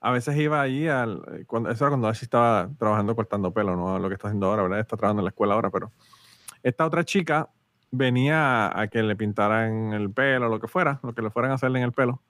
a 0.00 0.10
veces 0.10 0.36
iba 0.36 0.60
allí 0.60 0.88
al. 0.88 1.22
eh, 1.32 1.44
Cuando, 1.46 1.70
eso 1.70 1.84
era 1.84 1.90
cuando 1.90 2.08
Ashley 2.08 2.24
estaba 2.24 2.68
trabajando 2.78 3.16
cortando 3.16 3.52
pelo, 3.52 3.76
no 3.76 3.98
lo 3.98 4.08
que 4.08 4.14
está 4.14 4.28
haciendo 4.28 4.46
ahora, 4.46 4.62
¿verdad? 4.62 4.80
Está 4.80 4.96
trabajando 4.96 5.20
en 5.20 5.24
la 5.24 5.30
escuela 5.30 5.54
ahora, 5.54 5.70
pero 5.70 5.92
esta 6.62 6.86
otra 6.86 7.04
chica 7.04 7.48
venía 7.90 8.78
a, 8.78 8.88
que 8.88 9.02
le 9.02 9.16
pintaran 9.16 9.92
el 9.92 10.10
pelo, 10.10 10.48
lo 10.48 10.60
que 10.60 10.68
fuera, 10.68 11.00
lo 11.02 11.14
que 11.14 11.22
le 11.22 11.30
fueran 11.30 11.52
a 11.52 11.54
hacerle 11.54 11.78
en 11.78 11.84
el 11.84 11.92
pelo. 11.92 12.22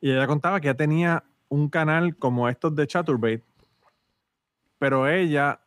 Y 0.00 0.10
ella 0.12 0.26
contaba 0.26 0.60
que 0.60 0.66
ya 0.66 0.74
tenía 0.74 1.24
un 1.48 1.68
canal 1.68 2.16
como 2.16 2.48
estos 2.48 2.74
de 2.74 2.86
Chaturbate, 2.86 3.42
pero 4.78 5.08
ella 5.08 5.60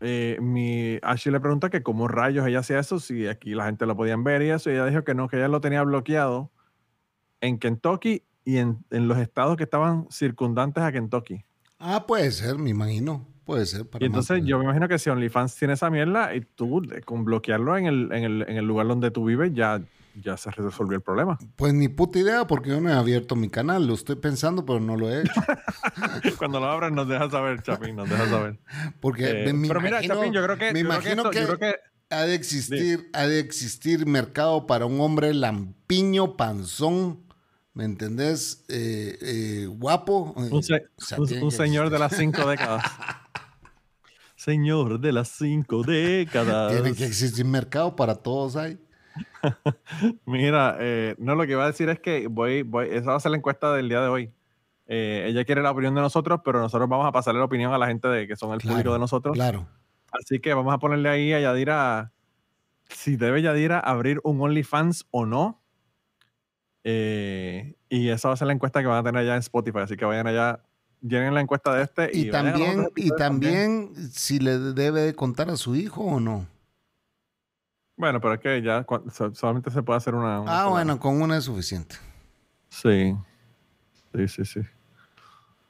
eh, 0.00 0.36
mi 0.40 0.98
Ashley 1.02 1.32
le 1.32 1.40
pregunta 1.40 1.70
que 1.70 1.82
cómo 1.82 2.08
rayos 2.08 2.46
ella 2.46 2.58
hacía 2.58 2.80
eso, 2.80 2.98
si 2.98 3.28
aquí 3.28 3.54
la 3.54 3.66
gente 3.66 3.86
lo 3.86 3.96
podían 3.96 4.24
ver 4.24 4.42
y 4.42 4.50
eso, 4.50 4.68
y 4.68 4.74
ella 4.74 4.86
dijo 4.86 5.04
que 5.04 5.14
no, 5.14 5.28
que 5.28 5.36
ella 5.36 5.48
lo 5.48 5.60
tenía 5.60 5.82
bloqueado 5.84 6.50
en 7.40 7.58
Kentucky 7.58 8.24
y 8.44 8.58
en, 8.58 8.84
en 8.90 9.08
los 9.08 9.18
estados 9.18 9.56
que 9.56 9.64
estaban 9.64 10.06
circundantes 10.10 10.82
a 10.82 10.90
Kentucky. 10.92 11.44
Ah, 11.78 12.04
puede 12.06 12.30
ser, 12.30 12.58
me 12.58 12.70
imagino. 12.70 13.26
Puede 13.44 13.66
ser. 13.66 13.86
para 13.88 14.04
Y 14.04 14.06
entonces 14.06 14.42
yo 14.44 14.56
me 14.58 14.64
imagino 14.64 14.86
que 14.88 14.98
si 14.98 15.10
OnlyFans 15.10 15.56
tiene 15.56 15.74
esa 15.74 15.90
mierda 15.90 16.34
y 16.34 16.42
tú 16.42 16.80
de- 16.80 17.02
con 17.02 17.24
bloquearlo 17.24 17.76
en 17.76 17.86
el, 17.86 18.12
en 18.12 18.24
el, 18.24 18.42
en 18.48 18.56
el 18.56 18.64
lugar 18.64 18.86
donde 18.86 19.10
tú 19.10 19.24
vives 19.24 19.52
ya, 19.52 19.82
ya 20.22 20.36
se 20.36 20.50
resolvió 20.52 20.96
el 20.96 21.02
problema. 21.02 21.38
Pues 21.56 21.74
ni 21.74 21.88
puta 21.88 22.20
idea 22.20 22.46
porque 22.46 22.70
yo 22.70 22.80
no 22.80 22.88
he 22.88 22.92
abierto 22.92 23.34
mi 23.34 23.48
canal. 23.48 23.84
Lo 23.88 23.94
estoy 23.94 24.14
pensando, 24.14 24.64
pero 24.64 24.78
no 24.78 24.96
lo 24.96 25.10
he 25.10 25.22
hecho. 25.22 25.32
Cuando 26.38 26.60
lo 26.60 26.66
abran 26.66 26.94
nos 26.94 27.08
deja 27.08 27.28
saber, 27.30 27.62
Chapín, 27.62 27.96
nos 27.96 28.08
deja 28.08 28.28
saber. 28.28 28.60
Porque 29.00 29.48
Eh, 29.48 29.52
me 29.52 29.66
pero 29.68 29.80
mira, 29.80 30.00
Chapín, 30.02 30.32
yo 30.32 30.42
creo 30.44 30.56
que, 30.58 30.66
me 30.66 30.72
que 30.74 30.78
imagino 30.80 31.30
esto- 31.30 31.58
que, 31.58 31.74
ha 32.10 32.22
de 32.22 32.34
existir, 32.34 33.08
ha 33.12 33.26
de 33.26 33.40
existir 33.40 34.06
mercado 34.06 34.66
para 34.66 34.86
un 34.86 35.00
hombre 35.00 35.32
lampiño, 35.34 36.36
panzón, 36.36 37.20
¿me 37.74 37.84
entendés? 37.84 38.64
Eh, 38.68 39.16
eh, 39.20 39.66
guapo. 39.66 40.32
Un, 40.36 40.52
O 40.52 40.62
sea, 40.62 40.78
un- 41.18 41.22
un 41.42 41.50
que 41.50 41.56
señor 41.56 41.90
de 41.90 41.98
las 41.98 42.16
cinco 42.16 42.46
décadas. 42.48 42.82
Señor 44.36 44.98
de 44.98 45.12
las 45.12 45.28
cinco 45.28 45.82
décadas. 45.84 46.72
Tiene 46.72 46.96
que 46.96 47.04
existir 47.06 47.44
mercado 47.44 47.94
para 47.94 48.16
todos 48.16 48.56
ahí. 48.56 48.76
Mira, 50.26 50.76
eh, 50.80 51.14
no, 51.18 51.34
lo 51.36 51.44
que 51.46 51.52
iba 51.52 51.62
a 51.62 51.68
decir 51.68 51.88
es 51.90 52.00
que 52.00 52.26
voy, 52.26 52.62
voy, 52.62 52.88
esa 52.90 53.10
va 53.12 53.16
a 53.16 53.20
ser 53.20 53.30
la 53.30 53.36
encuesta 53.36 53.72
del 53.72 53.88
día 53.88 54.00
de 54.00 54.08
hoy. 54.08 54.32
Eh, 54.88 55.26
ella 55.28 55.44
quiere 55.44 55.62
la 55.62 55.70
opinión 55.70 55.94
de 55.94 56.00
nosotros, 56.00 56.40
pero 56.44 56.58
nosotros 56.60 56.88
vamos 56.88 57.06
a 57.06 57.12
pasarle 57.12 57.38
la 57.38 57.44
opinión 57.44 57.72
a 57.72 57.78
la 57.78 57.86
gente 57.86 58.08
de 58.08 58.26
que 58.26 58.34
son 58.34 58.52
el 58.52 58.58
Claro, 58.58 58.74
público 58.74 58.92
de 58.94 58.98
nosotros. 58.98 59.34
Claro. 59.34 59.68
Así 60.10 60.40
que 60.40 60.52
vamos 60.54 60.74
a 60.74 60.78
ponerle 60.78 61.08
ahí 61.08 61.32
a 61.32 61.40
Yadira 61.40 62.12
si 62.88 63.16
debe 63.16 63.42
Yadira 63.42 63.78
abrir 63.78 64.20
un 64.24 64.40
OnlyFans 64.40 65.06
o 65.12 65.24
no. 65.24 65.61
Eh, 66.84 67.76
y 67.88 68.08
esa 68.08 68.28
va 68.28 68.34
a 68.34 68.36
ser 68.36 68.46
la 68.46 68.52
encuesta 68.52 68.80
que 68.80 68.86
van 68.86 68.98
a 68.98 69.02
tener 69.02 69.22
allá 69.22 69.34
en 69.34 69.40
Spotify. 69.40 69.80
Así 69.80 69.96
que 69.96 70.04
vayan 70.04 70.26
allá, 70.26 70.60
llenen 71.00 71.34
la 71.34 71.40
encuesta 71.40 71.74
de 71.74 71.82
este. 71.82 72.10
Y, 72.12 72.30
también, 72.30 72.88
y 72.96 73.10
también 73.10 73.94
si 74.12 74.38
le 74.38 74.58
debe 74.58 75.02
de 75.02 75.14
contar 75.14 75.50
a 75.50 75.56
su 75.56 75.76
hijo 75.76 76.02
o 76.02 76.20
no. 76.20 76.46
Bueno, 77.96 78.20
pero 78.20 78.34
es 78.34 78.40
que 78.40 78.62
ya 78.62 78.84
solamente 79.32 79.70
se 79.70 79.82
puede 79.82 79.98
hacer 79.98 80.14
una. 80.14 80.40
una 80.40 80.62
Ah, 80.62 80.66
bueno, 80.66 80.98
con 80.98 81.20
una 81.20 81.36
es 81.36 81.44
suficiente. 81.44 81.96
Sí. 82.68 83.14
Sí, 84.14 84.28
sí, 84.28 84.44
sí. 84.44 84.60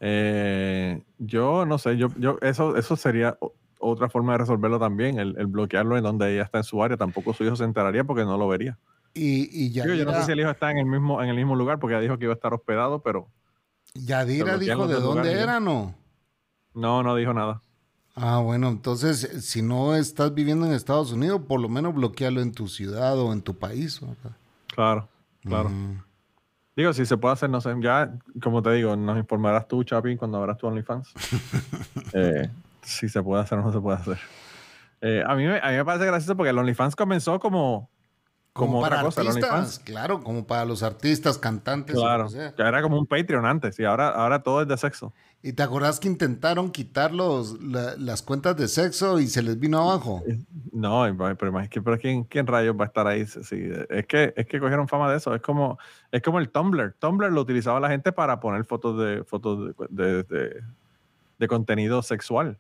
Eh, 0.01 1.03
yo 1.19 1.65
no 1.65 1.79
sé, 1.79 1.97
yo, 1.97 2.09
yo 2.17 2.39
eso, 2.41 2.77
eso 2.77 2.97
sería 2.97 3.39
otra 3.79 4.09
forma 4.09 4.33
de 4.33 4.39
resolverlo 4.39 4.79
también, 4.81 5.19
el, 5.19 5.37
el 5.39 5.47
bloquearlo 5.47 5.97
en 5.97 6.03
donde 6.03 6.33
ella 6.33 6.43
está 6.43 6.59
en 6.59 6.65
su 6.65 6.83
área. 6.83 6.97
Tampoco 6.97 7.35
su 7.35 7.45
hijo 7.45 7.57
se 7.57 7.65
enteraría 7.65 8.05
porque 8.05 8.25
no 8.25 8.37
lo 8.39 8.49
vería. 8.49 8.79
Y, 9.15 9.67
y 9.67 9.69
Digo, 9.71 9.95
yo 9.95 10.05
no 10.05 10.13
sé 10.13 10.19
Yadira, 10.19 10.23
si 10.23 10.33
el 10.33 10.41
hijo 10.41 10.51
está 10.51 10.71
en 10.71 10.79
el 10.79 10.87
mismo, 10.87 11.23
en 11.23 11.29
el 11.29 11.37
mismo 11.37 11.55
lugar 11.55 11.79
porque 11.79 11.95
ella 11.95 12.03
dijo 12.03 12.19
que 12.19 12.25
iba 12.25 12.33
a 12.33 12.37
estar 12.37 12.55
hospedado, 12.55 13.03
pero 13.03 13.29
Yadira 13.95 14.59
dijo 14.59 14.87
de 14.87 15.01
dónde 15.01 15.35
¿ya? 15.35 15.43
era, 15.43 15.61
¿no? 15.61 15.95
no, 16.75 17.03
no 17.03 17.15
dijo 17.17 17.35
nada. 17.35 17.61
Ah, 18.15 18.39
bueno, 18.39 18.69
entonces, 18.69 19.25
eh, 19.25 19.41
si 19.41 19.63
no 19.63 19.95
estás 19.95 20.35
viviendo 20.35 20.67
en 20.67 20.73
Estados 20.73 21.13
Unidos, 21.13 21.43
por 21.49 21.61
lo 21.61 21.69
menos 21.69 21.95
bloquealo 21.95 22.41
en 22.41 22.53
tu 22.53 22.69
ciudad 22.69 23.19
o 23.19 23.33
en 23.33 23.41
tu 23.41 23.59
país. 23.59 24.01
¿verdad? 24.01 24.37
Claro, 24.75 25.09
claro. 25.43 25.71
Mm. 25.71 26.03
Digo, 26.77 26.93
si 26.93 27.07
se 27.07 27.17
puede 27.17 27.35
hacer, 27.35 27.51
no 27.51 27.61
sé. 27.61 27.75
Ya, 27.81 28.15
como 28.43 28.63
te 28.63 28.73
digo, 28.73 28.97
nos 28.97 29.19
informarás 29.19 29.67
tú, 29.67 29.85
Chapi, 29.85 30.17
cuando 30.17 30.39
abras 30.39 30.59
tu 30.59 30.67
OnlyFans. 30.67 31.13
eh, 32.13 32.51
si 32.83 33.09
se 33.09 33.23
puede 33.23 33.43
hacer 33.43 33.59
o 33.59 33.63
no 33.63 33.73
se 33.73 33.81
puede 33.81 33.99
hacer. 33.99 34.19
Eh, 35.01 35.23
a, 35.27 35.35
mí, 35.35 35.47
a 35.47 35.71
mí 35.71 35.77
me 35.77 35.85
parece 35.85 36.07
gracioso 36.07 36.37
porque 36.37 36.51
el 36.51 36.59
OnlyFans 36.59 36.97
comenzó 36.97 37.39
como, 37.41 37.91
como, 38.53 38.67
Como 38.73 38.79
otra 38.81 38.91
para 38.97 39.03
cosa. 39.05 39.21
El 39.23 39.29
artistas, 39.29 39.51
OnlyFans. 39.51 39.79
claro, 39.81 40.23
como 40.23 40.47
para 40.47 40.65
los 40.67 40.83
artistas, 40.83 41.39
cantantes. 41.39 41.97
Claro, 41.97 42.29
era 42.59 42.83
como 42.83 42.99
un 42.99 43.07
Patreon 43.07 43.47
antes 43.47 43.79
y 43.81 43.85
ahora, 43.85 44.09
ahora 44.11 44.43
todo 44.43 44.61
es 44.63 44.69
de 44.69 44.77
sexo. 44.77 45.13
¿Y 45.43 45.55
te 45.55 45.63
acordás 45.63 45.99
que 45.99 46.07
intentaron 46.07 46.71
quitar 46.71 47.13
los, 47.13 47.61
la- 47.63 47.97
las 47.97 48.23
cuentas 48.23 48.57
de 48.57 48.69
sexo 48.69 49.19
y 49.21 49.27
se 49.27 49.43
les 49.43 49.59
vino 49.59 49.79
abajo? 49.81 50.23
No, 50.75 51.05
pero, 51.39 51.53
pero 51.85 51.99
¿quién, 51.99 52.25
¿quién 52.25 52.47
rayos 52.47 52.75
va 52.79 52.85
a 52.85 52.87
estar 52.87 53.07
ahí? 53.07 53.27
Sí, 53.27 53.61
es, 53.91 54.07
que, 54.07 54.33
es 54.35 54.47
que 54.47 54.59
cogieron 54.59 54.89
fama 54.89 55.11
de 55.11 55.19
eso. 55.19 55.35
Es 55.35 55.43
como, 55.43 55.79
es 56.11 56.23
como 56.23 56.39
el 56.39 56.49
Tumblr. 56.49 56.95
Tumblr 56.99 57.31
lo 57.31 57.43
utilizaba 57.43 57.79
la 57.79 57.91
gente 57.91 58.11
para 58.11 58.41
poner 58.41 58.65
fotos 58.65 58.99
de 58.99 59.23
fotos 59.25 59.75
de, 59.91 60.05
de- 60.05 60.23
de- 60.23 60.63
de 61.39 61.49
contenido 61.49 62.01
sexual. 62.03 62.57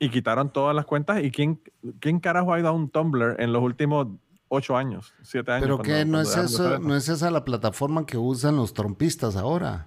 Y 0.00 0.10
quitaron 0.10 0.52
todas 0.52 0.74
las 0.74 0.84
cuentas. 0.84 1.22
¿Y 1.22 1.30
quién, 1.30 1.60
quién 2.00 2.18
carajo 2.18 2.52
ha 2.52 2.58
ido 2.58 2.68
a 2.68 2.72
un 2.72 2.88
Tumblr 2.90 3.36
en 3.40 3.52
los 3.52 3.62
últimos 3.62 4.08
ocho 4.54 4.76
años, 4.76 5.14
siete 5.22 5.50
años? 5.50 5.62
Pero 5.64 5.78
que 5.82 6.04
no 6.04 6.20
es 6.20 6.36
eso, 6.36 6.78
no 6.78 6.94
es 6.94 7.08
esa 7.08 7.30
la 7.30 7.42
plataforma 7.44 8.04
que 8.04 8.18
usan 8.18 8.56
los 8.56 8.74
trompistas 8.74 9.34
ahora. 9.36 9.86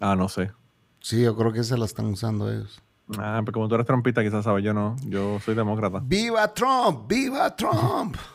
Ah, 0.00 0.16
no 0.16 0.28
sé. 0.28 0.50
Sí, 1.00 1.22
yo 1.22 1.36
creo 1.36 1.52
que 1.52 1.60
esa 1.60 1.76
la 1.76 1.84
están 1.84 2.06
usando 2.06 2.50
ellos. 2.50 2.82
Ah, 3.18 3.40
pero 3.44 3.52
como 3.52 3.68
tú 3.68 3.76
eres 3.76 3.86
trompista, 3.86 4.22
quizás 4.24 4.42
sabes, 4.44 4.64
yo 4.64 4.74
no. 4.74 4.96
Yo 5.04 5.38
soy 5.40 5.54
demócrata. 5.54 6.00
¡Viva 6.02 6.52
Trump! 6.52 7.08
¡Viva 7.08 7.54
Trump! 7.54 8.16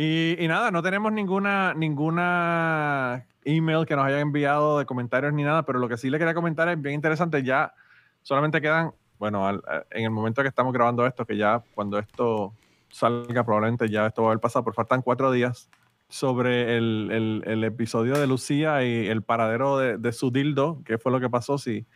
Y, 0.00 0.36
y 0.38 0.46
nada, 0.46 0.70
no 0.70 0.80
tenemos 0.80 1.10
ninguna, 1.10 1.74
ninguna 1.74 3.26
email 3.44 3.84
que 3.84 3.96
nos 3.96 4.04
hayan 4.06 4.20
enviado 4.20 4.78
de 4.78 4.86
comentarios 4.86 5.32
ni 5.32 5.42
nada, 5.42 5.64
pero 5.64 5.80
lo 5.80 5.88
que 5.88 5.96
sí 5.96 6.08
le 6.08 6.18
quería 6.18 6.34
comentar 6.34 6.68
es 6.68 6.80
bien 6.80 6.94
interesante. 6.94 7.42
Ya 7.42 7.74
solamente 8.22 8.60
quedan, 8.60 8.92
bueno, 9.18 9.44
al- 9.48 9.60
en 9.90 10.04
el 10.04 10.10
momento 10.10 10.42
que 10.42 10.48
estamos 10.48 10.72
grabando 10.72 11.04
esto, 11.04 11.24
que 11.26 11.36
ya 11.36 11.64
cuando 11.74 11.98
esto 11.98 12.52
salga, 12.90 13.44
probablemente 13.44 13.88
ya 13.88 14.06
esto 14.06 14.22
va 14.22 14.28
a 14.28 14.30
haber 14.32 14.40
pasado, 14.40 14.64
pero 14.64 14.74
faltan 14.74 15.02
cuatro 15.02 15.30
días 15.32 15.68
sobre 16.08 16.76
el, 16.78 17.10
el- 17.12 17.42
el 17.46 17.64
episodio 17.64 18.14
de 18.18 18.26
Lucía 18.26 18.82
y 18.84 19.06
el 19.08 19.22
paradero 19.22 19.76
de, 19.78 19.98
de 19.98 20.12
su 20.12 20.30
dildo, 20.30 20.82
que 20.84 20.98
fue 20.98 21.12
lo 21.12 21.20
que 21.20 21.28
pasó, 21.28 21.58
sí. 21.58 21.86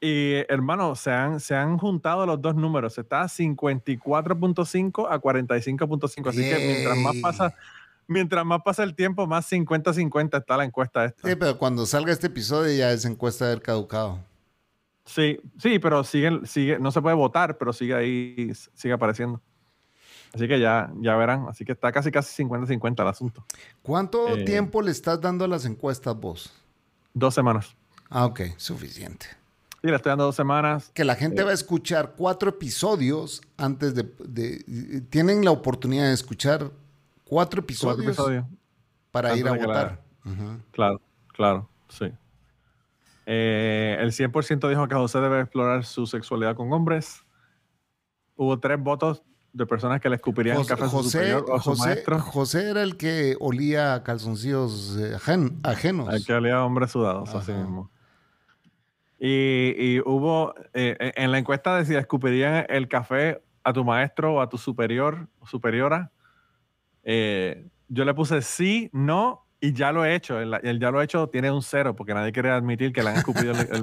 Y 0.00 0.32
hermano, 0.48 0.94
se 0.96 1.12
han, 1.12 1.38
se 1.40 1.54
han 1.54 1.78
juntado 1.78 2.26
los 2.26 2.42
dos 2.42 2.56
números. 2.56 2.98
Está 2.98 3.28
54.5 3.28 5.06
a 5.08 5.20
45.5. 5.20 6.28
Así 6.28 6.40
que 6.48 6.58
mientras 6.58 6.98
más 6.98 7.14
pasa, 7.22 7.54
mientras 8.08 8.44
más 8.44 8.60
pasa 8.64 8.82
el 8.82 8.94
tiempo, 8.94 9.26
más 9.26 9.46
50-50 9.50 10.38
está 10.38 10.56
la 10.56 10.64
encuesta 10.64 11.04
esta. 11.04 11.28
Sí, 11.28 11.36
pero 11.36 11.56
cuando 11.56 11.86
salga 11.86 12.12
este 12.12 12.26
episodio 12.26 12.76
ya 12.76 12.90
esa 12.92 13.08
encuesta 13.08 13.44
de 13.46 13.52
haber 13.52 13.62
caducado. 13.62 14.18
Sí, 15.04 15.38
sí, 15.58 15.78
pero 15.78 16.04
sigue, 16.04 16.40
sigue, 16.46 16.78
no 16.78 16.90
se 16.92 17.00
puede 17.02 17.16
votar, 17.16 17.58
pero 17.58 17.72
sigue 17.72 17.94
ahí, 17.94 18.52
sigue 18.74 18.94
apareciendo. 18.94 19.40
Así 20.34 20.48
que 20.48 20.58
ya, 20.60 20.90
ya 21.00 21.14
verán. 21.16 21.46
Así 21.48 21.64
que 21.64 21.72
está 21.72 21.92
casi 21.92 22.10
casi 22.10 22.42
50-50 22.44 23.02
el 23.02 23.08
asunto. 23.08 23.44
¿Cuánto 23.82 24.28
Eh. 24.36 24.44
tiempo 24.44 24.80
le 24.82 24.90
estás 24.90 25.20
dando 25.20 25.44
a 25.44 25.48
las 25.48 25.64
encuestas 25.66 26.18
vos? 26.18 26.52
Dos 27.14 27.34
semanas. 27.34 27.76
Ah, 28.08 28.24
ok, 28.26 28.40
suficiente. 28.56 29.26
Sí, 29.82 29.88
le 29.88 29.96
estoy 29.96 30.10
dando 30.10 30.24
dos 30.24 30.36
semanas. 30.36 30.90
Que 30.94 31.04
la 31.04 31.14
gente 31.16 31.42
va 31.42 31.50
a 31.50 31.54
escuchar 31.54 32.14
cuatro 32.16 32.48
episodios 32.50 33.42
antes 33.56 33.94
de, 33.94 34.04
de- 34.24 35.00
Tienen 35.10 35.44
la 35.44 35.50
oportunidad 35.50 36.04
de 36.04 36.12
escuchar 36.14 36.70
cuatro 37.24 37.60
episodios, 37.60 37.96
Cuatro 37.96 38.10
episodios. 38.12 38.44
para 39.10 39.36
ir 39.36 39.46
a 39.48 39.56
la- 39.56 39.66
votar. 39.66 40.02
Claro, 40.70 41.00
claro, 41.34 41.68
sí. 41.88 42.12
Eh, 43.26 43.96
el 44.00 44.12
100% 44.12 44.68
dijo 44.68 44.88
que 44.88 44.94
José 44.94 45.20
debe 45.20 45.40
explorar 45.40 45.84
su 45.84 46.06
sexualidad 46.06 46.56
con 46.56 46.72
hombres. 46.72 47.24
Hubo 48.36 48.58
tres 48.58 48.78
votos 48.80 49.22
de 49.52 49.66
personas 49.66 50.00
que 50.00 50.08
le 50.08 50.16
escupirían 50.16 50.56
el 50.56 50.62
José, 50.62 50.74
café 50.74 50.84
a 50.84 50.88
su 50.88 51.02
superior 51.04 51.44
o 51.48 51.54
a 51.56 51.60
su 51.62 51.70
José- 51.70 51.86
maestro. 51.86 52.18
José 52.20 52.70
era 52.70 52.82
el 52.82 52.96
que 52.96 53.36
olía 53.40 53.94
a 53.94 54.02
calzoncillos 54.02 54.96
eh, 54.98 55.14
ajen- 55.14 55.60
ajenos. 55.62 56.08
Hay 56.08 56.22
que 56.24 56.32
olía 56.32 56.56
a 56.56 56.64
hombres 56.64 56.90
sudados, 56.90 57.34
así 57.34 57.52
mismo. 57.52 57.90
Y, 59.18 59.74
y 59.78 60.00
hubo, 60.00 60.54
eh, 60.74 60.96
eh, 60.98 61.12
en 61.16 61.30
la 61.30 61.38
encuesta 61.38 61.76
decía, 61.76 62.00
¿escupirían 62.00 62.66
el 62.68 62.88
café 62.88 63.40
a 63.62 63.72
tu 63.72 63.84
maestro 63.84 64.34
o 64.34 64.40
a 64.40 64.48
tu 64.48 64.58
superior 64.58 65.28
o 65.38 65.46
superiora? 65.46 66.10
Eh, 67.04 67.68
yo 67.88 68.04
le 68.04 68.14
puse 68.14 68.42
sí, 68.42 68.90
no, 68.92 69.41
y 69.62 69.72
ya 69.72 69.92
lo 69.92 70.04
he 70.04 70.14
hecho. 70.14 70.38
El, 70.40 70.52
el 70.62 70.78
ya 70.78 70.90
lo 70.90 71.00
he 71.00 71.04
hecho 71.04 71.28
tiene 71.28 71.50
un 71.50 71.62
cero, 71.62 71.96
porque 71.96 72.12
nadie 72.12 72.32
quiere 72.32 72.50
admitir 72.50 72.92
que 72.92 73.02
le 73.02 73.10
han 73.10 73.16
escupido 73.16 73.52
el, 73.52 73.60
el- 73.60 73.82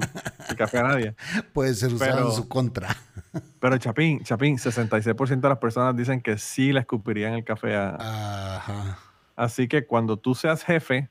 el 0.50 0.56
café 0.56 0.78
a 0.78 0.82
nadie. 0.84 1.14
Puede 1.52 1.74
ser 1.74 1.92
usado 1.92 2.12
Pero- 2.16 2.28
en 2.28 2.32
su 2.36 2.46
contra. 2.48 2.94
Pero 3.60 3.76
Chapín, 3.78 4.22
Chapín, 4.22 4.56
66% 4.58 5.40
de 5.40 5.48
las 5.48 5.58
personas 5.58 5.96
dicen 5.96 6.20
que 6.20 6.38
sí 6.38 6.72
le 6.72 6.80
escupirían 6.80 7.32
el 7.34 7.44
café 7.44 7.74
a... 7.76 8.56
Ajá. 8.56 8.98
Así 9.36 9.66
que 9.68 9.86
cuando 9.86 10.16
tú 10.18 10.34
seas 10.34 10.62
jefe, 10.64 11.08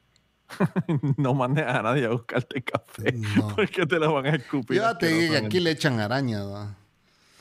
no 1.18 1.34
mandes 1.34 1.66
a 1.66 1.82
nadie 1.82 2.06
a 2.06 2.10
buscarte 2.10 2.62
café, 2.62 3.12
No. 3.14 3.48
porque 3.56 3.86
te 3.86 4.00
lo 4.00 4.14
van 4.14 4.26
a 4.28 4.30
escupir. 4.36 4.78
Yo 4.78 4.84
te 4.98 5.06
asquerosamente. 5.08 5.46
aquí 5.48 5.60
le 5.60 5.72
echan 5.72 6.00
arañas. 6.00 6.46
¿va? 6.46 6.76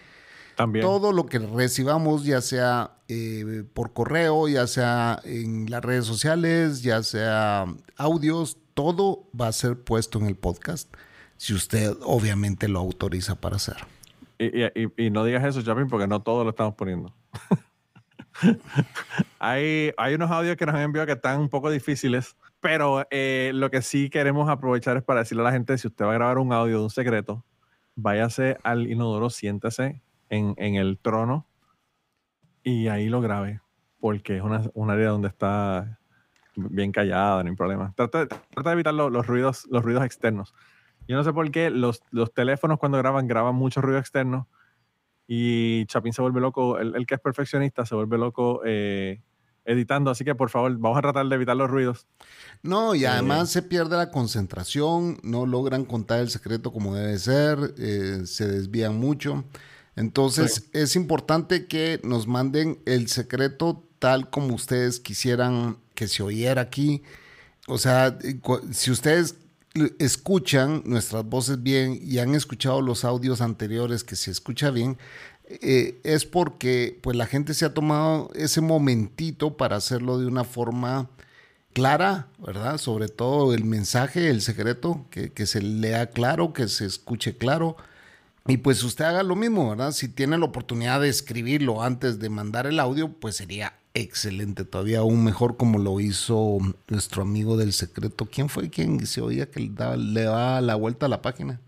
También. 0.55 0.85
Todo 0.85 1.11
lo 1.11 1.25
que 1.25 1.39
recibamos, 1.39 2.23
ya 2.23 2.41
sea 2.41 2.97
eh, 3.09 3.63
por 3.73 3.93
correo, 3.93 4.47
ya 4.47 4.67
sea 4.67 5.19
en 5.25 5.69
las 5.69 5.83
redes 5.83 6.05
sociales, 6.05 6.81
ya 6.81 7.03
sea 7.03 7.65
audios, 7.97 8.57
todo 8.75 9.27
va 9.39 9.47
a 9.47 9.51
ser 9.51 9.83
puesto 9.83 10.19
en 10.19 10.27
el 10.27 10.35
podcast 10.35 10.93
si 11.37 11.53
usted 11.53 11.93
obviamente 12.03 12.67
lo 12.67 12.79
autoriza 12.79 13.35
para 13.41 13.55
hacer. 13.55 13.77
Y, 14.37 15.09
no 15.09 15.23
digas 15.23 15.45
eso, 15.45 15.61
Chapin, 15.61 15.87
porque 15.87 16.07
no 16.07 16.21
todo 16.21 16.43
lo 16.43 16.49
estamos 16.49 16.75
poniendo. 16.75 17.13
hay, 19.39 19.93
unos 20.13 20.29
audios 20.29 20.57
que 20.57 20.65
nos 20.65 20.75
han 20.75 20.81
enviado 20.81 21.07
que 21.07 21.13
están 21.13 21.39
un 21.39 21.49
poco 21.49 21.71
difíciles, 21.71 22.35
pero 22.59 23.07
eh, 23.11 23.51
lo 23.53 23.71
que 23.71 23.81
sí 23.81 24.09
queremos 24.09 24.49
aprovechar 24.49 24.97
es 24.97 25.03
para 25.03 25.21
decirle 25.21 25.43
a 25.43 25.45
la 25.45 25.51
gente, 25.53 25.77
si 25.77 25.87
usted 25.87 26.05
va 26.05 26.11
a 26.11 26.15
grabar 26.15 26.37
un 26.37 26.51
audio 26.51 26.79
de 26.79 26.83
un 26.83 26.89
secreto, 26.89 27.45
váyase 27.95 28.57
al 28.63 28.91
inodoro, 28.91 29.29
siéntese 29.29 30.01
en, 30.29 30.53
en 30.57 30.75
el 30.75 30.99
trono 30.99 31.47
y 32.61 32.89
ahí 32.89 33.07
lo 33.07 33.21
grabe, 33.21 33.61
porque 34.01 34.37
es 34.37 34.43
una, 34.43 34.69
un 34.73 34.89
área 34.89 35.09
donde 35.09 35.29
está 35.29 35.97
bien 36.55 36.91
callada, 36.91 37.43
no 37.43 37.49
hay 37.49 37.55
problema. 37.55 37.93
Trata, 37.95 38.27
trata 38.27 38.69
de 38.69 38.73
evitar 38.73 38.93
lo- 38.93 39.09
los, 39.09 39.25
ruidos, 39.27 39.65
los 39.69 39.83
ruidos 39.83 40.03
externos. 40.05 40.53
Yo 41.07 41.15
no 41.15 41.23
sé 41.23 41.31
por 41.33 41.49
qué 41.51 41.69
los, 41.69 42.01
los 42.11 42.33
teléfonos 42.33 42.79
cuando 42.79 42.97
graban 42.97 43.27
graban 43.27 43.55
mucho 43.55 43.81
ruido 43.81 43.99
externo 43.99 44.47
y 45.27 45.85
Chapín 45.87 46.13
se 46.13 46.21
vuelve 46.21 46.39
loco, 46.41 46.77
el, 46.79 46.95
el 46.95 47.05
que 47.05 47.15
es 47.15 47.21
perfeccionista 47.21 47.85
se 47.85 47.95
vuelve 47.95 48.17
loco 48.17 48.61
eh, 48.65 49.21
editando, 49.65 50.11
así 50.11 50.23
que 50.23 50.35
por 50.35 50.49
favor 50.49 50.75
vamos 50.77 50.97
a 50.97 51.01
tratar 51.01 51.25
de 51.27 51.35
evitar 51.35 51.55
los 51.55 51.69
ruidos. 51.69 52.07
No, 52.61 52.93
y 52.93 53.03
Eh, 53.05 53.07
además 53.07 53.49
se 53.49 53.63
pierde 53.63 53.97
la 53.97 54.11
concentración, 54.11 55.17
no 55.23 55.45
logran 55.47 55.85
contar 55.85 56.19
el 56.19 56.29
secreto 56.29 56.71
como 56.71 56.93
debe 56.95 57.17
ser, 57.17 57.73
eh, 57.77 58.21
se 58.25 58.47
desvían 58.47 58.95
mucho. 58.97 59.43
Entonces 59.95 60.69
es 60.73 60.95
importante 60.95 61.67
que 61.67 61.99
nos 62.03 62.27
manden 62.27 62.79
el 62.85 63.07
secreto 63.07 63.83
tal 63.97 64.29
como 64.29 64.53
ustedes 64.53 64.99
quisieran 64.99 65.77
que 65.95 66.07
se 66.07 66.21
oyera 66.23 66.61
aquí. 66.61 67.01
O 67.67 67.77
sea, 67.77 68.17
eh, 68.21 68.39
si 68.71 68.91
ustedes 68.91 69.35
escuchan 69.99 70.83
nuestras 70.85 71.25
voces 71.25 71.61
bien 71.61 71.99
y 72.01 72.19
han 72.19 72.33
escuchado 72.35 72.81
los 72.81 73.03
audios 73.03 73.41
anteriores 73.41 74.03
que 74.03 74.15
se 74.15 74.31
escucha 74.31 74.71
bien, 74.71 74.97
eh, 75.47 75.99
es 76.03 76.25
porque 76.25 76.97
pues 77.01 77.15
la 77.17 77.27
gente 77.27 77.53
se 77.53 77.65
ha 77.65 77.73
tomado 77.73 78.29
ese 78.35 78.61
momentito 78.61 79.57
para 79.57 79.75
hacerlo 79.75 80.17
de 80.17 80.27
una 80.27 80.43
forma 80.43 81.09
clara, 81.73 82.29
¿verdad? 82.39 82.77
Sobre 82.77 83.09
todo 83.09 83.53
el 83.53 83.65
mensaje, 83.65 84.29
el 84.29 84.41
secreto, 84.41 85.05
que, 85.11 85.33
que 85.33 85.45
se 85.45 85.61
lea 85.61 86.07
claro, 86.11 86.53
que 86.53 86.67
se 86.67 86.85
escuche 86.85 87.37
claro. 87.37 87.75
Y 88.47 88.57
pues 88.57 88.83
usted 88.83 89.05
haga 89.05 89.23
lo 89.23 89.35
mismo, 89.35 89.69
¿verdad? 89.69 89.91
Si 89.91 90.07
tiene 90.07 90.37
la 90.37 90.45
oportunidad 90.45 91.01
de 91.01 91.09
escribirlo 91.09 91.83
antes 91.83 92.19
de 92.19 92.29
mandar 92.29 92.67
el 92.67 92.79
audio, 92.79 93.11
pues 93.11 93.35
sería 93.35 93.73
excelente, 93.95 94.65
todavía 94.65 94.99
aún 94.99 95.23
mejor 95.23 95.57
como 95.57 95.79
lo 95.79 95.99
hizo 95.99 96.57
nuestro 96.87 97.23
amigo 97.23 97.57
del 97.57 97.73
secreto. 97.73 98.27
¿Quién 98.27 98.49
fue 98.49 98.69
quien 98.69 99.03
se 99.07 99.21
oía 99.21 99.49
que 99.49 99.59
le 99.61 99.69
daba, 99.73 99.95
le 99.97 100.21
daba 100.23 100.61
la 100.61 100.75
vuelta 100.75 101.07
a 101.07 101.09
la 101.09 101.21
página? 101.21 101.59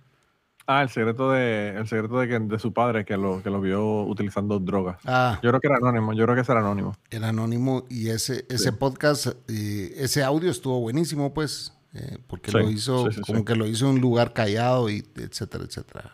Ah, 0.69 0.83
el 0.83 0.89
secreto 0.89 1.31
de, 1.31 1.69
el 1.77 1.87
secreto 1.87 2.19
de, 2.19 2.27
que, 2.27 2.39
de 2.39 2.59
su 2.59 2.73
padre 2.73 3.05
que 3.05 3.15
lo, 3.15 3.41
que 3.41 3.49
lo 3.49 3.61
vio 3.61 4.03
utilizando 4.03 4.59
drogas. 4.59 4.99
Ah, 5.05 5.39
Yo 5.41 5.49
creo 5.49 5.61
que 5.61 5.67
era 5.67 5.77
anónimo, 5.77 6.11
yo 6.13 6.25
creo 6.25 6.35
que 6.35 6.41
ese 6.41 6.51
era 6.51 6.59
anónimo. 6.61 6.93
era 7.09 7.29
anónimo 7.29 7.85
y 7.89 8.09
ese, 8.09 8.45
ese 8.49 8.73
podcast, 8.73 9.27
eh, 9.47 9.93
ese 9.95 10.23
audio 10.23 10.51
estuvo 10.51 10.81
buenísimo, 10.81 11.33
pues, 11.33 11.73
eh, 11.93 12.17
porque 12.27 12.51
Sí, 12.51 12.57
lo 12.57 12.69
hizo, 12.69 13.09
sí, 13.11 13.21
como 13.21 13.45
que 13.45 13.55
lo 13.55 13.65
hizo 13.65 13.85
en 13.87 13.95
un 13.95 14.01
lugar 14.01 14.33
callado 14.33 14.89
y 14.89 15.05
etcétera, 15.15 15.63
etcétera. 15.63 16.11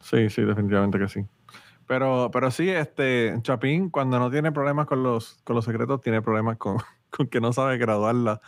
Sí, 0.00 0.28
sí, 0.28 0.42
definitivamente 0.42 0.98
que 0.98 1.08
sí. 1.08 1.20
Pero, 1.86 2.30
pero 2.32 2.50
sí, 2.50 2.68
este 2.68 3.34
Chapín, 3.42 3.90
cuando 3.90 4.18
no 4.18 4.30
tiene 4.30 4.52
problemas 4.52 4.86
con 4.86 5.02
los, 5.02 5.38
con 5.44 5.56
los 5.56 5.64
secretos, 5.64 6.00
tiene 6.00 6.22
problemas 6.22 6.56
con, 6.56 6.78
con 7.10 7.26
que 7.28 7.40
no 7.40 7.52
sabe 7.52 7.78
graduar 7.78 8.14
la- 8.14 8.40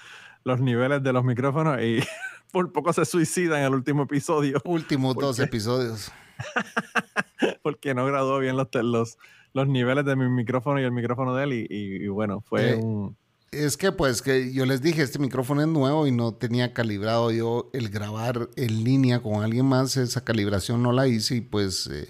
los 0.45 0.61
niveles 0.61 1.03
de 1.03 1.13
los 1.13 1.25
micrófonos 1.25 1.81
y 1.83 1.99
por 2.53 2.73
poco 2.73 2.93
se 2.93 3.05
suicida 3.05 3.59
en 3.59 3.67
el 3.67 3.75
último 3.75 4.05
episodio 4.05 4.61
Últimos 4.65 5.15
¿Por 5.15 5.25
dos 5.25 5.39
episodios. 5.41 6.13
porque 7.63 7.95
no 7.95 8.07
graduó 8.07 8.39
bien 8.39 8.57
los, 8.57 8.69
los, 8.75 9.19
los 9.53 9.69
niveles 9.69 10.05
de 10.05 10.17
mi 10.17 10.29
micrófono 10.29 10.81
y 10.81 10.85
el 10.85 10.93
micrófono 10.93 11.35
de 11.35 11.45
él 11.45 11.53
y, 11.53 11.67
y- 11.69 12.05
y 12.05 12.09
bueno, 12.09 12.41
fue 12.43 12.71
Eh, 12.71 12.75
un... 12.77 13.17
Es 13.53 13.77
que 13.77 13.93
pues 13.93 14.23
que 14.23 14.53
yo 14.53 14.67
les 14.67 14.83
dije, 14.83 15.03
este 15.03 15.19
micrófono 15.19 15.61
es 15.63 15.69
nuevo 15.69 16.07
y 16.07 16.13
no 16.13 16.35
tenía 16.35 16.75
calibrado 16.75 17.31
yo 17.31 17.71
el 17.73 17.89
grabar 17.89 18.49
en 18.57 18.85
línea 18.85 19.21
con 19.23 19.43
alguien 19.43 19.67
más, 19.67 19.97
esa 19.97 20.25
calibración 20.25 20.83
no 20.83 20.93
la 20.93 21.07
hice 21.07 21.37
y 21.37 21.41
pues 21.41 21.87
eh, 21.87 22.09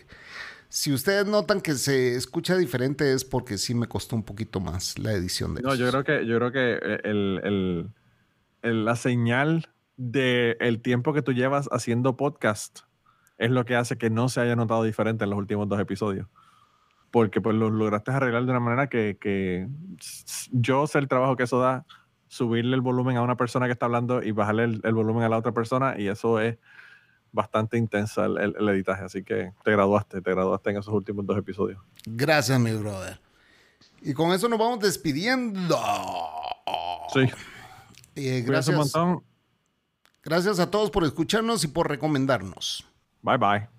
si 0.68 0.92
ustedes 0.92 1.26
notan 1.26 1.60
que 1.60 1.74
se 1.74 2.16
escucha 2.16 2.56
diferente 2.56 3.12
es 3.12 3.24
porque 3.24 3.58
sí 3.58 3.74
me 3.74 3.86
costó 3.86 4.16
un 4.16 4.22
poquito 4.22 4.60
más 4.60 4.98
la 4.98 5.12
edición 5.12 5.54
de 5.54 5.62
No, 5.62 5.74
yo 5.74 5.88
creo 5.90 6.04
que, 6.04 6.26
yo 6.26 6.36
creo 6.38 6.52
que 6.52 6.74
el, 7.04 7.40
el- 7.44 7.90
el- 8.62 8.84
la 8.84 8.96
señal 8.96 9.68
del 9.96 10.56
el 10.60 10.80
tiempo 10.82 11.12
que 11.12 11.22
tú 11.22 11.32
llevas 11.32 11.68
haciendo 11.70 12.16
podcast 12.16 12.80
es 13.38 13.50
lo 13.50 13.64
que 13.64 13.76
hace 13.76 13.96
que 13.96 14.10
no 14.10 14.28
se 14.28 14.40
haya 14.40 14.56
notado 14.56 14.82
diferente 14.82 15.24
en 15.24 15.30
los 15.30 15.38
últimos 15.38 15.68
dos 15.68 15.78
episodios. 15.80 16.26
porque 17.12 17.40
pues 17.40 17.54
lo 17.56 17.70
lograste 17.70 18.10
arreglar 18.10 18.44
de 18.44 18.50
una 18.50 18.60
manera 18.60 18.88
que, 18.88 19.16
que 19.20 19.68
yo 20.52 20.86
sé 20.86 20.98
el 20.98 21.08
trabajo 21.08 21.36
que 21.36 21.44
eso 21.44 21.58
da, 21.60 21.86
subirle 22.28 22.74
el 22.74 22.82
volumen 22.82 23.16
a 23.16 23.22
una 23.22 23.36
persona 23.36 23.66
que 23.66 23.72
está 23.72 23.86
hablando 23.86 24.22
y 24.22 24.32
bajarle 24.32 24.64
el, 24.64 24.80
el 24.84 24.94
volumen 24.94 25.22
a 25.22 25.28
la 25.28 25.38
otra 25.38 25.52
persona 25.52 25.94
y 25.98 26.08
eso 26.08 26.40
es 26.40 26.58
bastante 27.36 27.76
intensa 27.78 28.24
el, 28.24 28.38
el- 28.38 28.56
el 28.58 28.68
editaje, 28.70 29.04
así 29.04 29.22
que 29.22 29.52
te 29.62 29.70
graduaste, 29.70 30.20
te 30.20 30.30
graduaste 30.32 30.70
en 30.70 30.78
esos 30.78 30.92
últimos 30.92 31.24
dos 31.24 31.38
episodios. 31.38 31.78
Gracias, 32.06 32.58
mi 32.58 32.72
brother. 32.72 33.20
Y 34.02 34.12
con 34.14 34.32
eso 34.32 34.48
nos 34.48 34.58
vamos 34.58 34.80
despidiendo. 34.80 35.76
Sí, 37.12 37.20
Eh, 38.16 38.40
un 38.40 38.46
gracias, 38.46 38.76
montón. 38.76 39.22
gracias 40.24 40.58
a 40.58 40.70
todos 40.70 40.90
por 40.90 41.04
escucharnos 41.04 41.62
y 41.64 41.68
por 41.68 41.88
recomendarnos. 41.88 42.84
Bye 43.22 43.36
bye. 43.38 43.75